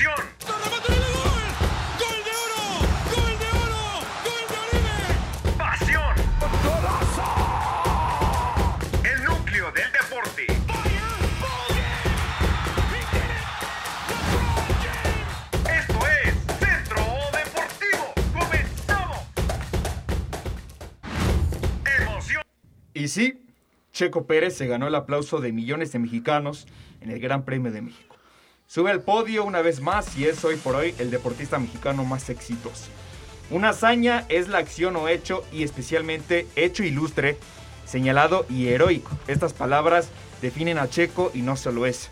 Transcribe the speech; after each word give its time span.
Emoción. 0.00 0.26
¡Gol 0.46 0.60
de 2.24 2.32
oro! 2.40 2.64
¡Gol 3.10 3.38
de 3.38 3.46
oro! 3.52 3.84
¡Gol 4.24 4.44
de 4.48 4.56
Oribe! 4.64 4.96
Pasión. 5.58 6.14
El 9.04 9.24
núcleo 9.24 9.70
del 9.72 9.92
deporte. 9.92 10.46
Esto 15.68 15.98
es 16.06 16.34
Centro 16.58 17.02
Deportivo. 17.36 18.04
Comenzamos. 18.32 19.20
Emoción. 21.98 22.42
Y 22.94 23.08
sí, 23.08 23.44
Checo 23.92 24.26
Pérez 24.26 24.56
se 24.56 24.66
ganó 24.66 24.88
el 24.88 24.94
aplauso 24.94 25.40
de 25.40 25.52
millones 25.52 25.92
de 25.92 25.98
mexicanos 25.98 26.66
en 27.02 27.10
el 27.10 27.20
Gran 27.20 27.44
Premio 27.44 27.70
de 27.70 27.82
México. 27.82 28.16
Sube 28.72 28.92
al 28.92 29.02
podio 29.02 29.42
una 29.42 29.62
vez 29.62 29.80
más 29.80 30.16
y 30.16 30.26
es 30.26 30.44
hoy 30.44 30.54
por 30.54 30.76
hoy 30.76 30.94
el 31.00 31.10
deportista 31.10 31.58
mexicano 31.58 32.04
más 32.04 32.30
exitoso. 32.30 32.84
Una 33.50 33.70
hazaña 33.70 34.26
es 34.28 34.46
la 34.46 34.58
acción 34.58 34.94
o 34.94 35.08
hecho 35.08 35.44
y 35.50 35.64
especialmente 35.64 36.46
hecho 36.54 36.84
ilustre, 36.84 37.36
señalado 37.84 38.46
y 38.48 38.68
heroico. 38.68 39.10
Estas 39.26 39.54
palabras 39.54 40.08
definen 40.40 40.78
a 40.78 40.88
Checo 40.88 41.32
y 41.34 41.42
no 41.42 41.56
solo 41.56 41.84
eso. 41.84 42.10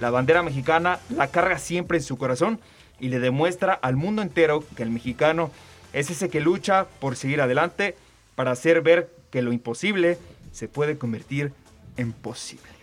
La 0.00 0.10
bandera 0.10 0.42
mexicana 0.42 0.98
la 1.10 1.28
carga 1.28 1.60
siempre 1.60 1.98
en 1.98 2.02
su 2.02 2.18
corazón 2.18 2.58
y 2.98 3.08
le 3.08 3.20
demuestra 3.20 3.74
al 3.74 3.94
mundo 3.94 4.20
entero 4.20 4.64
que 4.74 4.82
el 4.82 4.90
mexicano 4.90 5.52
es 5.92 6.10
ese 6.10 6.28
que 6.28 6.40
lucha 6.40 6.88
por 6.98 7.14
seguir 7.14 7.40
adelante 7.40 7.96
para 8.34 8.50
hacer 8.50 8.82
ver 8.82 9.14
que 9.30 9.42
lo 9.42 9.52
imposible 9.52 10.18
se 10.50 10.66
puede 10.66 10.98
convertir 10.98 11.52
en 11.96 12.12
posible. 12.12 12.79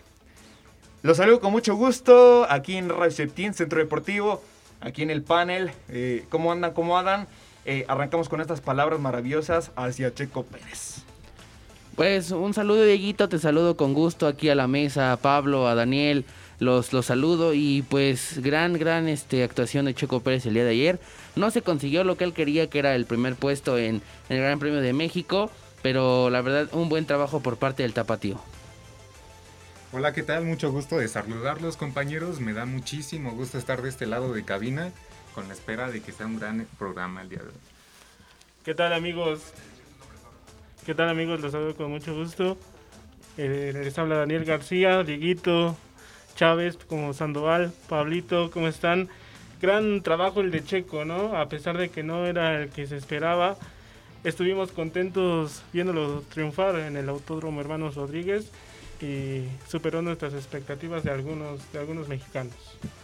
Los 1.02 1.18
saludo 1.18 1.38
con 1.38 1.52
mucho 1.52 1.76
gusto 1.76 2.44
aquí 2.50 2.76
en 2.76 2.88
Radio 2.88 3.12
Centro 3.12 3.78
Deportivo, 3.78 4.42
aquí 4.80 5.02
en 5.02 5.10
el 5.10 5.22
panel. 5.22 5.70
Eh, 5.88 6.24
¿Cómo 6.28 6.50
andan? 6.50 6.72
¿Cómo 6.72 6.98
andan? 6.98 7.28
Eh, 7.64 7.84
arrancamos 7.86 8.28
con 8.28 8.40
estas 8.40 8.60
palabras 8.60 8.98
maravillosas 8.98 9.70
hacia 9.76 10.12
Checo 10.12 10.42
Pérez. 10.42 11.04
Pues 11.94 12.32
un 12.32 12.52
saludo, 12.52 12.84
Dieguito, 12.84 13.28
te 13.28 13.38
saludo 13.38 13.76
con 13.76 13.94
gusto 13.94 14.26
aquí 14.26 14.48
a 14.48 14.56
la 14.56 14.66
mesa, 14.66 15.12
a 15.12 15.16
Pablo, 15.18 15.68
a 15.68 15.76
Daniel, 15.76 16.24
los, 16.58 16.92
los 16.92 17.06
saludo 17.06 17.54
y 17.54 17.82
pues 17.82 18.42
gran, 18.42 18.72
gran 18.72 19.06
este, 19.06 19.44
actuación 19.44 19.84
de 19.84 19.94
Checo 19.94 20.18
Pérez 20.18 20.46
el 20.46 20.54
día 20.54 20.64
de 20.64 20.70
ayer. 20.70 20.98
No 21.36 21.52
se 21.52 21.62
consiguió 21.62 22.02
lo 22.02 22.16
que 22.16 22.24
él 22.24 22.32
quería, 22.32 22.68
que 22.68 22.80
era 22.80 22.96
el 22.96 23.06
primer 23.06 23.36
puesto 23.36 23.78
en, 23.78 24.02
en 24.28 24.36
el 24.36 24.42
Gran 24.42 24.58
Premio 24.58 24.80
de 24.80 24.92
México, 24.92 25.48
pero 25.80 26.28
la 26.28 26.42
verdad 26.42 26.68
un 26.72 26.88
buen 26.88 27.06
trabajo 27.06 27.38
por 27.38 27.56
parte 27.56 27.84
del 27.84 27.92
tapatío. 27.92 28.40
Hola, 29.90 30.12
¿qué 30.12 30.22
tal? 30.22 30.44
Mucho 30.44 30.70
gusto 30.70 30.98
de 30.98 31.08
saludarlos, 31.08 31.78
compañeros. 31.78 32.40
Me 32.40 32.52
da 32.52 32.66
muchísimo 32.66 33.30
gusto 33.30 33.56
estar 33.56 33.80
de 33.80 33.88
este 33.88 34.04
lado 34.04 34.34
de 34.34 34.44
cabina 34.44 34.92
con 35.34 35.48
la 35.48 35.54
espera 35.54 35.90
de 35.90 36.02
que 36.02 36.12
sea 36.12 36.26
un 36.26 36.38
gran 36.38 36.66
programa 36.78 37.22
el 37.22 37.30
día 37.30 37.38
de 37.38 37.46
hoy. 37.46 37.54
¿Qué 38.66 38.74
tal 38.74 38.92
amigos? 38.92 39.40
¿Qué 40.84 40.94
tal 40.94 41.08
amigos? 41.08 41.40
Los 41.40 41.52
saludo 41.52 41.74
con 41.74 41.90
mucho 41.90 42.14
gusto. 42.14 42.58
Eh, 43.38 43.72
les 43.72 43.98
habla 43.98 44.16
Daniel 44.16 44.44
García, 44.44 45.02
Dieguito, 45.04 45.74
Chávez, 46.34 46.76
como 46.86 47.14
Sandoval, 47.14 47.72
Pablito, 47.88 48.50
¿cómo 48.50 48.68
están? 48.68 49.08
Gran 49.62 50.02
trabajo 50.02 50.42
el 50.42 50.50
de 50.50 50.64
Checo, 50.64 51.06
¿no? 51.06 51.34
A 51.34 51.48
pesar 51.48 51.78
de 51.78 51.88
que 51.88 52.02
no 52.02 52.26
era 52.26 52.60
el 52.60 52.68
que 52.68 52.86
se 52.86 52.98
esperaba, 52.98 53.56
estuvimos 54.22 54.70
contentos 54.70 55.62
viéndolo 55.72 56.24
triunfar 56.28 56.78
en 56.78 56.98
el 56.98 57.08
Autódromo 57.08 57.62
Hermanos 57.62 57.94
Rodríguez 57.94 58.50
y 59.00 59.48
superó 59.68 60.02
nuestras 60.02 60.34
expectativas 60.34 61.04
de 61.04 61.10
algunos, 61.10 61.72
de 61.72 61.78
algunos 61.78 62.08
mexicanos. 62.08 62.54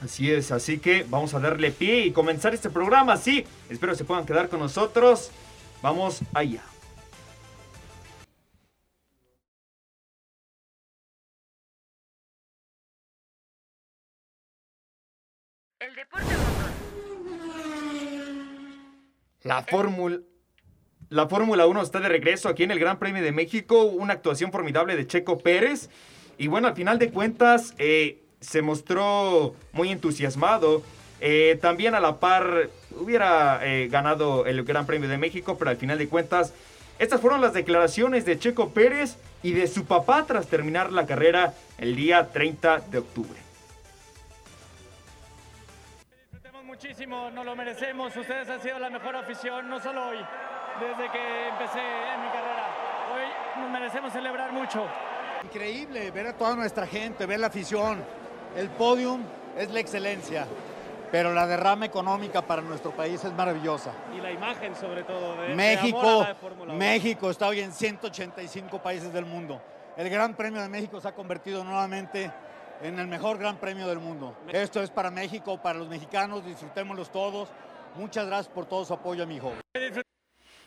Así 0.03 0.31
es, 0.31 0.51
así 0.53 0.79
que 0.79 1.05
vamos 1.09 1.35
a 1.35 1.41
darle 1.41 1.71
pie 1.71 2.07
y 2.07 2.13
comenzar 2.13 2.55
este 2.55 2.71
programa. 2.71 3.17
Sí, 3.17 3.45
espero 3.69 3.95
se 3.95 4.05
puedan 4.05 4.27
quedar 4.27 4.49
con 4.49 4.61
nosotros. 4.61 5.31
Vamos 5.83 6.21
allá. 6.33 6.63
El 15.79 15.95
deporte. 15.95 16.35
La 19.43 19.63
Fórmula 19.63 20.21
la 21.15 21.29
Fórmula 21.29 21.69
1 21.69 21.81
está 21.81 22.01
de 22.01 22.09
regreso 22.09 22.49
aquí 22.49 22.65
en 22.65 22.73
el 22.73 22.81
Gran 22.81 22.99
Premio 22.99 23.23
de 23.23 23.31
México, 23.31 23.85
una 23.85 24.15
actuación 24.15 24.51
formidable 24.51 24.97
de 24.97 25.07
Checo 25.07 25.39
Pérez. 25.39 25.89
Y 26.39 26.49
bueno, 26.49 26.67
al 26.67 26.75
final 26.75 26.99
de 26.99 27.11
cuentas 27.11 27.73
eh, 27.79 28.19
se 28.41 28.63
mostró 28.63 29.55
muy 29.73 29.93
entusiasmado. 29.93 30.83
Eh, 31.21 31.57
también 31.63 31.95
a 31.95 32.01
la 32.01 32.19
par 32.19 32.69
hubiera 32.99 33.61
eh, 33.63 33.87
ganado 33.89 34.45
el 34.47 34.65
Gran 34.65 34.87
Premio 34.87 35.09
de 35.09 35.17
México, 35.17 35.57
pero 35.57 35.71
al 35.71 35.77
final 35.77 35.99
de 35.99 36.09
cuentas 36.09 36.53
estas 36.99 37.21
fueron 37.21 37.41
las 37.41 37.55
declaraciones 37.55 38.25
de 38.25 38.37
Checo 38.37 38.71
Pérez 38.71 39.17
y 39.45 39.53
de 39.53 39.69
su 39.69 39.85
papá 39.85 40.25
tras 40.27 40.49
terminar 40.49 40.91
la 40.93 41.07
carrera 41.07 41.55
el 41.79 41.95
día 41.95 42.33
30 42.33 42.81
de 42.91 42.99
octubre. 42.99 43.39
Disfrutemos 46.33 46.65
muchísimo, 46.65 47.31
nos 47.31 47.45
lo 47.45 47.55
merecemos. 47.55 48.17
Ustedes 48.17 48.49
han 48.49 48.61
sido 48.61 48.81
la 48.81 48.91
mejor 48.91 49.15
afición, 49.15 49.69
no 49.69 49.81
solo 49.81 50.09
hoy, 50.09 50.19
desde 50.81 51.11
que 51.11 51.49
empecé 51.49 51.81
en 51.81 52.23
mi 52.23 52.29
carrera. 52.29 52.67
Hoy 53.15 53.61
nos 53.61 53.71
merecemos 53.71 54.13
celebrar 54.13 54.53
mucho. 54.53 54.87
Increíble 55.45 56.11
ver 56.11 56.29
a 56.29 56.33
toda 56.33 56.57
nuestra 56.57 56.87
gente, 56.87 57.27
ver 57.27 57.41
la 57.41 57.49
afición. 57.49 58.05
El 58.57 58.71
podium 58.71 59.23
es 59.57 59.71
la 59.71 59.81
excelencia, 59.81 60.47
pero 61.11 61.33
la 61.33 61.47
derrama 61.47 61.87
económica 61.87 62.43
para 62.43 62.63
nuestro 62.63 62.93
país 62.93 63.23
es 63.25 63.33
maravillosa. 63.33 63.93
Y 64.17 64.21
la 64.21 64.31
imagen 64.31 64.75
sobre 64.75 65.05
todo 65.05 65.37
de 65.37 65.49
de 65.49 65.55
México, 65.55 66.27
Fórmula 66.41 66.73
1. 66.73 66.75
México 66.75 67.31
está 67.31 67.49
hoy 67.49 67.61
en 67.61 67.73
185 67.73 68.79
países 68.83 69.13
del 69.13 69.27
mundo. 69.27 69.61
El 69.97 70.09
Gran 70.11 70.35
Premio 70.35 70.61
de 70.61 70.69
México 70.69 71.01
se 71.01 71.09
ha 71.09 71.15
convertido 71.15 71.63
nuevamente 71.63 72.31
en 72.83 72.99
el 72.99 73.07
mejor 73.07 73.39
Gran 73.39 73.57
Premio 73.57 73.87
del 73.87 74.01
mundo. 74.01 74.37
Esto 74.49 74.83
es 74.83 74.91
para 74.91 75.11
México, 75.11 75.61
para 75.61 75.79
los 75.79 75.89
mexicanos, 75.89 76.45
disfrutémoslos 76.45 77.11
todos. 77.11 77.49
Muchas 77.97 78.27
gracias 78.27 78.53
por 78.53 78.67
todo 78.67 78.85
su 78.85 78.93
apoyo 78.93 79.25
mi 79.27 79.37
hijo. 79.37 79.53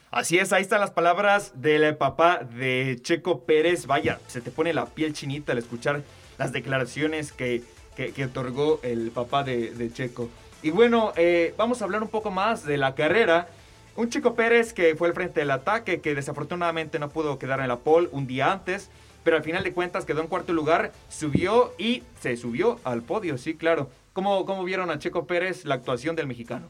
Así 0.09 0.37
es, 0.39 0.53
ahí 0.53 0.61
están 0.61 0.79
las 0.79 0.91
palabras 0.91 1.51
del 1.61 1.95
papá 1.97 2.39
de 2.39 2.97
Checo 3.01 3.43
Pérez. 3.43 3.85
Vaya, 3.87 4.19
se 4.27 4.41
te 4.41 4.51
pone 4.51 4.73
la 4.73 4.85
piel 4.85 5.13
chinita 5.13 5.51
al 5.51 5.57
escuchar 5.57 6.01
las 6.37 6.51
declaraciones 6.53 7.31
que, 7.33 7.63
que- 7.95 8.25
otorgó 8.25 8.79
el 8.83 9.11
papá 9.11 9.43
de, 9.43 9.71
de 9.71 9.91
Checo. 9.91 10.29
Y 10.63 10.69
bueno, 10.69 11.11
eh, 11.17 11.53
vamos 11.57 11.81
a 11.81 11.85
hablar 11.85 12.01
un 12.03 12.09
poco 12.09 12.31
más 12.31 12.63
de 12.65 12.77
la 12.77 12.95
carrera. 12.95 13.47
Un 13.95 14.09
Checo 14.09 14.33
Pérez 14.35 14.73
que 14.73 14.95
fue 14.95 15.09
al 15.09 15.13
frente 15.13 15.39
del 15.41 15.51
ataque, 15.51 15.99
que 15.99 16.15
desafortunadamente 16.15 16.99
no 16.99 17.09
pudo 17.09 17.37
quedar 17.37 17.59
en 17.59 17.67
la 17.67 17.77
pole 17.77 18.07
un 18.11 18.27
día 18.27 18.51
antes, 18.51 18.89
pero 19.23 19.35
al 19.37 19.43
final 19.43 19.63
de 19.63 19.73
cuentas 19.73 20.05
quedó 20.05 20.21
en 20.21 20.27
cuarto 20.27 20.53
lugar, 20.53 20.93
subió 21.09 21.73
y 21.77 22.03
se 22.21 22.37
subió 22.37 22.79
al 22.85 23.01
podio, 23.01 23.37
sí, 23.37 23.55
claro. 23.55 23.89
¿Cómo, 24.13 24.45
cómo 24.45 24.63
vieron 24.63 24.89
a 24.89 24.99
Checo 24.99 25.27
Pérez 25.27 25.65
la 25.65 25.75
actuación 25.75 26.15
del 26.15 26.27
mexicano? 26.27 26.67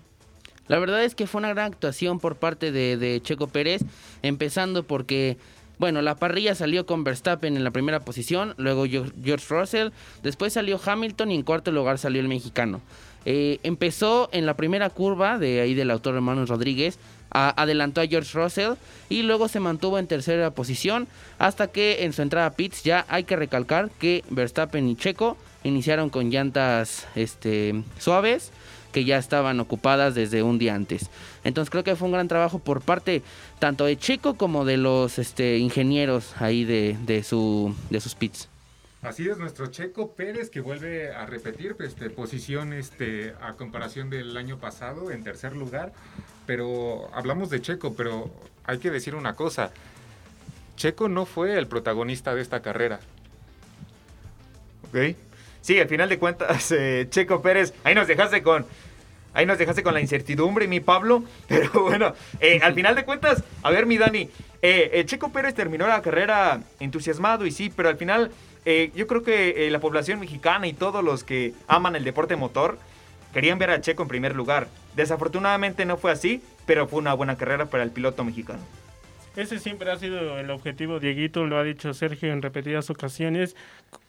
La 0.67 0.79
verdad 0.79 1.03
es 1.03 1.15
que 1.15 1.27
fue 1.27 1.39
una 1.39 1.49
gran 1.49 1.71
actuación 1.71 2.19
por 2.19 2.35
parte 2.35 2.71
de, 2.71 3.21
Checo 3.23 3.47
Pérez, 3.47 3.81
empezando 4.21 4.83
porque, 4.83 5.37
bueno, 5.79 6.01
la 6.01 6.15
parrilla 6.15 6.55
salió 6.55 6.85
con 6.85 7.03
Verstappen 7.03 7.55
en 7.55 7.63
la 7.63 7.71
primera 7.71 8.01
posición, 8.01 8.53
luego 8.57 8.85
George 8.85 9.45
Russell, 9.49 9.89
después 10.23 10.53
salió 10.53 10.79
Hamilton 10.83 11.31
y 11.31 11.35
en 11.35 11.43
cuarto 11.43 11.71
lugar 11.71 11.97
salió 11.97 12.21
el 12.21 12.27
mexicano. 12.27 12.81
Eh, 13.25 13.59
empezó 13.63 14.29
en 14.31 14.45
la 14.45 14.55
primera 14.55 14.89
curva 14.89 15.37
de 15.37 15.59
ahí 15.59 15.73
del 15.73 15.91
autor 15.91 16.15
Hermanos 16.15 16.49
Rodríguez, 16.49 16.97
adelantó 17.29 17.99
a 17.99 18.07
George 18.07 18.31
Russell 18.37 18.73
y 19.09 19.21
luego 19.23 19.49
se 19.49 19.59
mantuvo 19.59 19.99
en 19.99 20.07
tercera 20.07 20.51
posición 20.51 21.07
hasta 21.39 21.67
que 21.67 22.05
en 22.05 22.13
su 22.13 22.21
entrada 22.21 22.47
a 22.47 22.51
pits 22.51 22.83
ya 22.83 23.05
hay 23.09 23.25
que 23.25 23.35
recalcar 23.35 23.89
que 23.99 24.23
Verstappen 24.29 24.87
y 24.87 24.95
Checo 24.95 25.35
iniciaron 25.65 26.09
con 26.09 26.29
llantas 26.29 27.05
este, 27.15 27.83
suaves 27.99 28.51
que 28.97 29.05
ya 29.05 29.19
estaban 29.19 29.59
ocupadas 29.59 30.15
desde 30.15 30.41
un 30.41 30.57
día 30.57 30.73
antes. 30.73 31.11
Entonces 31.43 31.69
creo 31.69 31.83
que 31.83 31.95
fue 31.95 32.07
un 32.07 32.13
gran 32.13 32.27
trabajo 32.27 32.57
por 32.57 32.81
parte 32.81 33.21
tanto 33.59 33.85
de 33.85 33.95
Checo 33.95 34.37
como 34.37 34.65
de 34.65 34.77
los 34.77 35.19
este, 35.19 35.59
ingenieros 35.59 36.33
ahí 36.41 36.65
de, 36.65 36.97
de, 37.05 37.21
su, 37.21 37.75
de 37.91 38.01
sus 38.01 38.15
pits. 38.15 38.49
Así 39.03 39.29
es, 39.29 39.37
nuestro 39.37 39.67
Checo 39.67 40.13
Pérez 40.13 40.49
que 40.49 40.61
vuelve 40.61 41.13
a 41.13 41.27
repetir 41.27 41.75
este, 41.77 42.09
posición 42.09 42.73
este, 42.73 43.35
a 43.39 43.53
comparación 43.53 44.09
del 44.09 44.35
año 44.35 44.57
pasado 44.57 45.11
en 45.11 45.23
tercer 45.23 45.55
lugar. 45.55 45.93
Pero 46.47 47.07
hablamos 47.13 47.51
de 47.51 47.61
Checo, 47.61 47.93
pero 47.93 48.31
hay 48.63 48.79
que 48.79 48.89
decir 48.89 49.13
una 49.13 49.35
cosa. 49.35 49.69
Checo 50.75 51.07
no 51.07 51.27
fue 51.27 51.55
el 51.55 51.67
protagonista 51.67 52.33
de 52.33 52.41
esta 52.41 52.63
carrera. 52.63 52.99
¿Ok? 54.87 55.15
Sí, 55.61 55.77
al 55.79 55.89
final 55.89 56.07
de 56.07 56.17
cuentas, 56.17 56.71
eh, 56.71 57.07
Checo 57.11 57.41
Pérez, 57.41 57.75
ahí 57.83 57.93
nos 57.93 58.07
dejaste 58.07 58.41
con. 58.41 58.65
Ahí 59.37 59.45
nos 59.45 59.59
dejaste 59.59 59.83
con 59.83 59.93
la 59.93 60.01
incertidumbre, 60.01 60.67
mi 60.67 60.79
Pablo. 60.79 61.23
Pero 61.47 61.83
bueno, 61.83 62.15
eh, 62.39 62.59
al 62.63 62.73
final 62.73 62.95
de 62.95 63.05
cuentas, 63.05 63.43
a 63.61 63.69
ver, 63.69 63.85
mi 63.85 63.99
Dani, 63.99 64.21
eh, 64.63 64.89
eh, 64.93 65.05
Checo 65.05 65.31
Pérez 65.31 65.53
terminó 65.53 65.87
la 65.87 66.01
carrera 66.01 66.61
entusiasmado 66.79 67.45
y 67.45 67.51
sí, 67.51 67.71
pero 67.73 67.89
al 67.89 67.97
final 67.97 68.31
yo 68.95 69.07
creo 69.07 69.23
que 69.23 69.69
la 69.71 69.79
población 69.79 70.19
mexicana 70.19 70.67
y 70.67 70.73
todos 70.73 71.01
los 71.01 71.23
que 71.23 71.53
aman 71.69 71.95
el 71.95 72.03
deporte 72.03 72.35
motor 72.35 72.77
querían 73.31 73.59
ver 73.59 73.69
a 73.69 73.79
Checo 73.79 74.01
en 74.03 74.09
primer 74.09 74.35
lugar. 74.35 74.67
Desafortunadamente 74.93 75.85
no 75.85 75.95
fue 75.95 76.11
así, 76.11 76.41
pero 76.65 76.85
fue 76.85 76.99
una 76.99 77.13
buena 77.13 77.37
carrera 77.37 77.67
para 77.67 77.83
el 77.83 77.91
piloto 77.91 78.25
mexicano. 78.25 78.59
Ese 79.37 79.59
siempre 79.59 79.89
ha 79.91 79.95
sido 79.97 80.37
el 80.39 80.49
objetivo, 80.49 80.99
Dieguito, 80.99 81.45
lo 81.45 81.57
ha 81.57 81.63
dicho 81.63 81.93
Sergio 81.93 82.33
en 82.33 82.41
repetidas 82.41 82.89
ocasiones, 82.89 83.55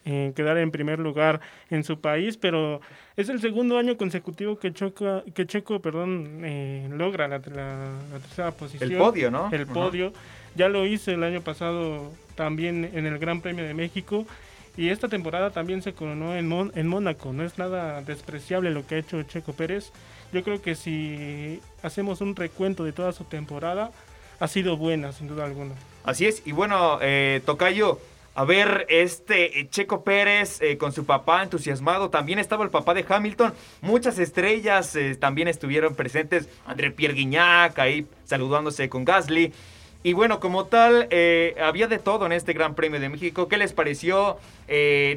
eh, 0.03 0.33
quedar 0.35 0.57
en 0.57 0.71
primer 0.71 0.97
lugar 0.99 1.39
en 1.69 1.83
su 1.83 2.01
país, 2.01 2.35
pero 2.35 2.81
es 3.15 3.29
el 3.29 3.39
segundo 3.39 3.77
año 3.77 3.95
consecutivo 3.95 4.57
que, 4.59 4.73
Choca, 4.73 5.23
que 5.35 5.45
Checo 5.45 5.81
perdón, 5.81 6.41
eh, 6.43 6.89
logra 6.91 7.27
la, 7.27 7.37
la- 7.37 7.91
la 8.11 8.19
tercera 8.19 8.51
posición. 8.51 8.91
El 8.91 8.97
podio, 8.97 9.29
¿no? 9.29 9.49
El 9.51 9.67
podio. 9.67 10.11
Ya 10.55 10.67
lo 10.67 10.85
hizo 10.87 11.11
el 11.11 11.23
año 11.23 11.41
pasado 11.41 12.11
también 12.35 12.89
en 12.93 13.05
el 13.05 13.19
Gran 13.19 13.39
Premio 13.41 13.63
de 13.65 13.73
México. 13.75 14.25
Y 14.77 14.89
esta 14.89 15.09
temporada 15.09 15.51
también 15.51 15.81
se 15.81 15.93
coronó 15.93 16.35
en, 16.35 16.47
Mon- 16.47 16.71
en 16.73 16.87
Mónaco. 16.87 17.33
No 17.33 17.43
es 17.43 17.57
nada 17.59 18.01
despreciable 18.01 18.71
lo 18.71 18.87
que 18.87 18.95
ha 18.95 18.97
hecho 18.99 19.21
Checo 19.23 19.53
Pérez. 19.53 19.91
Yo 20.33 20.41
creo 20.43 20.61
que 20.61 20.73
si 20.75 21.59
hacemos 21.83 22.21
un 22.21 22.35
recuento 22.35 22.83
de 22.83 22.93
toda 22.93 23.11
su 23.11 23.25
temporada, 23.25 23.91
ha 24.39 24.47
sido 24.47 24.77
buena, 24.77 25.11
sin 25.11 25.27
duda 25.27 25.45
alguna. 25.45 25.73
Así 26.03 26.25
es, 26.25 26.41
y 26.45 26.51
bueno, 26.51 26.99
eh, 27.01 27.41
Tocayo, 27.45 27.99
a 28.39 28.45
ver, 28.45 28.85
este 28.87 29.59
eh, 29.59 29.67
Checo 29.69 30.05
Pérez 30.05 30.61
eh, 30.61 30.77
con 30.77 30.93
su 30.93 31.05
papá 31.05 31.43
entusiasmado, 31.43 32.09
también 32.09 32.39
estaba 32.39 32.63
el 32.63 32.69
papá 32.69 32.93
de 32.93 33.05
Hamilton, 33.05 33.53
muchas 33.81 34.17
estrellas 34.17 34.95
eh, 34.95 35.15
también 35.15 35.49
estuvieron 35.49 35.93
presentes, 35.93 36.47
André 36.65 36.91
Pierre 36.91 37.15
Guignac 37.15 37.77
ahí 37.79 38.07
saludándose 38.23 38.87
con 38.87 39.03
Gasly. 39.03 39.51
Y 40.03 40.13
bueno, 40.13 40.39
como 40.39 40.63
tal, 40.67 41.09
había 41.61 41.87
de 41.87 41.99
todo 41.99 42.25
en 42.25 42.31
este 42.31 42.53
Gran 42.53 42.73
Premio 42.73 43.01
de 43.01 43.09
México. 43.09 43.49
¿Qué 43.49 43.57
les 43.57 43.73
pareció? 43.73 44.37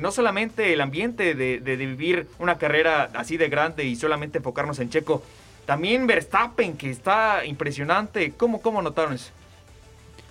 no 0.01 0.11
solamente 0.11 0.73
el 0.73 0.81
ambiente 0.81 1.37
de 1.37 1.77
vivir 1.77 2.27
una 2.41 2.59
carrera 2.59 3.09
así 3.15 3.37
de 3.37 3.49
grande 3.49 3.85
y 3.85 3.95
solamente 3.95 4.39
enfocarnos 4.39 4.81
en 4.81 4.91
Checo, 4.91 5.23
también 5.67 6.07
Verstappen, 6.07 6.77
que 6.77 6.91
está 6.91 7.45
impresionante. 7.45 8.33
¿Cómo, 8.37 8.61
cómo 8.61 8.83
notaron 8.83 9.15
eso? 9.15 9.31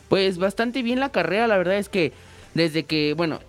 Pues 0.09 0.37
bastante 0.37 0.81
bien 0.81 0.99
la 0.99 1.09
carrera, 1.09 1.47
la 1.47 1.57
verdad 1.57 1.75
es 1.77 1.87
que 1.89 2.11
desde 2.53 2.83
que, 2.83 3.13
bueno, 3.13 3.39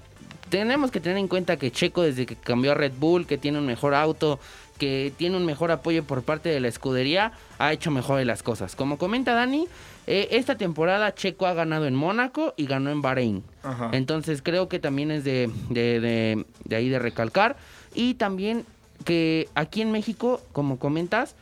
tenemos 0.48 0.90
que 0.90 1.00
tener 1.00 1.18
en 1.18 1.28
cuenta 1.28 1.56
que 1.56 1.72
Checo 1.72 2.02
desde 2.02 2.24
que 2.26 2.36
cambió 2.36 2.72
a 2.72 2.74
Red 2.74 2.92
Bull, 2.98 3.26
que 3.26 3.36
tiene 3.38 3.58
un 3.58 3.66
mejor 3.66 3.94
auto, 3.94 4.38
que 4.78 5.12
tiene 5.16 5.36
un 5.36 5.44
mejor 5.46 5.70
apoyo 5.72 6.04
por 6.04 6.22
parte 6.22 6.48
de 6.50 6.60
la 6.60 6.68
escudería, 6.68 7.32
ha 7.58 7.72
hecho 7.72 7.90
mejor 7.90 8.24
las 8.24 8.42
cosas. 8.42 8.76
Como 8.76 8.96
comenta 8.98 9.32
Dani, 9.34 9.66
eh, 10.06 10.28
esta 10.32 10.56
temporada 10.56 11.14
Checo 11.14 11.46
ha 11.46 11.54
ganado 11.54 11.86
en 11.86 11.94
Mónaco 11.94 12.54
y 12.56 12.66
ganó 12.66 12.90
en 12.90 13.02
Bahrein. 13.02 13.42
Ajá. 13.64 13.90
Entonces 13.92 14.40
creo 14.42 14.68
que 14.68 14.78
también 14.78 15.10
es 15.10 15.24
de, 15.24 15.50
de, 15.70 16.00
de- 16.00 16.44
de 16.64 16.76
ahí 16.76 16.88
de 16.88 16.98
recalcar. 16.98 17.56
Y 17.94 18.14
también 18.14 18.64
que 19.04 19.48
aquí 19.54 19.82
en 19.82 19.90
México, 19.92 20.40
como 20.52 20.78
comentas, 20.78 21.34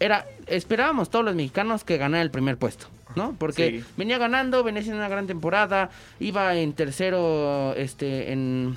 era 0.00 0.26
esperábamos 0.46 1.10
todos 1.10 1.24
los 1.24 1.34
mexicanos 1.34 1.84
que 1.84 1.96
ganara 1.98 2.22
el 2.22 2.30
primer 2.30 2.56
puesto, 2.56 2.86
¿no? 3.14 3.34
Porque 3.38 3.70
Sí. 3.80 3.84
venía 3.96 4.18
ganando, 4.18 4.64
venía 4.64 4.80
haciendo 4.80 4.98
una 4.98 5.08
gran 5.08 5.26
temporada, 5.26 5.90
iba 6.18 6.54
en 6.56 6.72
tercero 6.72 7.74
este 7.76 8.32
en, 8.32 8.74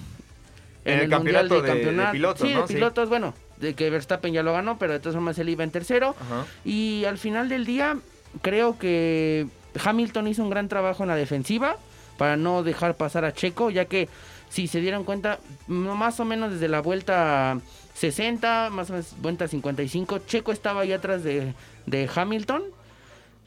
En 0.85 0.99
el 0.99 1.09
Mundial 1.09 1.47
campeonato 1.47 1.61
de- 1.61 1.95
de 1.95 2.11
pilotos, 2.11 2.47
sí, 2.47 2.53
¿no? 2.53 2.61
de 2.63 2.67
Sí. 2.67 2.73
pilotos, 2.73 3.07
bueno, 3.09 3.33
de 3.57 3.73
que 3.73 3.89
Verstappen 3.89 4.33
ya 4.33 4.43
lo 4.43 4.51
ganó, 4.51 4.77
pero 4.77 4.91
de 4.93 4.99
todas 4.99 5.15
formas 5.15 5.39
él 5.39 5.47
iba 5.49 5.63
en 5.63 5.71
tercero. 5.71 6.13
Ajá. 6.19 6.45
Y 6.65 7.05
al 7.05 7.17
final 7.17 7.47
del 7.47 7.65
día, 7.65 7.97
creo 8.41 8.77
que 8.77 9.47
Hamilton 9.81 10.27
hizo 10.27 10.43
un 10.43 10.49
gran 10.49 10.67
trabajo 10.67 11.03
en 11.03 11.09
la 11.09 11.15
defensiva 11.15 11.77
para 12.17 12.35
no 12.35 12.63
dejar 12.63 12.95
pasar 12.95 13.23
a 13.23 13.33
Checo, 13.33 13.69
ya 13.69 13.85
que 13.85 14.09
si 14.53 14.67
se 14.67 14.81
dieron 14.81 15.03
cuenta, 15.03 15.39
más 15.65 16.19
o 16.19 16.25
menos 16.25 16.51
desde 16.51 16.67
la 16.67 16.79
vuelta 16.79 17.59
60, 17.95 18.69
más 18.69 18.87
o 18.91 18.93
menos 18.93 19.15
vuelta 19.19 19.47
55, 19.47 20.19
Checo 20.27 20.51
estaba 20.51 20.81
ahí 20.81 20.93
atrás 20.93 21.23
de, 21.23 21.55
de 21.87 22.07
Hamilton. 22.13 22.61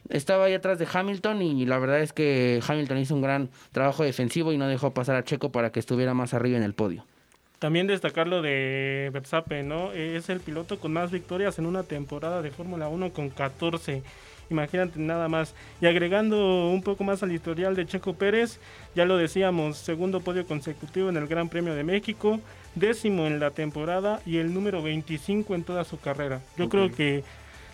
Estaba 0.09 0.45
ahí 0.45 0.53
atrás 0.53 0.79
de 0.79 0.87
Hamilton 0.91 1.41
y 1.41 1.65
la 1.65 1.79
verdad 1.79 2.01
es 2.01 2.11
que 2.11 2.61
Hamilton 2.67 2.97
hizo 2.97 3.15
un 3.15 3.21
gran 3.21 3.49
trabajo 3.71 4.03
defensivo 4.03 4.51
y 4.51 4.57
no 4.57 4.67
dejó 4.67 4.93
pasar 4.93 5.15
a 5.15 5.23
Checo 5.23 5.49
para 5.49 5.71
que 5.71 5.79
estuviera 5.79 6.13
más 6.13 6.33
arriba 6.33 6.57
en 6.57 6.63
el 6.63 6.73
podio. 6.73 7.05
También 7.59 7.87
destacar 7.87 8.27
lo 8.27 8.41
de 8.41 9.09
Verstappen, 9.13 9.65
¿no? 9.65 9.93
Es 9.93 10.27
el 10.27 10.41
piloto 10.41 10.77
con 10.77 10.91
más 10.91 11.11
victorias 11.11 11.57
en 11.57 11.67
una 11.67 11.83
temporada 11.83 12.41
de 12.41 12.51
Fórmula 12.51 12.89
1 12.89 13.13
con 13.13 13.29
14. 13.29 14.03
Imagínate 14.49 14.99
nada 14.99 15.27
más. 15.27 15.53
Y 15.81 15.85
agregando 15.85 16.69
un 16.69 16.81
poco 16.83 17.03
más 17.03 17.23
al 17.23 17.31
historial 17.31 17.75
de 17.75 17.85
Checo 17.85 18.13
Pérez, 18.13 18.59
ya 18.95 19.05
lo 19.05 19.17
decíamos, 19.17 19.77
segundo 19.77 20.21
podio 20.21 20.45
consecutivo 20.45 21.09
en 21.09 21.17
el 21.17 21.27
Gran 21.27 21.49
Premio 21.49 21.75
de 21.75 21.83
México, 21.83 22.39
décimo 22.75 23.25
en 23.27 23.39
la 23.39 23.51
temporada 23.51 24.21
y 24.25 24.37
el 24.37 24.53
número 24.53 24.81
25 24.81 25.55
en 25.55 25.63
toda 25.63 25.83
su 25.83 25.99
carrera. 25.99 26.41
Yo 26.57 26.69
creo 26.69 26.91
que 26.91 27.23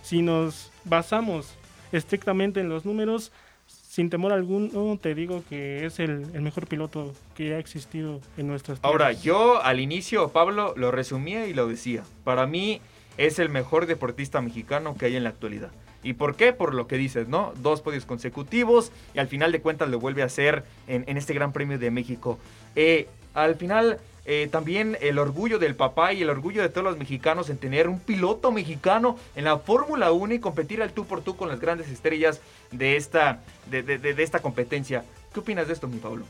si 0.01 0.21
nos 0.21 0.71
basamos 0.83 1.53
estrictamente 1.91 2.59
en 2.59 2.69
los 2.69 2.85
números, 2.85 3.31
sin 3.67 4.09
temor 4.09 4.33
alguno, 4.33 4.97
te 4.99 5.13
digo 5.13 5.43
que 5.47 5.85
es 5.85 5.99
el, 5.99 6.25
el 6.33 6.41
mejor 6.41 6.67
piloto 6.67 7.13
que 7.35 7.53
ha 7.53 7.59
existido 7.59 8.19
en 8.37 8.47
nuestras 8.47 8.79
Ahora, 8.81 9.09
tierras. 9.09 9.23
yo 9.23 9.61
al 9.63 9.79
inicio, 9.79 10.29
Pablo, 10.29 10.73
lo 10.75 10.91
resumía 10.91 11.45
y 11.47 11.53
lo 11.53 11.67
decía. 11.67 12.03
Para 12.23 12.47
mí 12.47 12.81
es 13.17 13.37
el 13.37 13.49
mejor 13.49 13.85
deportista 13.85 14.41
mexicano 14.41 14.95
que 14.97 15.05
hay 15.05 15.15
en 15.15 15.23
la 15.23 15.29
actualidad. 15.29 15.69
¿Y 16.03 16.13
por 16.13 16.35
qué? 16.35 16.53
Por 16.53 16.73
lo 16.73 16.87
que 16.87 16.97
dices, 16.97 17.27
¿no? 17.27 17.53
Dos 17.57 17.81
podios 17.81 18.05
consecutivos 18.05 18.91
y 19.13 19.19
al 19.19 19.27
final 19.27 19.51
de 19.51 19.61
cuentas 19.61 19.89
lo 19.89 19.99
vuelve 19.99 20.21
a 20.21 20.25
hacer 20.25 20.63
en, 20.87 21.17
este 21.17 21.33
Gran 21.33 21.53
Premio 21.53 21.79
de 21.79 21.91
México. 21.91 22.37
Eh, 22.75 23.07
al 23.33 23.55
final, 23.55 23.99
eh, 24.25 24.47
también 24.51 24.97
el 25.01 25.17
orgullo 25.17 25.59
del 25.59 25.75
papá 25.75 26.13
y 26.13 26.21
el 26.21 26.29
orgullo 26.29 26.61
de 26.61 26.69
todos 26.69 26.83
los 26.83 26.97
mexicanos 26.97 27.49
en 27.49 27.57
tener 27.57 27.87
un 27.87 27.99
piloto 27.99 28.51
mexicano 28.51 29.17
en 29.35 29.45
la 29.45 29.57
Fórmula 29.57 30.11
1 30.11 30.33
y 30.35 30.39
competir 30.39 30.81
al 30.81 30.91
tú 30.91 31.05
por 31.05 31.21
tú 31.21 31.35
con 31.35 31.47
las 31.49 31.59
grandes 31.59 31.89
estrellas 31.89 32.41
de 32.71 32.97
esta, 32.97 33.39
de 33.69 34.15
esta 34.21 34.39
competencia. 34.39 35.03
¿Qué 35.33 35.39
opinas 35.39 35.67
de 35.67 35.73
esto, 35.73 35.87
mi 35.87 35.97
Pablo? 35.97 36.25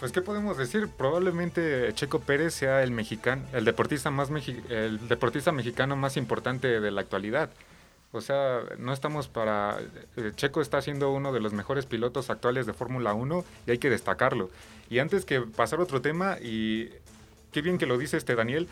Pues, 0.00 0.12
¿qué 0.12 0.22
podemos 0.22 0.56
decir? 0.56 0.88
Probablemente 0.88 1.92
Checo 1.92 2.20
Pérez 2.20 2.54
sea 2.54 2.82
el 2.82 2.90
mexicano, 2.90 3.42
el 3.52 3.66
deportista 3.66 4.10
más 4.10 4.30
mexi- 4.30 4.62
el 4.70 5.06
deportista 5.08 5.52
mexicano 5.52 5.94
más 5.94 6.16
importante 6.16 6.80
de 6.80 6.90
la 6.90 7.02
actualidad. 7.02 7.50
O 8.12 8.20
sea, 8.20 8.62
no 8.78 8.92
estamos 8.92 9.28
para... 9.28 9.78
eh, 10.16 10.32
Checo 10.34 10.60
está 10.60 10.82
siendo 10.82 11.12
uno 11.12 11.32
de 11.32 11.40
los 11.40 11.52
mejores 11.52 11.86
pilotos 11.86 12.28
actuales 12.30 12.66
de 12.66 12.72
Fórmula 12.72 13.14
1 13.14 13.44
y 13.66 13.70
hay 13.70 13.78
que 13.78 13.90
destacarlo. 13.90 14.50
Y 14.88 14.98
antes 14.98 15.24
que 15.24 15.40
pasar 15.40 15.78
a 15.78 15.84
otro 15.84 16.00
tema, 16.00 16.38
y 16.40 16.90
qué 17.52 17.62
bien 17.62 17.78
que 17.78 17.86
lo 17.86 17.98
dice 17.98 18.16
este 18.16 18.34
Daniel, 18.34 18.68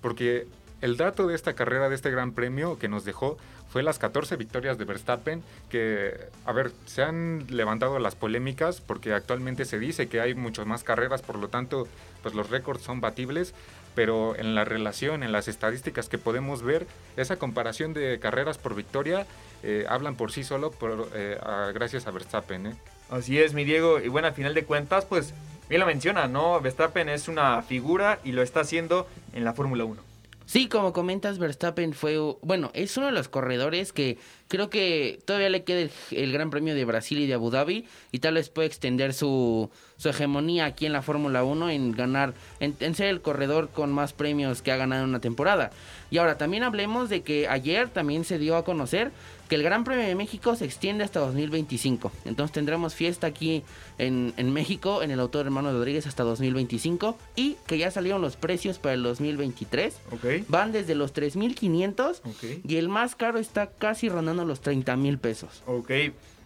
porque 0.00 0.46
el 0.80 0.96
dato 0.96 1.26
de 1.26 1.34
esta 1.34 1.52
carrera, 1.52 1.90
de 1.90 1.94
este 1.94 2.10
gran 2.10 2.32
premio 2.32 2.78
que 2.78 2.88
nos 2.88 3.04
dejó, 3.04 3.36
fue 3.70 3.82
las 3.82 3.98
14 3.98 4.36
victorias 4.36 4.78
de 4.78 4.84
Verstappen, 4.84 5.42
que, 5.68 6.28
a 6.44 6.52
ver, 6.52 6.72
se 6.86 7.02
han 7.02 7.46
levantado 7.50 7.98
las 7.98 8.16
polémicas 8.16 8.80
porque 8.80 9.12
actualmente 9.12 9.64
se 9.64 9.78
dice 9.78 10.08
que 10.08 10.20
hay 10.20 10.34
muchas 10.34 10.66
más 10.66 10.82
carreras, 10.82 11.22
por 11.22 11.38
lo 11.38 11.48
tanto, 11.48 11.86
pues 12.22 12.34
los 12.34 12.50
récords 12.50 12.82
son 12.82 13.00
batibles, 13.00 13.54
pero 13.94 14.36
en 14.36 14.54
la 14.54 14.64
relación, 14.64 15.22
en 15.22 15.32
las 15.32 15.48
estadísticas 15.48 16.08
que 16.08 16.18
podemos 16.18 16.62
ver, 16.62 16.86
esa 17.16 17.36
comparación 17.36 17.92
de 17.92 18.18
carreras 18.20 18.58
por 18.58 18.74
victoria 18.74 19.26
eh, 19.62 19.84
hablan 19.88 20.16
por 20.16 20.32
sí 20.32 20.44
solo 20.44 20.70
por, 20.70 21.10
eh, 21.14 21.38
a- 21.42 21.70
gracias 21.74 22.06
a 22.06 22.10
Verstappen. 22.10 22.66
¿eh? 22.68 22.74
Así 23.10 23.38
es, 23.38 23.52
mi 23.54 23.64
Diego. 23.64 24.00
Y 24.00 24.08
bueno, 24.08 24.28
al 24.28 24.34
final 24.34 24.54
de 24.54 24.64
cuentas, 24.64 25.04
pues 25.04 25.34
bien 25.68 25.80
lo 25.80 25.86
menciona, 25.86 26.26
¿no? 26.28 26.60
Verstappen 26.60 27.08
es 27.08 27.28
una 27.28 27.60
figura 27.62 28.20
y 28.24 28.32
lo 28.32 28.42
está 28.42 28.60
haciendo 28.60 29.06
en 29.32 29.44
la 29.44 29.52
Fórmula 29.52 29.84
1. 29.84 30.02
Sí, 30.46 30.68
como 30.68 30.92
comentas, 30.92 31.38
Verstappen 31.38 31.92
fue, 31.92 32.16
bueno, 32.42 32.72
es 32.74 32.96
uno 32.96 33.06
de 33.06 33.12
los 33.12 33.28
corredores 33.28 33.92
que 33.92 34.18
creo 34.48 34.68
que 34.68 35.20
todavía 35.24 35.48
le 35.48 35.62
queda 35.62 35.78
el, 35.82 35.90
el 36.10 36.32
Gran 36.32 36.50
Premio 36.50 36.74
de 36.74 36.84
Brasil 36.84 37.20
y 37.20 37.28
de 37.28 37.34
Abu 37.34 37.50
Dhabi 37.50 37.86
y 38.10 38.18
tal 38.18 38.34
vez 38.34 38.48
puede 38.48 38.66
extender 38.66 39.14
su, 39.14 39.70
su 40.00 40.08
hegemonía 40.08 40.64
aquí 40.64 40.86
en 40.86 40.94
la 40.94 41.02
Fórmula 41.02 41.44
1 41.44 41.68
en 41.68 41.92
ganar, 41.92 42.32
en, 42.58 42.74
en 42.80 42.94
ser 42.94 43.08
el 43.08 43.20
corredor 43.20 43.68
con 43.68 43.92
más 43.92 44.14
premios 44.14 44.62
que 44.62 44.72
ha 44.72 44.76
ganado 44.78 45.02
en 45.04 45.10
una 45.10 45.20
temporada. 45.20 45.72
Y 46.10 46.16
ahora 46.16 46.38
también 46.38 46.62
hablemos 46.62 47.10
de 47.10 47.20
que 47.20 47.46
ayer 47.48 47.90
también 47.90 48.24
se 48.24 48.38
dio 48.38 48.56
a 48.56 48.64
conocer 48.64 49.12
que 49.50 49.56
el 49.56 49.62
Gran 49.62 49.84
Premio 49.84 50.06
de 50.06 50.14
México 50.14 50.56
se 50.56 50.64
extiende 50.64 51.04
hasta 51.04 51.20
2025. 51.20 52.10
Entonces 52.24 52.52
tendremos 52.54 52.94
fiesta 52.94 53.26
aquí 53.26 53.62
en, 53.98 54.32
en 54.38 54.52
México, 54.54 55.02
en 55.02 55.10
el 55.10 55.20
Autor 55.20 55.44
Hermano 55.46 55.70
Rodríguez 55.70 56.06
hasta 56.06 56.22
2025 56.22 57.18
y 57.36 57.56
que 57.66 57.76
ya 57.76 57.90
salieron 57.90 58.22
los 58.22 58.36
precios 58.36 58.78
para 58.78 58.94
el 58.94 59.02
2023. 59.02 59.98
¿Ok? 60.12 60.24
Van 60.48 60.72
desde 60.72 60.94
los 60.94 61.12
3.500 61.14 62.20
Ok. 62.24 62.64
y 62.66 62.76
el 62.76 62.88
más 62.88 63.16
caro 63.16 63.38
está 63.38 63.66
casi 63.70 64.08
rondando 64.08 64.44
los 64.46 64.60
30 64.62 64.96
mil 64.96 65.18
pesos. 65.18 65.62
Ok. 65.66 65.90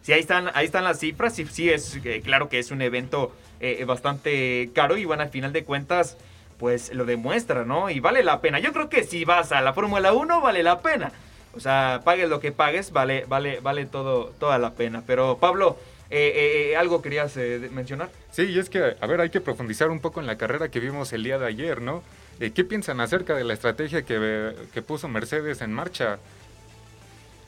Sí, 0.05 0.13
ahí 0.13 0.21
están, 0.21 0.51
ahí 0.55 0.67
están 0.67 0.85
las 0.85 1.01
cifras. 1.01 1.35
Sí, 1.35 1.47
sí 1.51 1.71
es 1.71 1.99
eh, 2.05 2.21
claro 2.23 2.49
que 2.49 2.59
es 2.59 2.71
un 2.71 2.83
evento 2.83 3.35
eh, 3.59 3.83
bastante 3.87 4.71
caro 4.75 4.97
y 4.99 5.07
bueno, 5.07 5.23
al 5.23 5.31
final 5.31 5.53
de 5.53 5.65
cuentas, 5.65 6.17
pues 6.59 6.93
lo 6.95 7.05
demuestra, 7.07 7.65
¿no? 7.65 7.89
Y 7.89 8.01
vale 8.01 8.23
la 8.23 8.41
pena. 8.43 8.59
Yo 8.59 8.73
creo 8.73 8.89
que 8.91 9.03
si 9.05 9.25
vas 9.25 9.51
a 9.51 9.63
la 9.63 9.73
Fórmula 9.73 10.13
1, 10.13 10.41
vale 10.43 10.63
la 10.63 10.81
pena. 10.81 11.11
O 11.57 11.61
sea, 11.61 12.03
pagues 12.05 12.29
lo 12.29 12.39
que 12.39 12.53
pagues, 12.53 12.93
vale, 12.93 13.25
vale, 13.29 13.61
vale 13.61 13.87
todo, 13.87 14.27
toda 14.39 14.59
la 14.59 14.75
pena. 14.75 15.03
Pero 15.07 15.39
Pablo, 15.39 15.79
eh, 16.11 16.33
eh, 16.35 16.71
eh, 16.73 16.77
¿algo 16.77 17.01
querías 17.01 17.35
eh, 17.39 17.71
mencionar? 17.73 18.11
Sí, 18.31 18.43
y 18.43 18.59
es 18.59 18.69
que, 18.69 18.97
a 19.01 19.07
ver, 19.07 19.21
hay 19.23 19.31
que 19.31 19.41
profundizar 19.41 19.89
un 19.91 20.01
poco 20.01 20.21
en 20.21 20.27
la 20.27 20.37
carrera 20.37 20.69
que 20.69 20.81
vimos 20.81 21.13
el 21.15 21.23
día 21.25 21.39
de 21.39 21.47
ayer, 21.47 21.81
¿no? 21.81 22.03
Eh, 22.41 22.51
¿Qué 22.51 22.65
piensan 22.65 23.01
acerca 23.01 23.35
de 23.35 23.45
la 23.45 23.55
estrategia 23.55 24.03
que, 24.03 24.53
que 24.75 24.83
puso 24.83 25.09
Mercedes 25.09 25.63
en 25.63 25.73
marcha? 25.73 26.19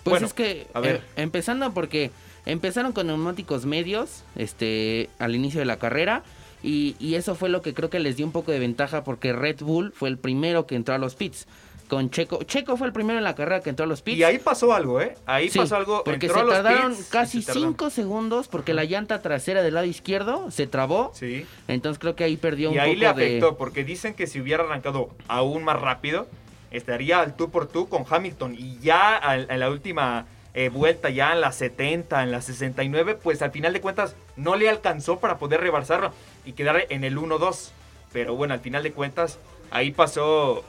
Pues 0.04 0.12
Bueno, 0.12 0.26
es 0.28 0.32
que, 0.34 0.68
a 0.72 0.80
ver. 0.80 0.96
eh, 0.96 1.00
empezando 1.16 1.74
porque 1.74 2.12
empezaron 2.46 2.92
con 2.92 3.08
neumáticos 3.08 3.66
medios 3.66 4.24
este, 4.36 5.10
al 5.18 5.34
inicio 5.34 5.60
de 5.60 5.66
la 5.66 5.78
carrera. 5.78 6.22
Y, 6.62 6.96
y 6.98 7.14
eso 7.16 7.34
fue 7.34 7.48
lo 7.48 7.60
que 7.62 7.74
creo 7.74 7.90
que 7.90 8.00
les 8.00 8.16
dio 8.16 8.24
un 8.26 8.32
poco 8.32 8.50
de 8.50 8.58
ventaja 8.58 9.04
porque 9.04 9.32
Red 9.32 9.60
Bull 9.60 9.92
fue 9.94 10.08
el 10.08 10.16
primero 10.18 10.66
que 10.66 10.74
entró 10.74 10.94
a 10.94 10.98
los 10.98 11.14
pits. 11.14 11.46
Con 11.88 12.10
Checo. 12.10 12.42
Checo 12.42 12.76
fue 12.76 12.88
el 12.88 12.92
primero 12.92 13.18
en 13.18 13.22
la 13.24 13.36
carrera 13.36 13.60
que 13.60 13.70
entró 13.70 13.84
a 13.84 13.86
los 13.86 14.02
pits. 14.02 14.18
Y 14.18 14.24
ahí 14.24 14.38
pasó 14.38 14.74
algo, 14.74 15.00
¿eh? 15.00 15.14
Ahí 15.24 15.48
Sí, 15.48 15.58
pasó 15.60 15.76
algo. 15.76 16.02
Porque 16.02 16.26
entró 16.26 16.34
se 16.34 16.40
a 16.40 16.44
los 16.44 16.54
tardaron 16.54 16.92
pits 16.96 17.06
y 17.08 17.10
casi 17.12 17.42
se 17.42 17.46
tardó. 17.52 17.60
5 17.60 17.90
segundos 17.90 18.48
porque 18.48 18.74
la 18.74 18.82
llanta 18.84 19.22
trasera 19.22 19.62
del 19.62 19.74
lado 19.74 19.86
izquierdo 19.86 20.50
se 20.50 20.66
trabó. 20.66 21.12
Sí. 21.14 21.46
Entonces 21.68 22.00
creo 22.00 22.16
que 22.16 22.24
ahí 22.24 22.36
perdió 22.36 22.70
Y 22.72 22.74
un 22.74 22.80
ahí 22.80 22.88
poco 22.96 22.98
le 23.00 23.06
de... 23.06 23.10
afectó, 23.12 23.56
porque 23.56 23.84
dicen 23.84 24.14
que 24.14 24.26
si 24.26 24.40
hubiera 24.40 24.64
arrancado 24.64 25.10
aún 25.28 25.62
más 25.62 25.80
rápido, 25.80 26.26
estaría 26.72 27.20
al 27.20 27.36
tú 27.36 27.50
por 27.50 27.68
tú 27.68 27.88
con 27.88 28.04
Hamilton. 28.08 28.56
Y 28.58 28.80
ya 28.80 29.20
en 29.48 29.60
la 29.60 29.70
última 29.70 30.26
eh, 30.56 30.70
vuelta, 30.70 31.10
ya 31.10 31.32
en 31.32 31.42
la 31.42 31.52
70, 31.52 32.22
en 32.22 32.32
la 32.32 32.40
69, 32.40 33.14
pues 33.22 33.42
al 33.42 33.52
final 33.52 33.74
de 33.74 33.82
cuentas 33.82 34.16
no 34.36 34.56
le 34.56 34.68
alcanzó 34.70 35.20
para 35.20 35.38
poder 35.38 35.60
rebasarlo 35.60 36.12
y 36.46 36.52
quedar 36.52 36.86
en 36.88 37.04
el 37.04 37.18
1-2. 37.18 37.70
Pero 38.12 38.34
bueno, 38.34 38.54
al 38.54 38.60
final 38.60 38.82
de 38.82 38.92
cuentas, 38.92 39.38
ahí 39.70 39.90
pasó. 39.90 40.64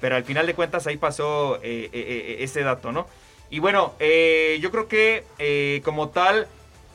Pero 0.00 0.16
al 0.16 0.24
final 0.24 0.46
de 0.46 0.54
cuentas, 0.54 0.86
ahí 0.86 0.98
pasó 0.98 1.56
eh, 1.56 1.88
eh, 1.90 1.90
eh, 1.92 2.36
ese 2.40 2.62
dato, 2.62 2.92
¿no? 2.92 3.06
Y 3.48 3.58
bueno, 3.58 3.94
yo 3.98 4.70
creo 4.70 4.86
que 4.86 5.80
como 5.84 6.10
tal, 6.10 6.46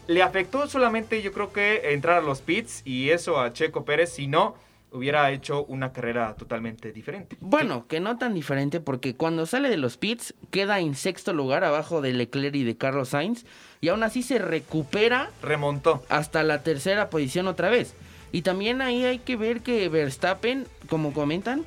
le 0.08 0.22
afectó 0.22 0.68
solamente, 0.68 1.22
yo 1.22 1.34
creo 1.34 1.52
que 1.52 1.94
entrar 1.94 2.20
a 2.20 2.22
los 2.22 2.42
pits 2.42 2.82
y 2.86 3.10
eso 3.10 3.40
a 3.40 3.52
Checo 3.52 3.84
Pérez, 3.84 4.14
si 4.14 4.28
no, 4.28 4.56
hubiera 4.96 5.30
hecho 5.32 5.66
una 5.66 5.92
carrera 5.92 6.36
totalmente 6.36 6.92
diferente. 6.92 7.38
Bueno, 7.40 7.86
que 7.88 8.00
no 8.00 8.18
tan 8.18 8.34
diferente 8.34 8.80
porque 8.80 9.16
cuando 9.16 9.46
sale 9.46 9.70
de 9.70 9.78
los 9.78 9.98
pits 9.98 10.34
queda 10.52 10.80
en 10.80 10.96
sexto 10.96 11.34
lugar 11.34 11.64
abajo 11.64 12.02
de 12.02 12.14
Leclerc 12.14 12.56
y 12.56 12.64
de 12.64 12.78
Carlos 12.78 13.10
Sainz 13.10 13.46
y 13.82 13.90
aún 13.90 14.04
así 14.04 14.24
se 14.24 14.40
recupera 14.40 15.30
Remontó. 15.42 16.04
hasta 16.10 16.44
la 16.44 16.64
tercera 16.64 17.10
posición 17.10 17.48
otra 17.48 17.70
vez. 17.70 17.94
Y 18.32 18.42
también 18.42 18.82
ahí 18.82 19.06
hay 19.06 19.20
que 19.20 19.36
ver 19.36 19.62
que 19.62 19.88
Verstappen, 19.90 20.66
como 20.90 21.14
comentan, 21.14 21.66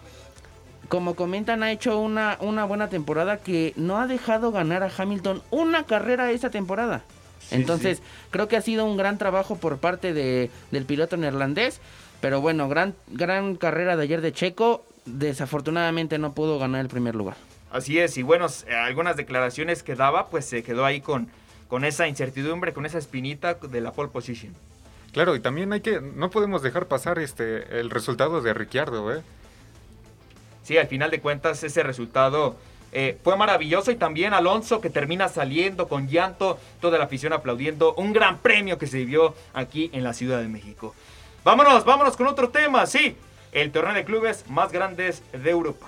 como 0.89 1.15
comentan, 1.15 1.63
ha 1.63 1.71
hecho 1.71 1.99
una, 1.99 2.39
una 2.41 2.65
buena 2.65 2.89
temporada 2.89 3.39
que 3.39 3.73
no 3.77 3.99
ha 3.99 4.07
dejado 4.07 4.53
ganar 4.53 4.83
a 4.83 4.91
Hamilton 4.97 5.43
una 5.51 5.85
carrera 5.85 6.31
esta 6.31 6.51
temporada. 6.51 7.05
Entonces, 7.51 8.03
creo 8.31 8.49
que 8.49 8.57
ha 8.57 8.63
sido 8.63 8.85
un 8.85 8.97
gran 8.97 9.19
trabajo 9.19 9.57
por 9.57 9.79
parte 9.79 10.13
de, 10.13 10.51
del 10.71 10.85
piloto 10.85 11.17
neerlandés. 11.17 11.81
Pero 12.21 12.41
bueno, 12.41 12.69
gran, 12.69 12.95
gran 13.09 13.57
carrera 13.57 13.97
de 13.97 14.03
ayer 14.03 14.21
de 14.21 14.33
Checo. 14.33 14.85
Desafortunadamente 15.05 16.19
no 16.19 16.33
pudo 16.35 16.59
ganar 16.59 16.81
el 16.83 16.89
primer 16.89 17.15
lugar. 17.15 17.37
Así 17.71 17.99
es, 17.99 18.17
y 18.19 18.23
bueno, 18.23 18.47
s- 18.47 18.71
algunas 18.75 19.17
declaraciones 19.17 19.83
que 19.83 19.95
daba, 19.95 20.29
pues 20.29 20.45
se 20.47 20.63
quedó 20.63 20.85
ahí 20.85 21.01
con, 21.01 21.29
con 21.69 21.85
esa 21.85 22.09
incertidumbre, 22.09 22.73
con 22.73 22.87
esa 22.87 22.99
espinita 22.99 23.55
de 23.55 23.81
la 23.81 23.93
pole 23.93 24.09
position. 24.11 24.55
Claro, 25.13 25.35
y 25.37 25.41
también 25.41 25.73
hay 25.73 25.81
que, 25.81 26.01
no 26.01 26.31
podemos 26.31 26.63
dejar 26.63 26.87
pasar 26.87 27.19
este 27.19 27.81
el 27.81 27.91
resultado 27.91 28.41
de 28.43 28.53
Ricciardo, 28.55 29.15
¿eh? 29.15 29.23
Sí, 30.63 30.77
al 30.77 30.87
final 30.87 31.11
de 31.11 31.21
cuentas 31.21 31.63
ese 31.65 31.83
resultado 31.83 32.57
eh, 32.93 33.17
fue 33.25 33.37
maravilloso 33.37 33.91
y 33.91 33.97
también 33.97 34.35
Alonso 34.35 34.81
que 34.83 34.91
termina 34.91 35.29
saliendo 35.29 35.89
con 35.89 36.09
llanto, 36.09 36.59
toda 36.81 36.99
la 36.99 37.05
afición 37.05 37.33
aplaudiendo, 37.33 37.95
un 37.95 38.13
gran 38.13 38.39
premio 38.39 38.77
que 38.79 38.87
se 38.87 38.99
vivió 38.99 39.35
aquí 39.55 39.89
en 39.95 40.05
la 40.05 40.13
Ciudad 40.13 40.41
de 40.41 40.49
México. 40.49 40.95
Vámonos, 41.45 41.85
vámonos 41.85 42.17
con 42.17 42.27
otro 42.27 42.49
tema, 42.51 42.87
sí, 42.87 43.17
el 43.53 43.71
torneo 43.73 43.95
de 43.95 44.05
clubes 44.05 44.45
más 44.49 44.71
grandes 44.73 45.23
de 45.33 45.51
Europa. 45.51 45.87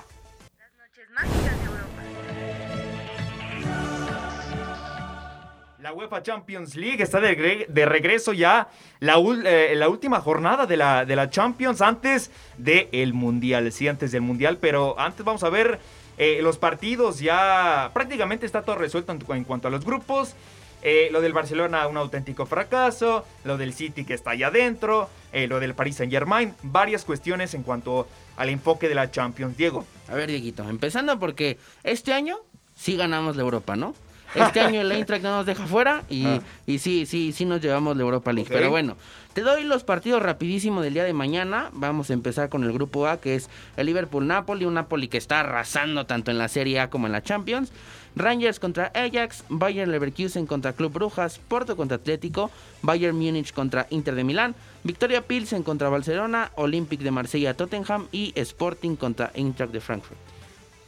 Las 0.59 0.71
noches 0.79 1.11
mágicas 1.11 1.59
de 1.61 1.65
Europa. 1.67 2.03
La 5.81 5.93
UEFA 5.93 6.23
Champions 6.23 6.77
League 6.77 7.03
está 7.03 7.21
de, 7.21 7.37
gre- 7.39 7.67
de 7.67 7.87
regreso 7.87 8.33
ya 8.33 8.69
la, 9.01 9.17
eh, 9.45 9.75
la 9.77 9.89
última 9.89 10.21
jornada 10.21 10.67
de 10.67 10.77
la, 10.77 11.05
de 11.05 11.17
la 11.17 11.29
Champions 11.31 11.81
antes 11.83 12.31
del 12.57 13.13
Mundial, 13.13 13.71
sí, 13.73 13.89
antes 13.89 14.13
del 14.13 14.21
Mundial, 14.23 14.59
pero 14.61 14.99
antes 14.99 15.25
vamos 15.25 15.43
a 15.43 15.49
ver 15.51 15.81
eh, 16.17 16.41
los 16.43 16.59
partidos, 16.59 17.19
ya 17.21 17.91
prácticamente 17.93 18.47
está 18.47 18.63
todo 18.63 18.77
resuelto 18.77 19.13
en, 19.13 19.21
en 19.37 19.45
cuanto 19.45 19.69
a 19.69 19.71
los 19.71 19.85
grupos. 19.85 20.35
Eh, 20.83 21.09
lo 21.11 21.21
del 21.21 21.33
Barcelona, 21.33 21.87
un 21.89 21.97
auténtico 21.97 22.47
fracaso. 22.47 23.25
Lo 23.45 23.57
del 23.57 23.73
City, 23.75 24.05
que 24.05 24.15
está 24.15 24.31
allá 24.31 24.49
adentro. 24.49 25.09
eh, 25.33 25.47
lo 25.47 25.61
del 25.61 25.75
Paris 25.75 25.97
Saint 25.97 26.13
Germain. 26.13 26.55
Varias 26.63 27.05
cuestiones 27.05 27.55
en 27.55 27.63
cuanto 27.63 28.09
al 28.37 28.49
enfoque 28.49 28.89
de 28.89 28.95
la 28.95 29.11
Champions. 29.11 29.57
Diego. 29.57 29.85
A 30.09 30.15
ver, 30.15 30.29
Dieguito, 30.29 30.69
empezando 30.69 31.19
porque 31.21 31.59
este 31.85 32.13
año 32.13 32.39
sí 32.77 32.97
ganamos 32.97 33.37
la 33.37 33.43
Europa, 33.43 33.77
¿no? 33.77 33.95
Este 34.35 34.61
año 34.61 34.81
el 34.81 34.93
Eintracht 34.93 35.23
no 35.23 35.37
nos 35.37 35.47
deja 35.47 35.67
fuera 35.67 36.03
y, 36.09 36.25
Ah. 36.27 36.41
y 36.67 36.79
sí, 36.79 37.05
sí, 37.07 37.33
sí 37.33 37.45
nos 37.45 37.61
llevamos 37.61 37.97
la 37.97 38.03
Europa 38.03 38.33
League. 38.33 38.49
Pero 38.53 38.71
bueno, 38.71 38.97
te 39.33 39.41
doy 39.41 39.65
los 39.65 39.83
partidos 39.85 40.23
rapidísimo 40.23 40.83
del 40.83 40.95
día 40.95 41.05
de 41.05 41.13
mañana. 41.13 41.71
Vamos 41.73 42.11
a 42.11 42.13
empezar 42.13 42.49
con 42.49 42.63
el 42.65 42.73
grupo 42.73 43.07
A, 43.09 43.21
que 43.21 43.35
es 43.35 43.49
el 43.77 43.87
Liverpool-Napoli, 43.87 44.65
un 44.65 44.75
Napoli 44.75 45.09
que 45.09 45.19
está 45.19 45.41
arrasando 45.41 46.07
tanto 46.07 46.31
en 46.31 46.39
la 46.39 46.49
Serie 46.49 46.79
A 46.81 46.91
como 46.91 47.07
en 47.07 47.13
la 47.13 47.23
Champions. 47.23 47.73
Rangers 48.17 48.59
contra 48.59 48.91
Ajax, 48.95 49.45
Bayern 49.49 49.91
Leverkusen 49.93 50.47
contra 50.47 50.73
Club 50.73 50.93
Brujas, 50.93 51.39
Porto 51.47 51.77
contra 51.77 51.97
Atlético, 51.97 52.51
Bayern 52.83 53.17
Múnich 53.17 53.53
contra 53.53 53.87
Inter 53.91 54.17
de 54.17 54.25
Milán, 54.25 54.55
Victoria 54.83 55.23
Pilsen 55.23 55.63
contra 55.63 55.89
Barcelona, 55.89 56.51
Olympic 56.57 57.01
de 57.01 57.11
Marsella 57.13 57.55
Tottenham 57.55 58.07
y 58.11 58.33
Sporting 58.35 58.97
contra 58.97 59.31
Eintracht 59.35 59.73
de 59.73 59.81
Frankfurt. 59.81 60.19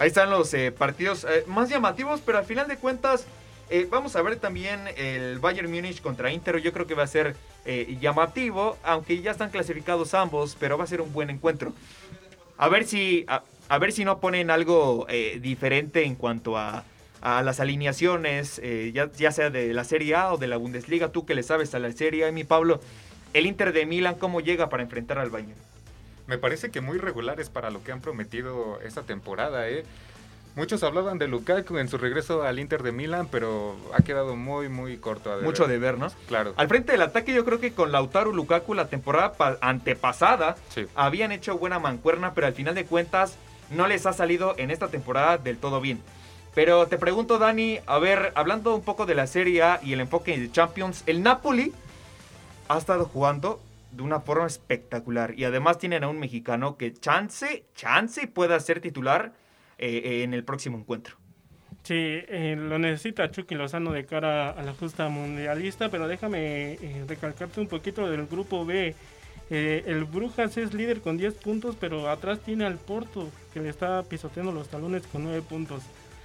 Ahí 0.03 0.09
están 0.09 0.31
los 0.31 0.53
eh, 0.53 0.73
partidos 0.73 1.23
eh, 1.23 1.45
más 1.47 1.69
llamativos, 1.69 2.21
pero 2.27 2.39
al 2.39 2.45
final 2.45 2.67
de 2.67 2.77
cuentas 2.77 3.25
eh, 3.71 3.87
vamos 3.89 4.17
a 4.17 4.23
ver 4.23 4.35
también 4.35 4.81
el 4.97 5.39
Bayern 5.39 5.71
Múnich 5.71 6.03
contra 6.03 6.33
Inter. 6.33 6.61
Yo 6.61 6.73
creo 6.73 6.89
que 6.89 6.95
va 6.95 7.05
a 7.05 7.07
ser 7.07 7.37
eh, 7.65 7.97
llamativo, 8.01 8.77
aunque 8.83 9.23
ya 9.23 9.31
están 9.31 9.51
clasificados 9.51 10.13
ambos, 10.15 10.57
pero 10.59 10.77
va 10.77 10.83
a 10.83 10.89
ser 10.89 11.03
un 11.03 11.13
buen 11.13 11.31
encuentro. 11.31 11.73
A 12.59 12.69
ver 12.69 12.85
si, 12.85 13.25
a, 13.29 13.79
ver 13.79 13.93
si 13.93 14.05
no 14.05 14.19
ponen 14.19 14.51
algo 14.51 15.07
eh, 15.09 15.39
diferente 15.41 16.03
en 16.03 16.17
cuanto 16.17 16.59
a, 16.59 16.83
a 17.21 17.45
las 17.45 17.61
alineaciones, 17.61 18.61
ya, 18.93 19.09
ya 19.17 19.31
sea 19.31 19.51
de 19.51 19.73
la 19.73 19.85
Serie 19.85 20.17
A 20.17 20.33
o 20.33 20.37
de 20.37 20.49
la 20.49 20.57
Bundesliga. 20.57 21.13
Tú 21.13 21.25
que 21.25 21.37
le 21.37 21.45
sabes 21.45 21.77
a 21.77 21.79
la 21.79 21.93
Serie 21.93 22.27
A, 22.27 22.33
mi 22.33 22.43
Pablo. 22.43 22.81
El 23.35 23.47
Inter 23.47 23.73
de 23.73 23.87
Milán, 23.87 24.17
¿cómo 24.17 24.41
llega 24.41 24.69
para 24.69 24.83
enfrentar 24.83 25.19
al 25.19 25.31
Bayern? 25.31 25.55
Me 26.27 26.39
parece 26.39 26.71
que 26.71 26.81
muy 26.81 26.99
regulares 26.99 27.49
para 27.51 27.71
lo 27.71 27.83
que 27.83 27.93
han 27.93 28.01
prometido 28.01 28.79
esta 28.85 29.03
temporada, 29.03 29.69
¿eh? 29.69 29.85
Muchos 30.55 30.83
hablaban 30.83 31.17
de 31.19 31.29
Lukaku 31.29 31.79
en 31.79 31.89
su 31.89 31.97
regreso 31.97 32.43
al 32.43 32.59
Inter 32.59 32.83
de 32.83 32.93
Milán, 32.93 33.27
pero 33.31 33.75
ha 33.95 34.03
quedado 34.03 34.37
muy, 34.37 34.69
muy 34.69 34.99
corto. 34.99 35.33
a 35.33 35.39
Mucho 35.39 35.67
de 35.67 35.79
ver, 35.79 35.97
¿no? 35.99 36.09
Claro. 36.29 36.53
Al 36.59 36.69
frente 36.69 36.93
del 36.93 37.01
ataque 37.03 37.33
yo 37.33 37.45
creo 37.47 37.59
que 37.59 37.73
con 37.73 37.91
Lautaro 37.91 38.33
Lukaku 38.33 38.75
la 38.75 38.89
temporada 38.89 39.33
pa- 39.33 39.57
antepasada 39.63 40.57
Sí. 40.69 40.87
habían 40.95 41.33
hecho 41.33 41.57
buena 41.57 41.79
mancuerna, 41.79 42.35
pero 42.35 42.47
al 42.47 42.53
final 42.53 42.75
de 42.75 42.85
cuentas 42.85 43.37
no 43.71 43.87
les 43.87 44.05
ha 44.05 44.13
salido 44.13 44.55
en 44.59 44.71
esta 44.71 44.89
temporada 44.89 45.39
del 45.39 45.57
todo 45.57 45.81
bien. 45.81 46.03
Pero 46.55 46.87
te 46.87 46.99
pregunto, 46.99 47.39
Dani, 47.39 47.79
a 47.87 47.99
ver, 47.99 48.33
hablando 48.35 48.75
un 48.75 48.83
poco 48.83 49.07
de 49.07 49.15
la 49.15 49.27
Serie 49.27 49.63
A 49.63 49.81
y 49.83 49.95
el 49.95 50.01
enfoque 50.01 50.37
de 50.39 50.53
Champions, 50.53 51.03
el 51.07 51.23
Napoli 51.23 51.73
ha 52.69 52.77
estado 52.77 53.07
jugando 53.07 53.59
de 53.93 54.03
una 54.03 54.21
forma 54.21 54.47
espectacular 54.47 55.35
y 55.39 55.45
además 55.45 55.79
tienen 55.79 56.03
a 56.03 56.09
un 56.09 56.19
mexicano 56.19 56.77
que 56.77 56.93
chance, 56.93 57.65
chance 57.75 58.27
pueda 58.27 58.59
ser 58.59 58.81
titular 58.81 59.33
eh, 59.79 60.03
eh, 60.05 60.23
en 60.25 60.35
el 60.35 60.45
próximo 60.45 60.79
encuentro. 60.79 61.17
Sí, 61.83 61.95
eh, 61.97 62.55
lo 62.57 62.79
necesita 62.79 63.29
Chucky 63.31 63.57
Lozano 63.57 63.91
de 63.91 64.07
cara 64.07 64.51
a 64.51 64.63
la 64.63 64.73
justa 64.73 65.09
mundialista, 65.09 65.89
pero 65.89 66.07
déjame 66.07 66.75
eh, 66.75 67.05
recalcarte 67.09 67.61
un 67.61 67.67
poquito 67.67 68.09
del 68.09 68.27
grupo 68.27 68.65
B. 68.65 68.95
Eh, 69.51 69.83
el 69.87 70.05
Brujas 70.05 70.57
es 70.59 70.75
líder 70.75 71.01
con 71.01 71.17
10 71.19 71.35
puntos, 71.35 71.77
pero 71.79 72.09
atrás 72.09 72.39
tiene 72.39 72.67
al 72.67 72.79
Porto, 72.79 73.29
que 73.53 73.61
le 73.61 73.69
está 73.69 74.05
pisoteando 74.05 74.53
los 74.53 74.69
talones 74.69 75.09
con 75.09 75.25
9 75.25 75.43
puntos. 75.43 75.83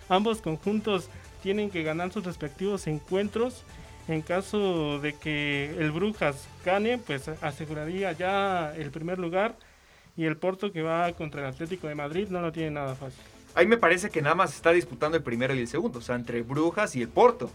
Ambos 0.09 0.43
conjuntos 0.43 1.09
tienen 1.41 1.71
que 1.71 1.81
ganar 1.81 2.11
sus 2.11 2.23
respectivos 2.23 2.85
encuentros. 2.85 3.63
En 4.07 4.21
caso 4.21 4.99
de 4.99 5.13
que 5.13 5.75
el 5.79 5.91
Brujas 5.91 6.47
gane, 6.65 6.97
pues 6.97 7.27
aseguraría 7.27 8.13
ya 8.13 8.73
el 8.75 8.89
primer 8.91 9.19
lugar. 9.19 9.55
Y 10.15 10.25
el 10.25 10.37
Porto 10.37 10.71
que 10.71 10.81
va 10.81 11.11
contra 11.13 11.41
el 11.41 11.47
Atlético 11.47 11.87
de 11.87 11.95
Madrid 11.95 12.27
no 12.29 12.41
lo 12.41 12.51
tiene 12.51 12.71
nada 12.71 12.95
fácil. 12.95 13.21
Ahí 13.53 13.67
me 13.67 13.77
parece 13.77 14.09
que 14.09 14.21
nada 14.21 14.35
más 14.35 14.55
está 14.55 14.71
disputando 14.71 15.17
el 15.17 15.23
primero 15.23 15.53
y 15.53 15.59
el 15.59 15.67
segundo, 15.67 15.99
o 15.99 16.01
sea, 16.01 16.15
entre 16.15 16.41
Brujas 16.41 16.95
y 16.95 17.01
el 17.01 17.09
Porto. 17.09 17.51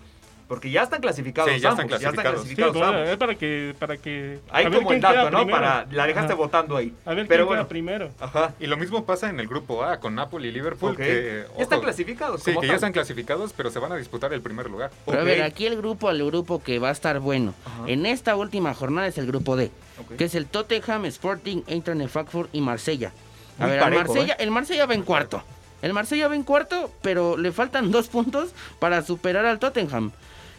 Porque 0.52 0.70
ya 0.70 0.82
están 0.82 1.00
clasificados 1.00 1.50
Sí, 1.50 1.60
ya 1.60 1.70
están 1.70 1.86
ambos, 1.86 1.98
ya 1.98 2.10
están 2.10 2.24
clasificados. 2.26 2.76
Sí, 2.76 2.82
ambos. 2.82 3.08
es 3.08 3.16
para 3.16 3.34
que, 3.36 3.74
para 3.78 3.96
que. 3.96 4.38
Ahí 4.50 4.70
como 4.70 4.92
el 4.92 5.00
dato, 5.00 5.30
¿no? 5.30 5.38
primero. 5.38 5.58
Para, 5.58 5.86
la 5.90 6.06
dejaste 6.06 6.32
Ajá. 6.34 6.42
votando 6.42 6.76
ahí. 6.76 6.94
A 7.06 7.14
ver 7.14 7.26
Pero 7.26 7.44
quién 7.44 7.46
bueno, 7.46 7.62
queda 7.62 7.68
primero. 7.70 8.10
ajá. 8.20 8.52
Y 8.60 8.66
lo 8.66 8.76
mismo 8.76 9.06
pasa 9.06 9.30
en 9.30 9.40
el 9.40 9.48
grupo 9.48 9.82
A 9.82 9.98
con 9.98 10.14
Napoli 10.14 10.48
y 10.48 10.52
Liverpool. 10.52 10.94
Que, 10.94 11.46
ya 11.56 11.62
están 11.62 11.80
clasificados. 11.80 12.42
Sí, 12.42 12.54
que 12.60 12.66
ya 12.66 12.74
están 12.74 12.92
clasificados, 12.92 13.54
pero 13.54 13.70
se 13.70 13.78
van 13.78 13.92
a 13.92 13.96
disputar 13.96 14.34
el 14.34 14.42
primer 14.42 14.68
lugar. 14.68 14.90
Pero 15.06 15.22
a 15.22 15.24
ver, 15.24 15.42
aquí 15.42 15.64
el 15.64 15.78
grupo, 15.78 16.10
el 16.10 16.22
grupo 16.22 16.62
que 16.62 16.78
va 16.78 16.90
a 16.90 16.92
estar 16.92 17.18
bueno. 17.18 17.54
Ajá. 17.64 17.84
En 17.86 18.04
esta 18.04 18.36
última 18.36 18.74
jornada 18.74 19.06
es 19.06 19.16
el 19.16 19.26
grupo 19.26 19.56
D, 19.56 19.70
que 20.18 20.24
es 20.24 20.34
el 20.34 20.44
Tottenham, 20.44 21.06
Sporting, 21.06 21.62
Eintracht 21.66 21.98
de 21.98 22.08
Frankfurt 22.08 22.50
y 22.52 22.60
Marsella. 22.60 23.10
A 23.58 23.62
Muy 23.62 23.70
ver, 23.70 23.80
parejo, 23.80 24.02
el, 24.02 24.06
Marsella, 24.08 24.34
¿eh? 24.34 24.36
el 24.40 24.50
Marsella 24.50 24.84
va 24.84 24.92
en 24.92 25.02
cuarto. 25.02 25.42
El 25.80 25.94
Marsella 25.94 26.28
va 26.28 26.36
en 26.36 26.44
cuarto, 26.44 26.90
pero 27.00 27.38
le 27.38 27.52
faltan 27.52 27.90
dos 27.90 28.08
puntos 28.08 28.50
para 28.78 29.00
superar 29.00 29.46
al 29.46 29.58
Tottenham. 29.58 30.12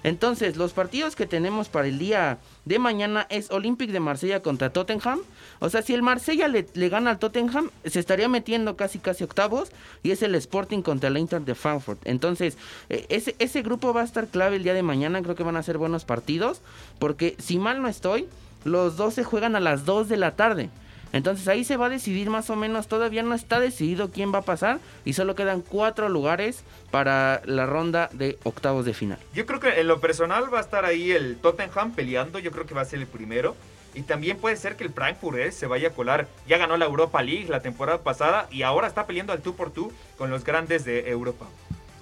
Entonces, 0.04 0.58
los 0.58 0.74
partidos 0.74 1.16
que 1.16 1.26
tenemos 1.26 1.70
para 1.70 1.88
el 1.88 1.98
día 1.98 2.38
de 2.66 2.78
mañana 2.80 3.26
es 3.30 3.50
Olympic 3.52 3.92
de 3.92 4.00
Marsella 4.00 4.42
contra 4.42 4.72
Tottenham. 4.72 5.20
O 5.60 5.70
sea, 5.70 5.82
si 5.82 5.94
el 5.94 6.02
Marsella 6.02 6.48
le, 6.48 6.90
gana 6.90 7.12
al 7.12 7.20
Tottenham, 7.20 7.70
se 7.86 8.00
estaría 8.00 8.28
metiendo 8.28 8.76
casi 8.76 9.00
casi 9.00 9.24
octavos. 9.24 9.72
Y 10.04 10.12
es 10.12 10.22
el 10.22 10.36
Sporting 10.36 10.82
contra 10.82 11.10
el 11.10 11.18
Eintracht 11.18 11.46
de 11.46 11.56
Frankfurt. 11.56 12.00
Entonces, 12.06 12.58
eh, 12.90 13.06
ese, 13.10 13.36
ese 13.40 13.62
grupo 13.62 13.94
va 13.94 14.02
a 14.02 14.06
estar 14.06 14.28
clave 14.28 14.58
el 14.58 14.64
día 14.64 14.74
de 14.74 14.84
mañana. 14.84 15.22
Creo 15.22 15.36
que 15.36 15.44
van 15.44 15.58
a 15.58 15.64
ser 15.64 15.78
buenos 15.78 16.06
partidos. 16.06 16.62
Porque 17.00 17.36
si 17.40 17.58
mal 17.58 17.82
no 17.82 17.88
estoy, 17.88 18.28
los 18.66 18.98
dos 18.98 19.14
se 19.14 19.24
juegan 19.24 19.56
a 19.56 19.60
las 19.60 19.86
2 19.86 20.10
de 20.10 20.18
la 20.18 20.36
tarde. 20.36 20.70
Entonces 21.14 21.48
ahí 21.48 21.64
se 21.64 21.78
va 21.78 21.86
a 21.86 21.90
decidir 21.90 22.30
más 22.30 22.50
o 22.50 22.56
menos, 22.56 22.88
todavía 22.88 23.24
no 23.24 23.36
está 23.36 23.60
decidido 23.60 24.12
quién 24.12 24.34
va 24.34 24.40
a 24.40 24.42
pasar 24.42 24.80
y 25.06 25.14
solo 25.14 25.36
quedan 25.36 25.62
cuatro 25.62 26.10
lugares 26.10 26.64
para 26.92 27.42
la 27.46 27.68
ronda 27.68 28.10
de 28.12 28.38
octavos 28.44 28.84
de 28.84 28.94
final. 28.94 29.20
Yo 29.34 29.46
creo 29.46 29.60
que 29.60 29.80
en 29.80 29.88
lo 29.88 30.02
personal 30.02 30.52
va 30.52 30.58
a 30.58 30.62
estar 30.62 30.86
ahí 30.86 31.12
el 31.12 31.38
Tottenham 31.38 31.94
peleando, 31.94 32.40
yo 32.40 32.52
creo 32.52 32.66
que 32.66 32.74
va 32.74 32.82
a 32.82 32.86
ser 32.86 33.00
el 33.00 33.08
primero. 33.08 33.56
Y 33.96 34.02
también 34.02 34.38
puede 34.38 34.56
ser 34.56 34.76
que 34.76 34.84
el 34.84 34.90
Frankfurt 34.90 35.38
eh, 35.38 35.52
se 35.52 35.68
vaya 35.68 35.90
a 35.90 35.92
colar. 35.92 36.28
Ya 36.48 36.58
ganó 36.58 36.78
la 36.78 36.86
Europa 36.86 37.22
League 37.22 37.46
la 37.48 37.62
temporada 37.62 38.02
pasada 38.02 38.48
y 38.50 38.64
ahora 38.64 38.88
está 38.88 39.06
peleando 39.06 39.34
al 39.34 39.44
2 39.44 39.56
por 39.56 39.72
2 39.72 39.94
con 40.18 40.32
los 40.32 40.44
grandes 40.44 40.84
de 40.84 41.08
Europa. 41.12 41.46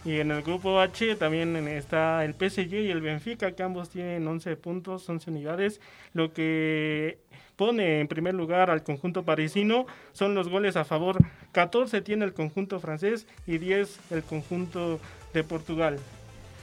Y 0.03 0.19
en 0.19 0.31
el 0.31 0.41
grupo 0.41 0.79
H 0.79 1.15
también 1.17 1.55
está 1.67 2.25
el 2.25 2.33
PSG 2.33 2.73
y 2.73 2.91
el 2.91 3.01
Benfica, 3.01 3.51
que 3.51 3.61
ambos 3.61 3.89
tienen 3.89 4.27
11 4.27 4.55
puntos, 4.55 5.07
11 5.07 5.29
unidades. 5.29 5.79
Lo 6.13 6.33
que 6.33 7.19
pone 7.61 7.99
en 7.99 8.07
primer 8.07 8.33
lugar 8.33 8.71
al 8.71 8.81
conjunto 8.81 9.21
parisino 9.21 9.85
son 10.13 10.33
los 10.33 10.49
goles 10.49 10.75
a 10.77 10.83
favor. 10.83 11.19
14 11.51 12.01
tiene 12.01 12.25
el 12.25 12.33
conjunto 12.33 12.79
francés 12.79 13.27
y 13.45 13.59
10 13.59 13.99
el 14.09 14.23
conjunto 14.23 14.99
de 15.31 15.43
Portugal. 15.43 15.99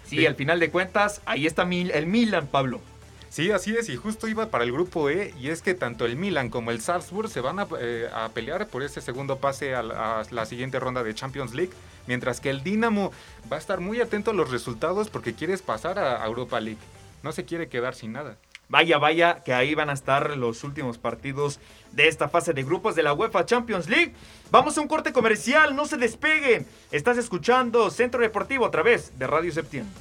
Sí, 0.07 0.27
al 0.27 0.35
final 0.35 0.59
de 0.59 0.71
cuentas, 0.71 1.23
ahí 1.25 1.47
está 1.47 1.63
el 1.63 2.07
Milan, 2.07 2.49
Pablo. 2.49 2.81
Sí, 3.29 3.53
así 3.53 3.77
es, 3.77 3.89
y 3.91 3.95
justo 3.95 4.27
iba 4.27 4.51
para 4.51 4.65
el 4.65 4.73
grupo 4.73 5.09
E, 5.09 5.33
y 5.39 5.51
es 5.51 5.63
que 5.63 5.75
tanto 5.75 6.05
el 6.05 6.17
Milan 6.17 6.51
como 6.51 6.73
el 6.73 6.81
Salzburg 6.81 7.29
se 7.29 7.41
van 7.41 7.61
a, 7.61 7.69
eh, 7.79 8.09
a 8.13 8.31
pelear 8.31 8.67
por 8.67 8.83
ese 8.83 9.01
segundo 9.01 9.37
pase 9.37 9.77
a 9.77 9.85
la, 9.85 10.23
a 10.23 10.25
la 10.33 10.47
siguiente 10.47 10.81
ronda 10.81 11.05
de 11.05 11.15
Champions 11.15 11.55
League, 11.55 11.71
mientras 12.09 12.41
que 12.41 12.51
el 12.51 12.65
Dinamo 12.65 13.13
va 13.53 13.55
a 13.55 13.61
estar 13.61 13.79
muy 13.79 14.01
atento 14.01 14.33
a 14.33 14.35
los 14.35 14.51
resultados 14.51 15.11
porque 15.11 15.35
quieres 15.35 15.63
pasar 15.63 16.01
a 16.01 16.27
Europa 16.27 16.59
League, 16.59 16.81
no 17.23 17.31
se 17.31 17.45
quiere 17.45 17.69
quedar 17.69 17.95
sin 17.95 18.15
nada. 18.15 18.37
Vaya, 18.69 18.99
vaya, 18.99 19.43
que 19.45 19.55
ahí 19.55 19.75
van 19.75 19.89
a 19.89 19.95
estar 19.95 20.37
los 20.37 20.63
últimos 20.63 20.99
partidos 20.99 21.59
de 21.93 22.07
esta 22.07 22.29
fase 22.29 22.53
de 22.53 22.63
grupos 22.63 22.95
de 22.95 23.03
la 23.03 23.15
UEFA 23.15 23.47
Champions 23.47 23.89
League. 23.89 24.15
Vamos 24.51 24.77
a 24.77 24.83
un 24.83 24.89
corte 24.89 25.13
comercial, 25.13 25.75
no 25.75 25.87
se 25.87 25.97
despeguen. 25.97 26.67
Estás 26.91 27.17
escuchando 27.17 27.91
Centro 27.91 28.21
Deportivo 28.21 28.67
a 28.67 28.71
través 28.71 29.19
de 29.19 29.27
Radio 29.27 29.53
Septiembre. 29.53 29.95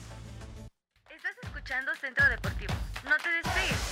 Estás 1.09 1.33
escuchando 1.41 1.91
Centro 1.95 2.27
Deportivo. 2.27 2.73
No 3.05 3.15
te 3.17 3.29
despegues. 3.29 3.86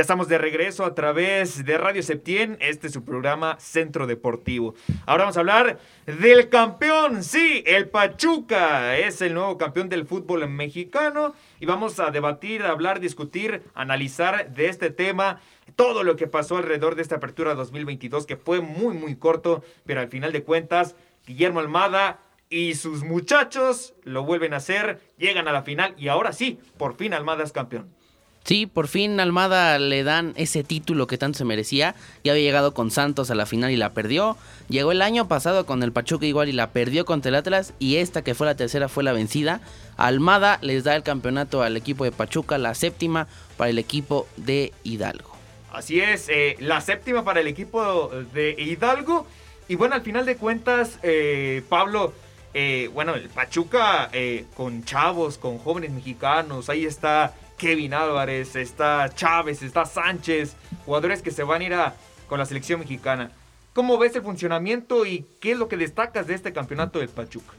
Ya 0.00 0.02
estamos 0.02 0.28
de 0.28 0.38
regreso 0.38 0.86
a 0.86 0.94
través 0.94 1.62
de 1.66 1.76
Radio 1.76 2.02
Septien. 2.02 2.56
Este 2.60 2.86
es 2.86 2.92
su 2.94 3.04
programa 3.04 3.58
Centro 3.60 4.06
Deportivo. 4.06 4.74
Ahora 5.04 5.24
vamos 5.24 5.36
a 5.36 5.40
hablar 5.40 5.78
del 6.06 6.48
campeón. 6.48 7.22
Sí, 7.22 7.62
el 7.66 7.90
Pachuca 7.90 8.96
es 8.96 9.20
el 9.20 9.34
nuevo 9.34 9.58
campeón 9.58 9.90
del 9.90 10.06
fútbol 10.06 10.48
mexicano. 10.48 11.34
Y 11.58 11.66
vamos 11.66 12.00
a 12.00 12.10
debatir, 12.10 12.62
hablar, 12.62 12.98
discutir, 13.00 13.62
analizar 13.74 14.54
de 14.54 14.70
este 14.70 14.88
tema. 14.88 15.42
Todo 15.76 16.02
lo 16.02 16.16
que 16.16 16.26
pasó 16.26 16.56
alrededor 16.56 16.94
de 16.94 17.02
esta 17.02 17.16
apertura 17.16 17.54
2022, 17.54 18.24
que 18.24 18.38
fue 18.38 18.62
muy, 18.62 18.94
muy 18.94 19.16
corto. 19.16 19.62
Pero 19.84 20.00
al 20.00 20.08
final 20.08 20.32
de 20.32 20.44
cuentas, 20.44 20.96
Guillermo 21.26 21.60
Almada 21.60 22.20
y 22.48 22.74
sus 22.76 23.04
muchachos 23.04 23.92
lo 24.04 24.24
vuelven 24.24 24.54
a 24.54 24.56
hacer. 24.56 24.98
Llegan 25.18 25.46
a 25.46 25.52
la 25.52 25.60
final. 25.60 25.94
Y 25.98 26.08
ahora 26.08 26.32
sí, 26.32 26.58
por 26.78 26.96
fin 26.96 27.12
Almada 27.12 27.44
es 27.44 27.52
campeón. 27.52 27.99
Sí, 28.44 28.66
por 28.66 28.88
fin 28.88 29.20
Almada 29.20 29.78
le 29.78 30.02
dan 30.02 30.32
ese 30.36 30.64
título 30.64 31.06
que 31.06 31.18
tanto 31.18 31.38
se 31.38 31.44
merecía. 31.44 31.94
Ya 32.24 32.32
había 32.32 32.44
llegado 32.44 32.74
con 32.74 32.90
Santos 32.90 33.30
a 33.30 33.34
la 33.34 33.46
final 33.46 33.70
y 33.70 33.76
la 33.76 33.92
perdió. 33.92 34.36
Llegó 34.68 34.92
el 34.92 35.02
año 35.02 35.28
pasado 35.28 35.66
con 35.66 35.82
el 35.82 35.92
Pachuca 35.92 36.26
igual 36.26 36.48
y 36.48 36.52
la 36.52 36.70
perdió 36.70 37.04
contra 37.04 37.28
el 37.28 37.34
Atlas. 37.34 37.74
Y 37.78 37.96
esta 37.96 38.22
que 38.22 38.34
fue 38.34 38.46
la 38.46 38.56
tercera 38.56 38.88
fue 38.88 39.04
la 39.04 39.12
vencida. 39.12 39.60
Almada 39.96 40.58
les 40.62 40.84
da 40.84 40.96
el 40.96 41.02
campeonato 41.02 41.62
al 41.62 41.76
equipo 41.76 42.04
de 42.04 42.12
Pachuca, 42.12 42.56
la 42.58 42.74
séptima 42.74 43.28
para 43.56 43.70
el 43.70 43.78
equipo 43.78 44.26
de 44.36 44.72
Hidalgo. 44.82 45.30
Así 45.72 46.00
es, 46.00 46.28
eh, 46.28 46.56
la 46.58 46.80
séptima 46.80 47.24
para 47.24 47.40
el 47.40 47.46
equipo 47.46 48.10
de 48.32 48.56
Hidalgo. 48.58 49.26
Y 49.68 49.76
bueno, 49.76 49.94
al 49.94 50.02
final 50.02 50.26
de 50.26 50.36
cuentas, 50.36 50.98
eh, 51.02 51.62
Pablo, 51.68 52.12
eh, 52.54 52.90
bueno, 52.92 53.14
el 53.14 53.28
Pachuca 53.28 54.10
con 54.56 54.84
chavos, 54.84 55.38
con 55.38 55.58
jóvenes 55.58 55.92
mexicanos, 55.92 56.68
ahí 56.68 56.84
está 56.84 57.34
Kevin 57.60 57.92
Álvarez, 57.92 58.56
está 58.56 59.10
Chávez, 59.14 59.62
está 59.62 59.84
Sánchez, 59.84 60.56
jugadores 60.86 61.20
que 61.20 61.30
se 61.30 61.42
van 61.42 61.60
a 61.60 61.64
ir 61.64 61.74
a- 61.74 61.94
con 62.26 62.38
la 62.38 62.46
selección 62.46 62.80
mexicana. 62.80 63.32
¿Cómo 63.74 63.98
ves 63.98 64.16
el 64.16 64.22
funcionamiento 64.22 65.04
y 65.04 65.26
qué 65.40 65.52
es 65.52 65.58
lo 65.58 65.68
que 65.68 65.76
destacas 65.76 66.26
de 66.26 66.34
este 66.34 66.54
campeonato 66.54 67.00
del 67.00 67.10
Pachuca? 67.10 67.52